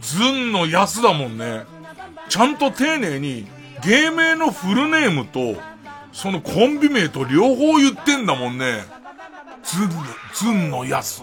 [0.00, 1.64] ずんのやすだもんね。
[2.28, 3.46] ちゃんと丁寧に
[3.84, 5.60] 芸名のフルネームと
[6.12, 8.84] そのコンビ名と両方言ってんだもんね。
[9.62, 9.90] ずん、
[10.34, 11.22] ずんのやす。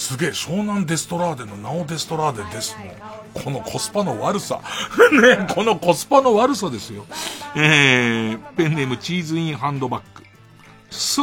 [0.00, 2.96] すげえ、湘南デストラーデのナオデストラーデですね。
[3.44, 4.58] このコスパの悪さ。
[5.12, 7.04] ね、このコスパの悪さですよ。
[7.54, 10.22] えー、ペンネームチーズインハンドバッグ。
[10.90, 11.20] す、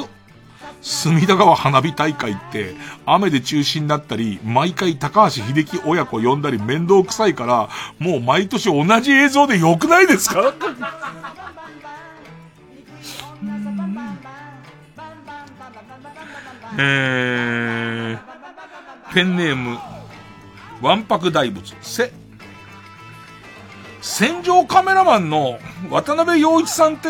[0.84, 2.76] 隅田川花火大会って
[3.08, 10.54] 雨で中止になったり、毎回高橋秀樹親子呼んだり面倒くさいから、もう毎年同じ映像で良くないですか？
[16.78, 18.37] えー、
[19.18, 19.80] ペンネーム、
[20.80, 22.12] わんぱく大仏、せ、
[24.00, 25.58] 戦場カメラマンの
[25.90, 27.10] 渡辺陽一さんって、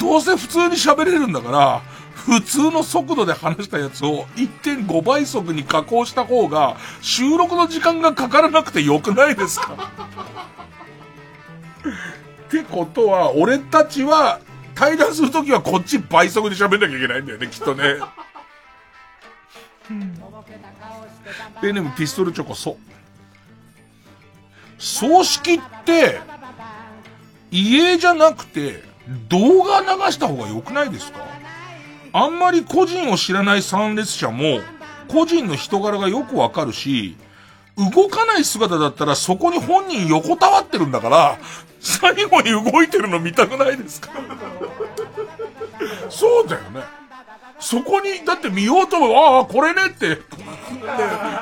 [0.00, 1.82] どうせ普通に喋れるんだから、
[2.14, 9.90] 普通の速度で話したやつを1.5倍速に加工した方が収録の時間がかからなくてよくないですか？
[12.46, 14.40] ってことは、俺たちは
[14.74, 17.96] 対談するときはこっち倍速で喋んなきゃいけないんだよね、きっとね。
[21.60, 22.76] ペンネームピストルチョコ、そう。
[24.78, 26.20] 葬式って、
[27.50, 28.82] 家じゃなくて、
[29.28, 31.20] 動画流した方が良くないですか？
[32.14, 34.60] あんまり個人を知らない参列者も、
[35.08, 37.16] 個人の人柄がよくわかるし、
[37.76, 41.38] 動かない姿だったらそこに本人横たわってるんだから、
[41.80, 44.10] 最後に動いてるの見たくないですか？
[46.10, 46.82] そうだよね。
[47.62, 50.18] そこに、だって見ようとも、ああ、これねって、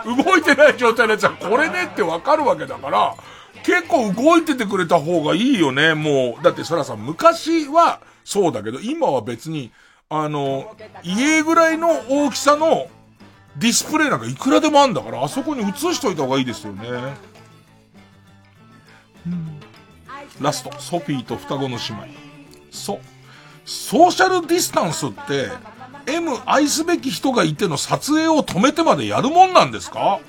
[0.04, 3.14] 動いてない状態のやつはこれねってわかるわけだから、
[3.64, 6.44] 結構動いててくれた方がいいよね、もう。
[6.44, 9.72] だってそらさ、昔はそうだけど、今は別に、
[10.10, 12.88] あの、家ぐらいの大きさの
[13.56, 16.84] ディスプレイなんかいくらでもあんだから、あそこに映しといた方がいいですよね。
[20.40, 22.06] ラスト、ソフィーと双子の姉妹。
[22.70, 23.00] そ。
[23.64, 25.50] ソーシャルディスタンスって、
[26.10, 30.20] M 愛すべき人がいての撮影を止めてまでやるもんなんですか？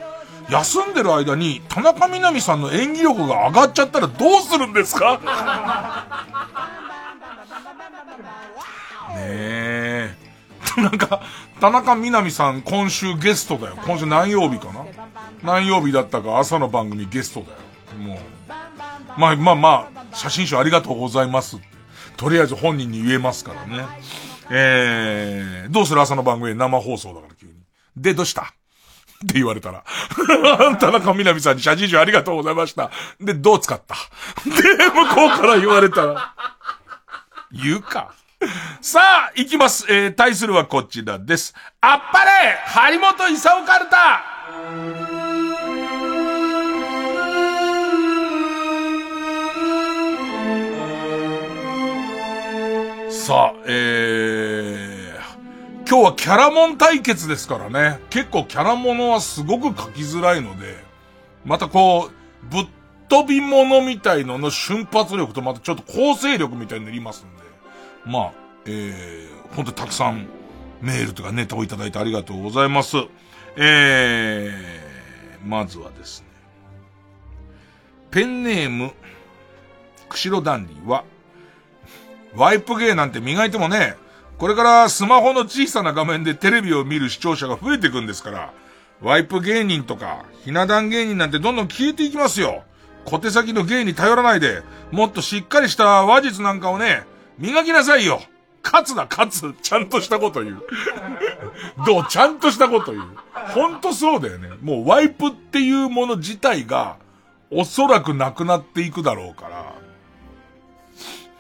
[0.50, 5.20] 休んでる間に田中みな実さんの演技力が上がっちゃったらどうするんですか？
[9.16, 10.16] ねえ。
[10.78, 11.22] なんか、
[11.60, 13.78] 田中みな実さん今週ゲストだよ。
[13.86, 14.86] 今週何曜日かな？
[15.44, 17.54] 何曜日だったか朝の番組ゲストだよ。
[18.00, 18.20] もう。
[19.18, 21.58] まあまあまあ、写真集ありがとうございます。
[22.16, 23.84] とりあえず本人に言えますからね。
[24.54, 26.02] えー、どうする？
[26.02, 27.54] 朝の番組生放送だから急に。
[27.96, 28.44] で、どうした？
[29.24, 29.84] って言われたら。
[30.80, 32.90] 田中みな実さんに写真集ありがとうございました。
[33.20, 33.96] で、どう使った？
[34.50, 34.52] で、
[34.90, 36.34] 向こうから言われたら。
[37.52, 38.14] 言うか。
[38.82, 39.00] さ
[39.30, 39.86] あ、行きます。
[39.94, 41.54] えー、対するはこちらです。
[41.82, 45.21] あっぱれ張本勲カルタ
[53.22, 58.00] さあ、えー、今日はキャラモン対決ですからね。
[58.10, 60.84] 結構キャラモノはすごく書きづらいので、
[61.46, 62.12] またこう、
[62.52, 62.68] ぶっ
[63.10, 67.44] 飛び物みたいのの瞬発力とまたちょっと構成力みたいになりますんで。
[68.06, 68.34] まあ、
[68.66, 70.26] えー、ほんとたくさん
[70.82, 72.98] メールとかネタをいただいてありがとうございます。
[73.56, 76.28] えー、まずはですね。
[78.10, 78.94] ペンネーム、
[80.10, 81.04] 釧路ダンディは、
[82.36, 83.96] ワイプ芸なんて磨いてもね、
[84.38, 88.54] これからスマホの小さな画面でテレビを見る視聴者が増えていくんですから、
[89.02, 92.64] ワイプ芸人とか、ひな壇芸人なんてどんどん消えていきますよ。
[93.06, 97.04] 小手先の芸に頼らないで、もっとしっかりした話術なんかをね、
[97.38, 98.22] 磨きなさいよ。
[98.64, 99.54] 勝つな、勝つ。
[99.62, 100.64] ちゃんとしたこと言う。
[101.86, 103.06] どうちゃんとしたこと言う。
[103.54, 104.50] ほんとそうだよね。
[104.62, 106.98] もうワイプっていうもの自体が、
[107.50, 109.74] おそらくなくなっていくだろうから。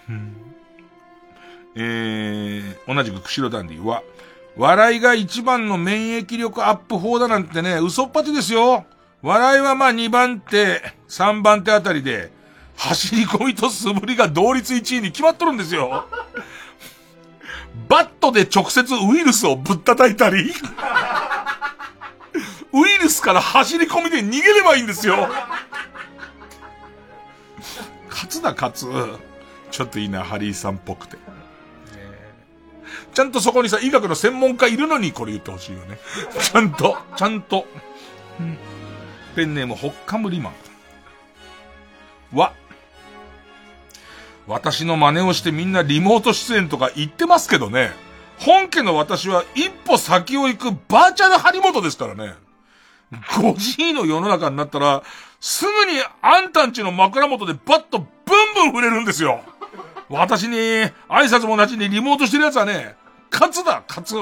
[0.09, 0.40] うん
[1.75, 4.03] えー、同じく釧路ダンディは、
[4.57, 8.85] 笑いが一番の免疫力アップ法だなんてね、嘘っぱちですよ。
[9.21, 12.31] 笑いはまあ2番手、3番手あたりで、
[12.75, 16.05] 走り込みと素振りが同率1位に決まっとるんですよ。
[17.87, 20.51] バットで直接ウイルスをぶったたいたり、
[22.73, 25.29] ウイルスから走り込みで逃げればいいんですよ。
[28.09, 28.85] 勝つな勝つ。
[29.69, 31.17] ちょっといいな、ハリーさんっぽくて。
[33.13, 35.99] ちゃんとそこにさ、医学の専門家いるのにこれ言ってほしいよね。
[36.39, 37.67] ちゃんと、ちゃんと。
[38.39, 38.57] うん、
[39.35, 42.37] ペンネーム、ほっかむりマン。
[42.37, 42.53] わ。
[44.47, 47.91] 私の真似をしてみんなリモート出演とか言ってますけどね。
[48.39, 52.33] 本家の私は一歩先を行くバーチャル張本ですからね。
[53.11, 55.03] 5G の世の中になったら、
[55.39, 58.07] すぐにあんたんちの枕元でバッとブン
[58.55, 59.41] ブン触れるんですよ。
[60.09, 60.91] 私に挨
[61.29, 62.95] 拶もなしにリモートしてる奴はね、
[63.31, 64.15] 勝つだ、勝つ。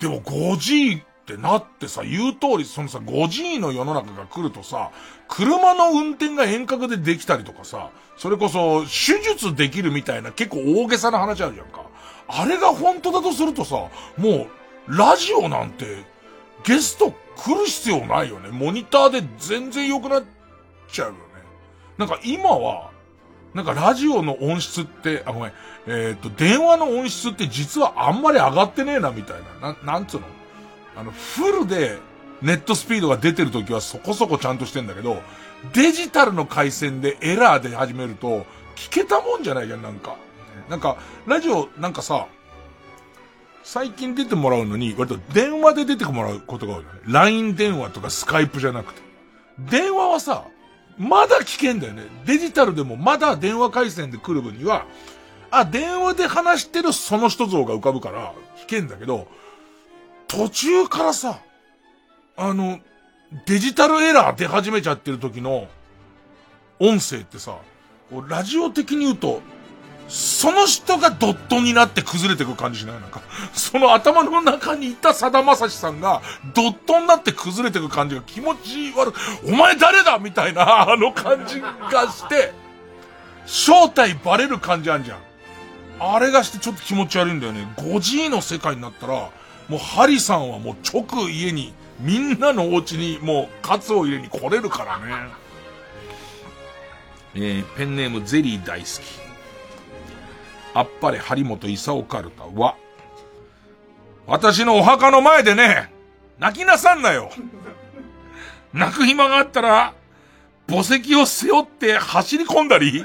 [0.00, 4.90] でも 5G ってなってさ、言う通り、そのさ、5G の世の中が来るとさ、
[5.28, 11.84] 車の運転が遠隔でできたりとかさ、それこそ、手術できるみたいな結構大げさな話あるじゃんか。
[12.28, 14.46] あれが本当だとするとさ、も
[14.88, 16.04] う、ラジオなんて、
[16.64, 18.50] ゲスト来る必要ないよね。
[18.50, 20.24] モニターで全然良くなっ
[20.88, 21.18] ちゃうよね。
[21.98, 22.91] なんか今は、
[23.54, 25.52] なんかラジオの音質って、あ、ごめん、
[25.86, 29.74] えっ、と、電話の音質って実はあんまり上がってねえな、みたいな。
[29.74, 30.26] な、なんつうの？
[30.96, 31.98] あの、フルで
[32.40, 35.22] ネットスピードが出てる時はそこそこちゃんとしてんだけど、
[35.74, 40.16] デジタルの回線でエラーで始めると、聞けたもんじゃないじゃん、なんか。
[40.70, 40.96] なんか、
[41.26, 42.26] ラジオ、なんかさ、
[43.62, 46.90] 最近出てもらうのに、割と電話で出てもらうことが多いね。
[47.06, 49.02] LINE 電話とかスカイプじゃなくて。
[49.58, 50.46] 電話はさ、
[50.98, 52.02] まだ聞けんだよね。
[52.26, 54.86] デジタルでもまだ電話回線で来る分には、
[55.50, 58.32] あ、電話で話してるその人像が浮かぶから、
[58.62, 59.26] 聞けんだけど、
[60.28, 61.40] 途中からさ、
[62.36, 62.80] あの、
[63.46, 65.68] デジタルエラー出始めちゃってる時の
[66.78, 67.58] 音声ってさ、
[68.28, 69.42] ラジオ的に言うと、
[70.14, 73.00] その人がドットになって崩れてく感じしない？
[73.00, 73.22] なんか、
[73.54, 76.20] その頭の中にいたさだまさしさんが、
[76.52, 79.50] ドットになって崩れてく感じが気持ち悪い。
[79.50, 81.70] お前誰だみたいな、あの感じが
[82.12, 82.52] して、
[83.46, 85.18] 正体バレる感じあんじゃん。
[85.98, 87.66] あれがしてちょっと気持ち悪いんだよね。
[87.78, 89.30] 5G の世界になったら、も
[89.76, 95.04] うハリさんはもう直家に、みんなのお家にもうカツを入れに来れるからね。
[97.34, 99.21] えー、ペンネームゼリー大好き。
[100.74, 102.76] あっぱれ張本勲カルタは、
[104.26, 105.92] 私のお墓の前でね、
[106.38, 107.30] 泣きなさんなよ。
[108.72, 109.94] 泣く暇があったら、
[110.68, 113.04] 墓石を背負って走り込んだり、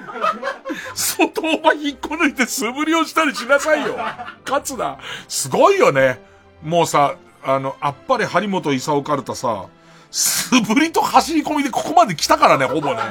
[0.94, 3.98] 外を引っこ抜いて素振りをしたりしなさいよ。
[4.45, 4.98] 勝つな。
[5.27, 6.19] すごいよね。
[6.64, 9.65] もうさ、あの、あっぱれ張本勲カルタさ、
[10.11, 13.02] 素振りと走り込みでここまで来たからね、ほぼね。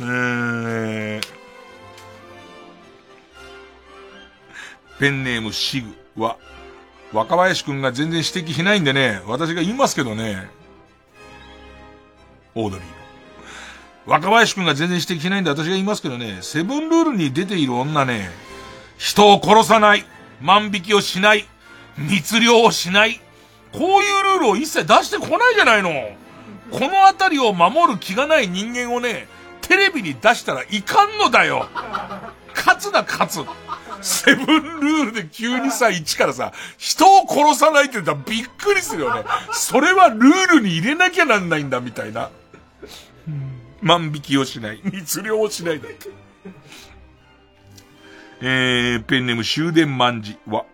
[0.00, 1.39] えー、
[5.00, 6.36] ペンネームシグは、
[7.14, 10.50] 若林くんが全然指摘しないんでね、私が言いますけどね、
[12.54, 12.94] オードリーの。
[14.04, 18.30] 若林くんが全然指摘しないんで私が言いますけどね、セブンルールに出ている女ね、
[18.98, 20.04] 人を殺さない、
[20.42, 21.48] 万引きをしない、
[21.96, 23.22] 密漁をしない、
[23.72, 25.90] こういうルールを一切出してこないじゃないの。
[26.70, 29.28] このあたりを守る気がない人間をね、
[29.62, 31.68] テレビに出したらいかんのだよ。
[32.54, 33.40] 勝つな勝つ。
[34.02, 39.24] セブンルールで急にさ、1からさ、人を殺さないって言ったらびっくりするよね。
[39.52, 42.30] それはルールに入れなきゃなんないんだ、みたいな。
[43.82, 44.80] 万引きをしない。
[44.84, 46.08] 密漁をしないだって。
[48.42, 50.64] えー、ペンネーム終電万事は、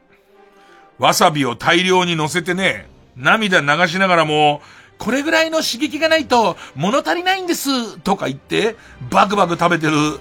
[0.99, 4.63] わさびを大量に乗せてね、涙流しながらも、
[4.99, 8.77] これぐらいの刺激がないと物足りないんですとか言って、
[9.11, 10.21] バクバク食べてる、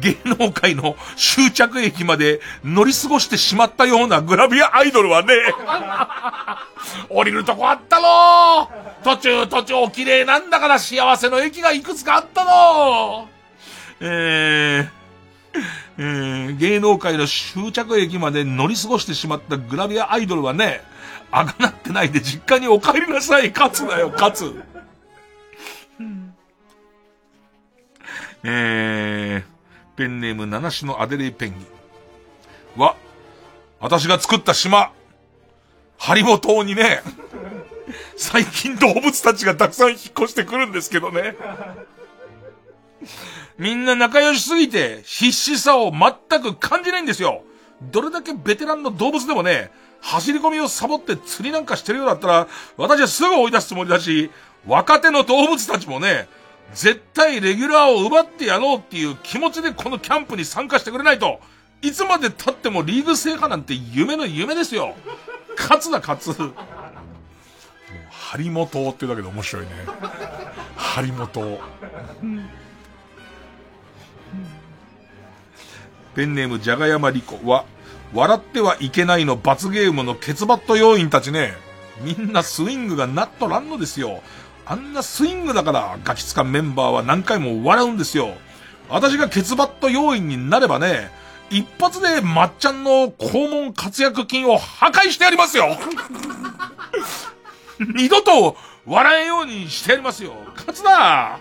[0.00, 5.34] 芸能界の終着駅まで乗り過ごしてしまったようなグラビアアイドルはね、
[7.08, 8.70] 降りるとこあったの
[9.04, 13.28] 途中途中お綺麗なんだから幸せの駅がいくつかあったの
[14.00, 14.88] えー、
[15.98, 20.82] えー、芸能界の終着駅まで乗り過ごしてしまったグラビアアイドルはね、
[21.30, 23.50] あがなってないで実家にお帰りなさい。
[23.50, 24.62] 勝つだよ、勝つ。
[28.42, 29.49] えー、
[30.00, 32.80] ペンネーム七種のアデレイペンギン。
[32.80, 32.96] は、
[33.80, 34.92] 私が作った島、
[35.98, 37.02] ハリボ島にね、
[38.16, 41.36] 最近動物たちがたくさん引っ越してくるんですけどね。
[43.58, 47.42] みんな仲良しすぎて必死さを全く感じないんですよ。
[47.82, 49.70] どれだけベテランの動物でもね、
[50.00, 52.48] 走り込みをサボって釣りなんかしてるようだったら、
[52.78, 54.30] 私はすぐ追い出すつもりだし、
[54.66, 56.26] 若手の動物たちもね、
[56.74, 61.40] 絶対レギュラーを奪ってやろうっていう気持ちでこのキャンプに参加してくれないと、
[61.82, 64.94] いつまで経ってもリーグ制覇なんて夢の夢ですよ。
[65.56, 66.38] 勝つだ勝つ。
[66.38, 66.54] もう、
[68.10, 69.70] 張本っていうだけで面白いね。
[70.76, 71.58] 張本。
[76.14, 77.64] ペンネームじゃがやまりこは、
[78.12, 81.54] 笑ってはいけないの罰ゲームのケツバット要員たちね、
[82.02, 84.22] みんなスイングがなっとらんのですよ。
[84.70, 88.34] あんなスイングだからガキツカメンバーは何回も笑うんですよ。
[88.88, 91.10] 私がケツバット要員になればね、
[91.50, 95.76] 一発でまっちゃんの肛門活躍筋を破壊してやりますよ
[97.96, 98.56] 二度と
[98.86, 100.34] 笑えんようにしてやりますよ。
[100.54, 101.40] 勝つな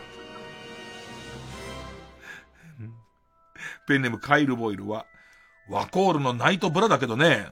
[3.88, 5.06] ペンネームカイルボイルは、
[5.69, 7.45] ワコールのナイトブラだけどね、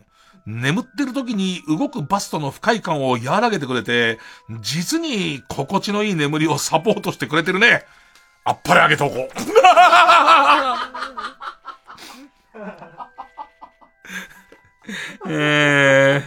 [0.47, 4.17] 眠ってる時に動くバストの不快感を和らげてくれて、
[4.61, 7.83] 実に心地のいい眠りをサポートしてくれてるね。
[8.45, 9.27] あっぱれあげとこう。
[15.29, 16.25] えー、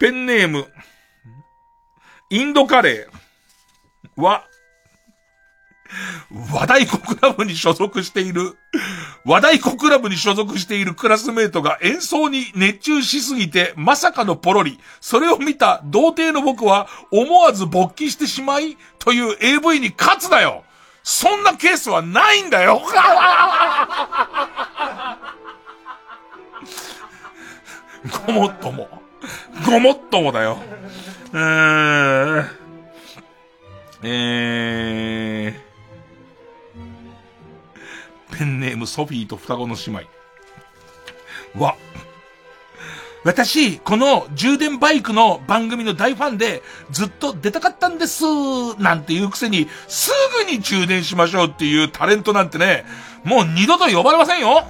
[0.00, 0.66] ペンネーム、
[2.30, 4.48] インドカレーは、
[6.52, 8.56] 和太鼓クラブに所属している、
[9.24, 14.78] 和太鼓クラブに所属しているクラスメイトが演奏に熱中しすぎて、まさかのポロリ。
[15.00, 20.64] それを見た童貞の僕は、思わず勃起してしまい、という AV に勝つだよ
[21.02, 22.82] そんなケースはないんだよ
[28.26, 28.88] ごもっとも。
[29.66, 30.58] ごもっともだよ。
[31.32, 32.46] うーん。
[34.02, 35.67] えー。
[38.38, 40.00] ペンネームソフィーと双子の姉妹。
[41.64, 41.74] わ。
[43.24, 46.62] 私、この充電バイクの番組の大ファンで
[46.92, 48.24] ずっと出たかったんです、
[48.78, 50.12] なんていうくせにす
[50.44, 52.84] ぐに充電しましょうっていうタレントなんてね、
[53.24, 54.62] もう二度と呼ばれませんよ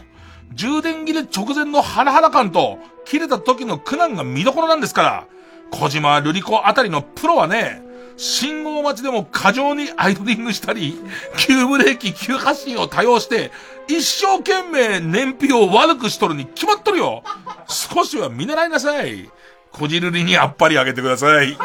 [0.54, 5.26] 充電切れ直前のハラハラ感と、切れた時の苦難が見どころなんですから、
[5.70, 7.82] 小島瑠璃子あたりのプロはね、
[8.18, 11.00] 信号待ちでも過剰にアイドリングしたり、
[11.38, 13.52] 急ブレーキ、急発進を多用して、
[13.86, 17.22] 一生懸命燃費を悪くしとるに決まっとるよ
[17.68, 19.30] 少しは見習いなさい。
[19.70, 21.56] こじるりにあっぱりあげてください。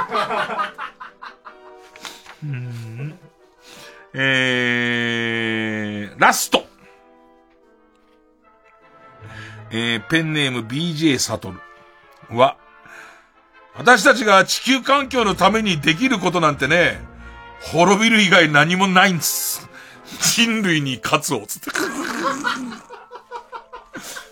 [2.44, 3.20] うん
[4.14, 6.66] えー、ラスト。
[9.72, 11.52] えー、ペンネーム BJ サト
[12.30, 12.58] ルは、
[13.76, 17.00] 私たちが地球環境のためにできることなんてね、
[17.72, 19.68] 滅びる以外何もないんです。
[20.36, 21.72] 人類に勝つを、つって。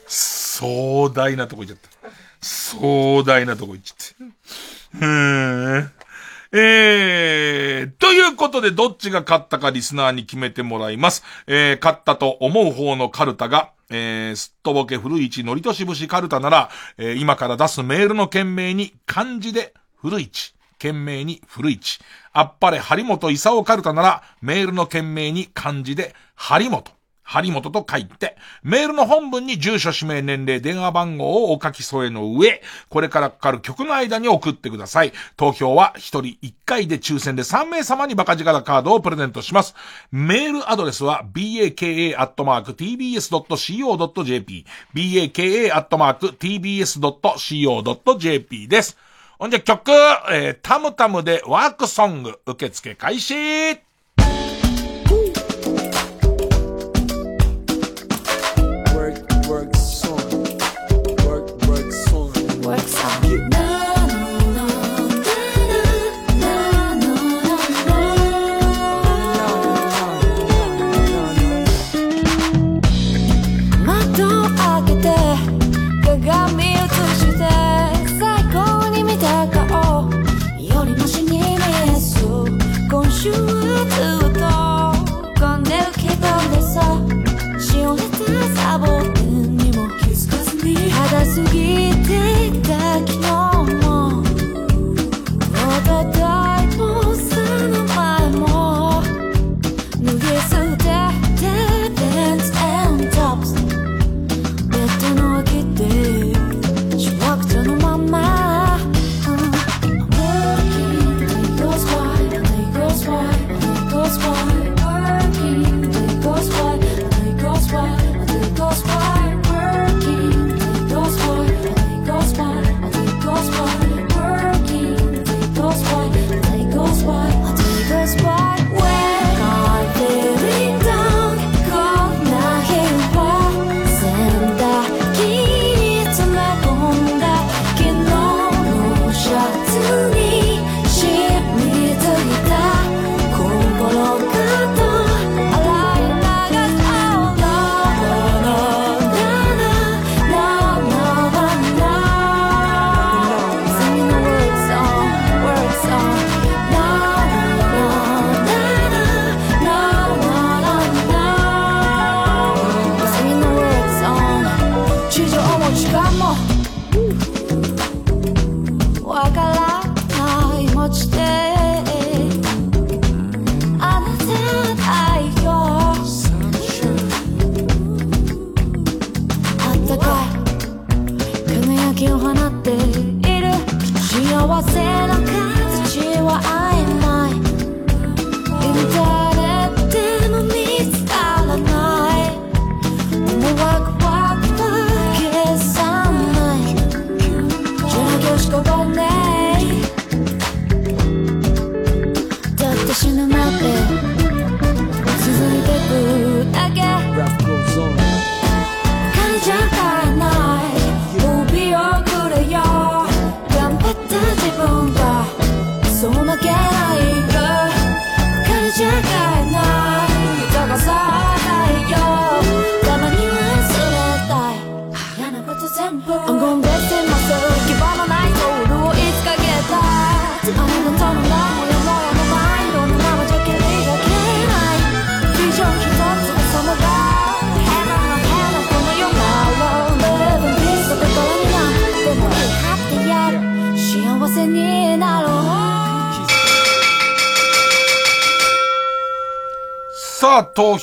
[0.07, 2.09] 壮大なとこ行っちゃった。
[2.45, 4.33] 壮大なとこ行っちゃって。
[4.95, 5.91] うーん。
[6.53, 11.23] えー、ということで、どっちが勝ったかリスナーに決めてもらいます。
[11.47, 21.99] えー、勝ったと思う方のカルタが、えー、すっとぼけ古市のりとしぶしかるたなら、えー、今から出すメールの件名に漢字で古市、懸命に古市。
[22.31, 27.00] あっぱれ張本勲かるたなら、メールの件名に漢字で張本。
[27.23, 35.13] 張本と書いて、メールの本文に住所、氏名、年齢、電話番号をお書き添えの上、これからかかる曲の間に送ってください。
[35.37, 39.75] 投票は1人1回で抽選で3名様にバカ力カードをプレゼントします。
[40.11, 41.85] メールアドレスは baka.tbs.co.jp
[44.93, 45.47] baka.tbs.co.jp
[48.67, 48.97] です。
[49.39, 49.91] ほんじゃ曲、
[50.31, 53.90] えー、タムタムでワークソング、受付開始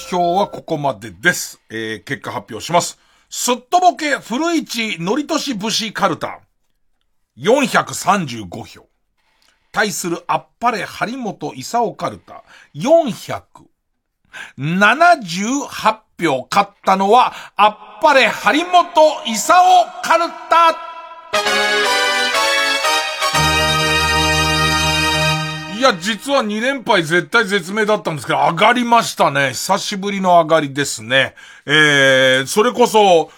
[0.09, 1.61] あ、投票はここまでです。
[1.71, 2.99] えー、結果発表します。
[3.29, 6.41] すっとぼけ古市のりとし節カルタ。
[7.37, 8.89] 435票。
[9.71, 12.43] 対するあっぱれ張本勲カルタ。
[12.75, 13.43] 478
[16.19, 16.49] 票。
[16.51, 18.83] 勝ったのは、あっぱれ張本
[19.27, 19.55] 勲
[20.03, 20.75] カルタ。
[25.79, 29.51] いや、実は2連敗絶対絶命だったんですけど、上がりましたね。
[29.51, 31.37] 久しぶりの上がりですね。
[31.67, 33.31] えー、それこそ、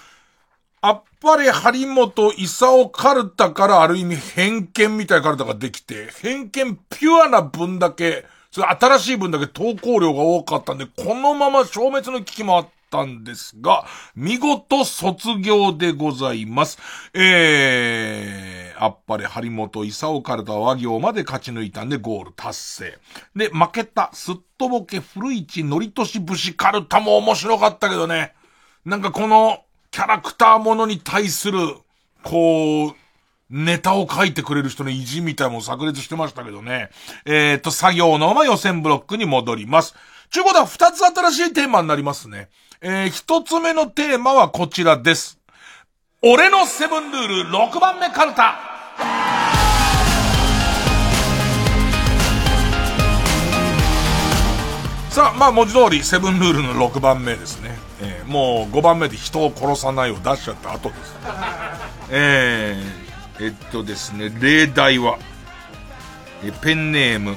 [0.81, 13.85] あっぱれ張本勲カルタからある意味偏見みたいなカルタができて、偏見ピュアな分だけ、それ新しい分だけ投稿量が多かったんで、このまま消滅の危機もあったんですが、
[14.17, 16.79] 見事卒業でございます。
[17.13, 22.99] えー、あっぱれ張本勲カルタ和行まで勝ち抜いたんでゴール達成。
[23.37, 28.33] で、負けたすっとぼけ古市のりとし節カルタも面白かったけどね。
[28.87, 31.59] なんかこの、キャラクターものに対する、
[32.23, 32.95] こう、
[33.51, 36.89] ネタを書いてくれる人の意地みたいも炸裂してましたけどね。
[37.27, 39.95] えっ、と、作業のまま予選ブロックに戻ります。
[40.31, 42.49] ちゅうことは二つ新しいテーマになりますね。
[42.81, 45.39] えー、一つ目のテーマはこちらです。
[46.23, 48.70] 俺のセブンルール6番目カルタ。
[55.11, 57.77] さあ、まあ文字通りセブンルールの6番目ですね。
[58.01, 61.17] えー、もう5番目で人を殺さないを出しちゃった後です。
[62.11, 65.19] えー、えっとですね、例題は、
[66.45, 67.37] えペンネーム、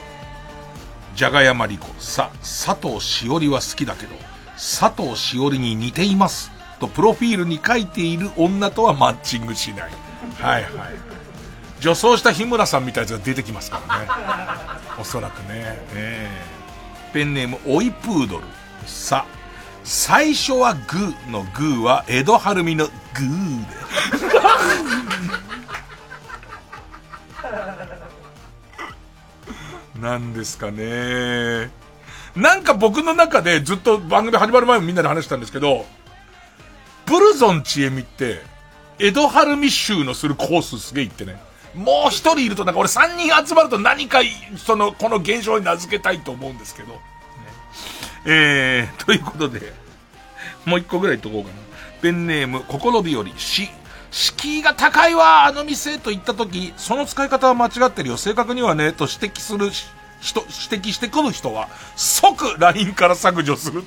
[1.15, 1.87] じゃがやまりこ。
[1.99, 4.15] さ、佐藤しおりは好きだけど、
[4.53, 6.51] 佐藤しおりに似ています。
[6.79, 9.91] と、プロフィールに書いている女とはマッチングしない。
[10.39, 11.12] はいはい。
[11.83, 14.07] 女装した日村さんみたいなやつが出てきますからね。
[14.97, 15.77] おそらくね。
[15.93, 16.53] えー
[17.13, 18.43] ペンネーム、オイプードル。
[18.87, 19.25] さ、
[19.83, 23.75] 最初はグーのグーは、江戸晴美のグーで。
[30.01, 31.69] なんですかね。
[32.35, 35.85] なんか僕の中でずっと番組始まる前もみんなで話したんですけど、
[37.05, 38.41] ブルゾンちえみって、
[38.97, 41.52] 江戸晴美集のするコースすげえ行ってね。
[41.75, 44.19] もう一人いるとなんか俺三人集まると何か、
[44.57, 46.93] その、この現象に名付けたいと思うんですけど。
[46.93, 46.99] ね、
[48.25, 49.73] えー、ということで、
[50.65, 51.55] もう一個ぐらい言っとこうかな。
[52.01, 53.69] ペンネーム、心日和、し、
[54.11, 59.71] 敷居が高いわ、あの店と言ったとき、その使い方は間違ってるよ、正確にはね、と指摘する
[60.21, 63.83] 人、指摘してくる人は、即 LINE から削除する。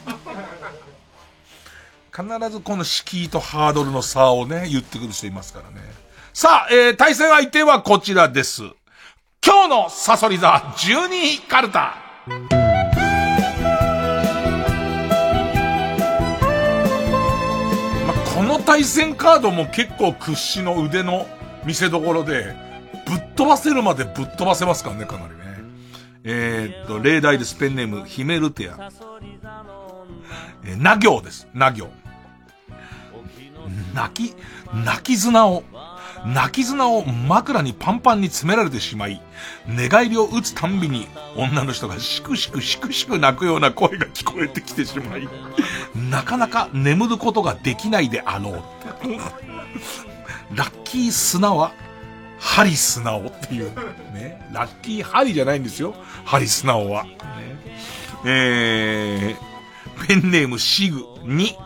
[2.10, 6.05] 必ずこの敷居とハードルの差をね、言ってくる人いますからね。
[6.38, 8.62] さあ、えー、対戦相手はこちらです。
[9.42, 11.96] 今日のサソリ座12カルタ。
[18.06, 21.26] ま、この対戦カードも結構屈指の腕の
[21.64, 22.54] 見せ所で、
[23.06, 25.36] ぶっ飛ばせるまでぶっ飛ばせますからね、かなりね。
[26.24, 27.54] えー、っと、例題です。
[27.54, 28.90] ペンネーム、ヒメルテア。
[30.66, 31.48] えー、な行です。
[31.54, 31.88] な行。
[33.94, 34.36] 泣き、
[34.84, 35.64] 泣き綱を、
[36.26, 39.22] 泣き綱を枕にパンパンに詰められてしまい、
[39.68, 45.28] 寝返りを打つたんびに女の人がしくしくしくしく泣くような声が聞こえてきてしまい、
[45.94, 48.62] なかなか眠ることができないであろう。
[50.56, 51.72] ラッキー砂は、
[52.38, 53.74] ハリスナオっていう、
[54.12, 54.48] ね。
[54.52, 55.94] ラッキーハリじゃないんですよ。
[56.24, 57.06] ハリスナオは。
[58.24, 61.56] えー、ペンネームシグに、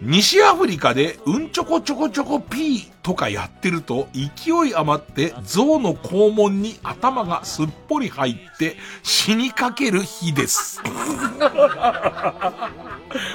[0.00, 10.82] 西アフリカでうんちょこちょこちょこピーとかやってると勢い余って象の肛門に頭がすっぽり入って死にかける日です。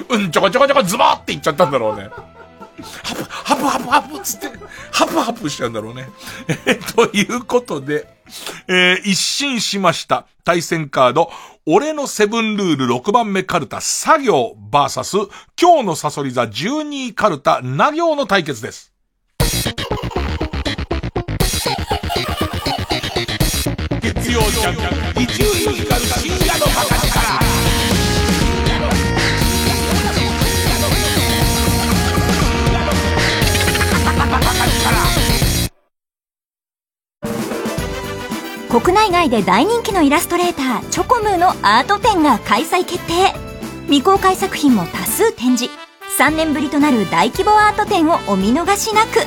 [0.08, 2.08] うんちょこちょこちょこズボーって言っちゃったんだろうね。
[3.02, 4.46] ハプ、ハプハプハプつって、
[4.92, 6.08] ハプハプしちゃうんだろうね。
[6.66, 8.06] え、ということで、
[8.68, 10.28] えー、一新しました。
[10.44, 11.32] 対戦カード、
[11.66, 15.16] 俺のセブンルール6番目カルタ作業バーサス、
[15.60, 18.93] 今日のサソリ座12位カルタな行の対決です。
[24.34, 24.74] 曜ジャン
[25.14, 27.14] ク、一流ミュージカル深夜のバカ力。
[38.80, 43.32] 国内外で大人気のイラストレーターチョコムーのアート展が開催決定。
[43.84, 45.72] 未公開作品も多数展示。
[46.18, 49.20] 3年ぶりとなる大規模アート展をお見逃しなく。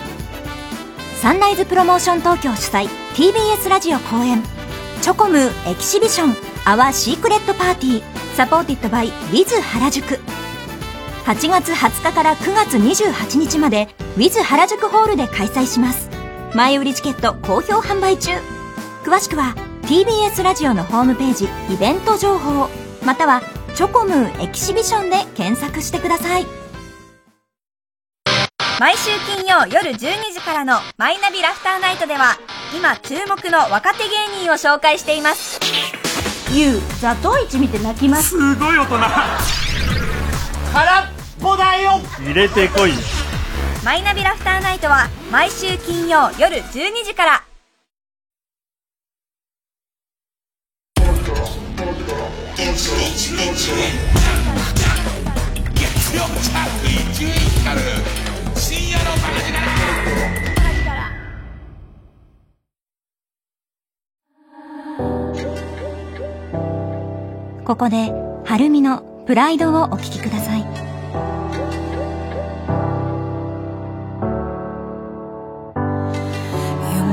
[1.21, 2.89] サンライズプロモーション東京主催。
[3.15, 4.56] TBS ラジオ後援。
[5.01, 10.19] チョコムー Exhibition Our Secret Party Supported by WITH 原宿。
[11.25, 13.87] 8月20日から9月28日まで
[14.17, 16.09] Wiz 原宿ホールで開催します。
[16.53, 18.31] 前売りチケット好評販売中。
[19.03, 22.69] 詳しくは TBS ラジオのホームページイベント情報
[23.05, 23.41] または
[23.75, 26.66] チョコムーエキシビションで検索してください。
[28.79, 29.97] 毎週金曜夜12
[30.31, 32.37] 時からの「マイナビラフターナイト」では
[32.77, 35.59] 今注目の若手芸人を紹介しています。
[36.51, 38.29] ゆうザトウイチ見て泣きます。
[38.29, 38.99] すごい大人。
[40.73, 41.07] 空っ
[41.41, 41.99] ぽだよ。
[42.19, 42.93] 入れてこい。
[43.83, 47.43] マイナビラフターナイトは毎週金曜夜12時から。
[52.55, 52.91] 月
[56.15, 59.77] 曜チャーリー伊集院光る深夜のバカ力。
[67.63, 68.11] ここで
[68.45, 70.61] はるみのプライドをお聞きください。
[70.61, 70.65] 止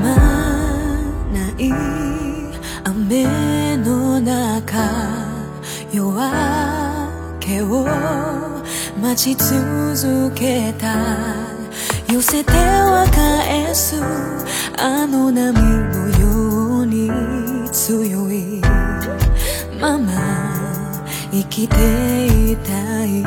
[0.00, 0.16] ま
[1.30, 1.70] ない
[2.84, 4.78] 雨の中
[5.92, 8.53] 夜明けを
[9.00, 10.94] 待ち続けた。
[12.12, 14.00] 寄せては返す。
[14.78, 17.10] あの波のように
[17.70, 18.60] 強い。
[19.80, 20.12] まま
[21.32, 23.24] 生きていたい。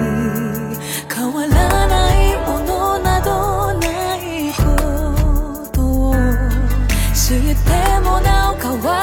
[1.13, 6.15] 変わらないものなどないことを
[7.13, 8.96] 知ってもなお変わらず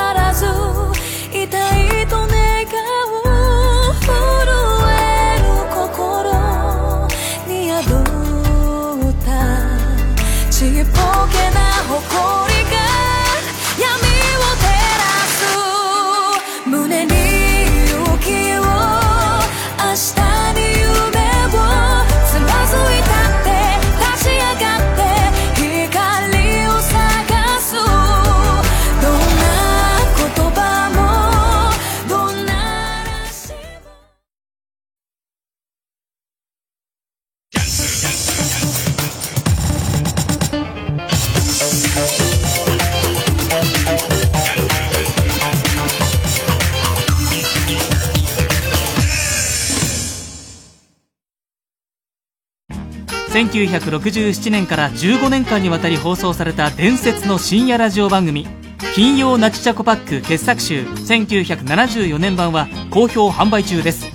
[53.55, 58.48] 1967年から15年間にわたり放送された伝説の深夜ラジオ番組
[58.94, 64.06] 金曜ナチチャコパック傑作集1974年版は好評販売中です。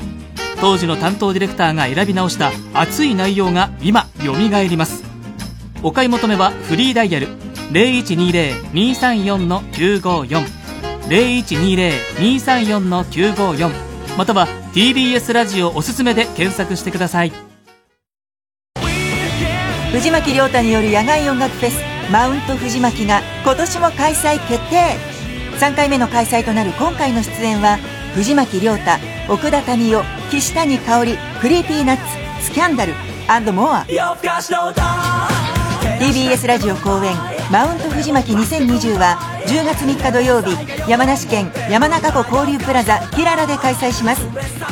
[0.62, 5.06] 当時の担当ディレクターが選び直した熱い内容が今蘇ります。
[5.84, 7.28] お買い求めはフリーダイヤル
[7.72, 10.46] 0120-234-954
[11.08, 13.72] 0120-234-954
[14.18, 17.49] または TBS ラジオおすすめで検索してください。
[19.92, 24.96] 藤巻亮太による野外音楽フェスマウント藤巻が今年も開催決定。
[25.60, 27.78] 3回目の開催となる今回の出演は
[28.14, 28.92] 藤巻亮太
[29.28, 32.94] 奥田民生岸谷香織クリーピーナッツスキャンダル
[33.52, 33.86] モア。
[36.00, 37.14] TBS ラジオ公演
[37.52, 40.56] マウント藤巻2020は10月3日土曜日
[40.90, 44.26] 山梨県山中湖交流プラザキララで開催します。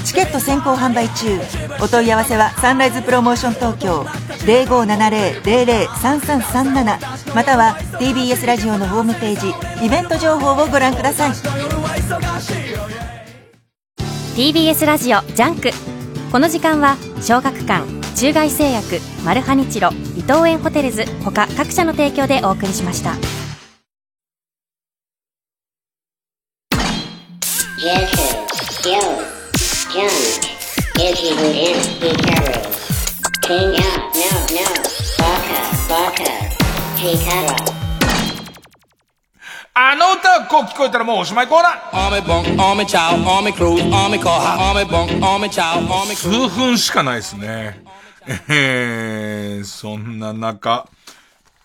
[0.05, 1.37] チケット先行販売中。
[1.83, 4.03] お問い合わせはサンライズプロモーション東京
[4.45, 9.49] 0570-003337または TBS ラジオのホームページ
[9.85, 11.31] イベント情報をご覧ください。
[14.37, 15.71] TBS ラジオジャンク。
[16.31, 17.96] この時間は小学館。
[18.19, 23.11] 中外製薬マルハニチロ伊藤園ホテルズ他各社の提供でお送りしました。
[39.75, 41.95] あの歌がこう聞こえたらもうおしまいコーナー。
[46.15, 47.85] 数分しかないですね。
[48.49, 50.89] えー、そんな中、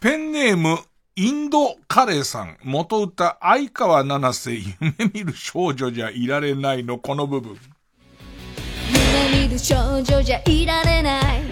[0.00, 0.78] ペンネーム、
[1.16, 4.74] インドカレーさん、元歌、相川七瀬、夢
[5.12, 7.58] 見る少女じゃいられないの、この部分。
[8.88, 11.42] 夢見る少女じゃいられない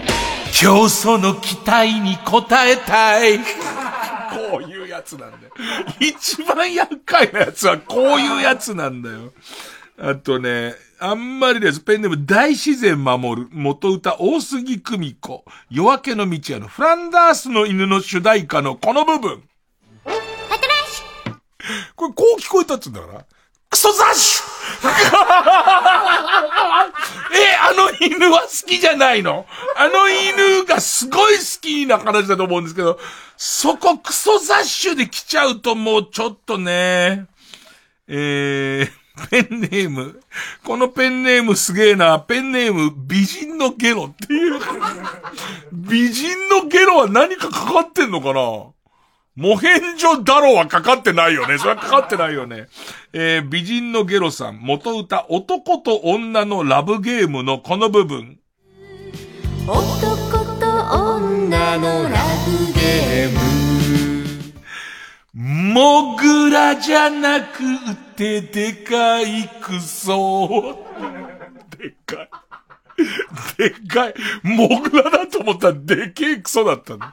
[0.53, 3.39] 競争の期待に応えたい。
[3.39, 5.53] こういうやつなんだよ。
[5.99, 9.33] 一番厄介なやつはこういうやつなんだよ。
[9.99, 10.73] あとね、
[11.03, 11.79] あんまりです。
[11.79, 13.47] ペンネーム大自然守る。
[13.51, 15.43] 元歌大杉久美子。
[15.71, 19.41] 夜明けの道屋のフランダースの犬の主題歌のこの部分。
[21.95, 23.25] これこう聞こえたっつうんだから。
[23.71, 24.43] クソ雑
[24.81, 24.91] 種
[27.33, 29.47] え、あの犬は好きじゃないの？
[29.77, 32.99] あの犬がすごい好きな話だと思うんですけど、
[33.37, 37.25] そこクソ雑種で来ちゃうともうちょっとね、
[38.07, 40.21] えー、ペンネーム。
[40.63, 42.19] このペンネームすげえな。
[42.19, 44.59] ペンネーム、美人のゲロっていう。
[45.71, 48.41] 美人のゲロは何かかかってんのかな
[49.35, 51.57] モヘンジョダロはかかってないよね。
[51.57, 52.67] それはかかってないよね。
[53.13, 58.39] えー、美人のゲロさん、元歌、男と女のラブゲームのこの部分。
[59.67, 62.09] 男と女のラ
[62.45, 63.70] ブゲーム
[65.33, 70.77] モグラじゃなくてでかいクソ。
[71.77, 72.29] でっかい。
[73.57, 74.13] でっかい。
[74.43, 77.05] モグラだと思ったらでけえクソだったの。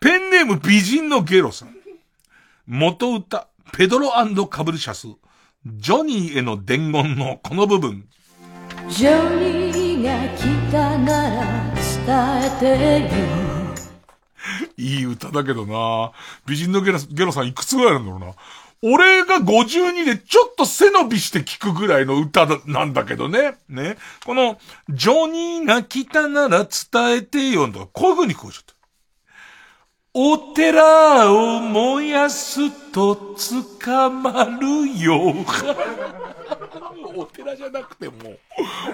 [0.00, 1.76] ペンネーム美人のゲロさん。
[2.66, 4.10] 元歌、ペドロ
[4.48, 5.06] カブルシャス。
[5.64, 8.08] ジョニーへの伝言のこの部分。
[8.88, 13.14] ジョニーが来たなら伝えて
[13.48, 13.53] よ
[14.76, 16.12] いい歌だけどな
[16.46, 18.34] 美人のゲロゲロさんいくつぐらいなんだろうな。
[18.86, 23.56] 俺が52でちょっと背伸びして聞くぐらいの歌なんだけどね。
[23.66, 23.96] ね。
[24.26, 24.58] この、
[24.90, 28.73] ジョニーが来たなら伝えてよとか、こういう風に聞こえちゃった。
[30.16, 35.34] お寺を燃やすと捕まるよ。
[37.16, 38.14] お寺じゃなくても、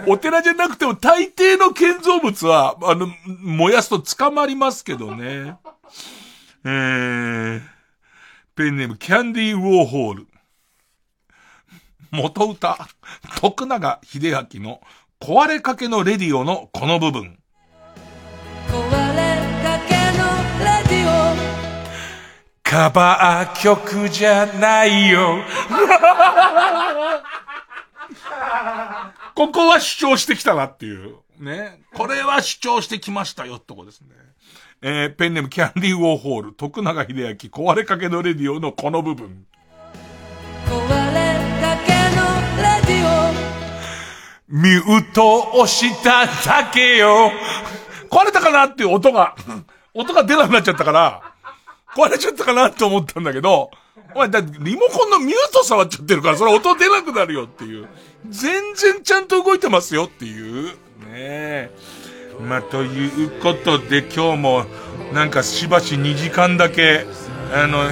[0.07, 5.59] お寺じゃなくても大抵の建造物は、あの、燃やすと捕まりますけどね。
[6.65, 7.63] えー、
[8.55, 10.27] ペンネームキャンディーウォーホール。
[12.13, 12.89] 元歌、
[13.41, 14.81] 徳永秀明の
[15.21, 17.40] 壊れかけのレディオのこの部分。
[22.71, 25.43] カバー曲じゃないよ。
[29.35, 31.17] ここは主張してきたなっていう。
[31.41, 31.81] ね。
[31.93, 34.11] これは主張してきましたよってとこですね。
[34.83, 39.45] えー、ペンネームキャンディーウォーホール、徳永秀明、壊れかけのレディオのこの部分。
[40.69, 40.79] 壊
[41.13, 42.23] れかけの
[42.57, 43.33] レディオ。
[44.49, 47.33] ミュート押しただけよ。
[48.09, 49.35] 壊れたかなっていう音が、
[49.93, 51.30] 音が出なくなっちゃったから、
[51.97, 53.71] 壊れちゃったかなって思ったんだけど、
[54.15, 57.89] お前、だってリモコンのミュート触っちゃってるから、それ音出なくなるよっていう。
[58.29, 60.67] 全然ちゃんと動いてますよっていう。
[60.67, 60.75] ね
[61.11, 61.71] え。
[62.41, 64.65] まあ、ということで今日も、
[65.13, 67.07] なんかしばし2時間だけ、
[67.53, 67.85] あの、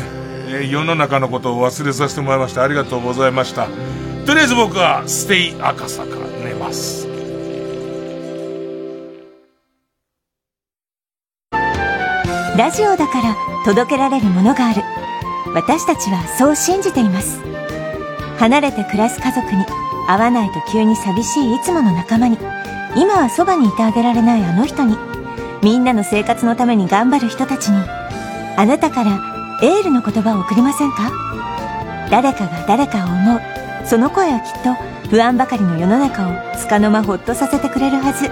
[0.50, 2.62] え、世の中のことを忘れさせてもらいました。
[2.62, 3.68] ありがとうございました。
[4.26, 7.17] とりあえず僕は、ステイ赤坂寝ます。
[12.58, 14.82] ラジオだから届けられるものがある。
[15.54, 17.40] 私たちはそう信じています。
[18.36, 19.64] 離れて暮らす家族に
[20.08, 22.36] 会わないと急に寂しいいつもの仲間に
[22.96, 24.96] 今はそばにいてあげられないあの人に
[25.62, 27.76] みんなの生活のために頑張る人たちに
[28.56, 31.12] あなたからエールの言葉を送りませんか？
[32.10, 33.40] 誰かが誰かを思う。
[33.86, 34.74] その声はきっと
[35.10, 38.26] 不安ばかりの世の中を束の間ほっとさせてくれるはず。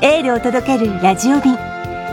[0.00, 1.58] エールを届けるラジオ便。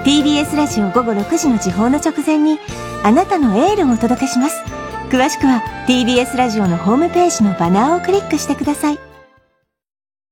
[0.05, 2.57] TBS ラジオ午後6時の時報の直前に
[3.03, 4.61] あなたのエールをお届けします。
[5.09, 8.99] 詳しくは TBS ラジオのホームページのバナーをクリックしてください。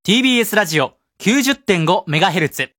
[0.06, 2.70] TBS ラジオ 90.5MHz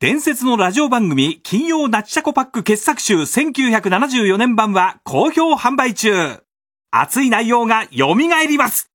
[0.00, 6.42] 伝説のラジオ番組金曜ナッチシャコパック傑作集1974年版は好評販売中。
[6.90, 8.90] 熱い内容が蘇ります。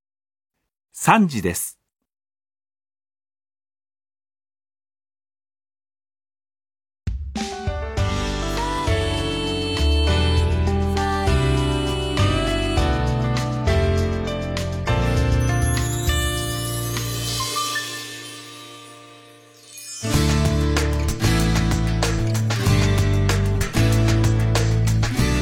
[0.96, 1.79] 3時です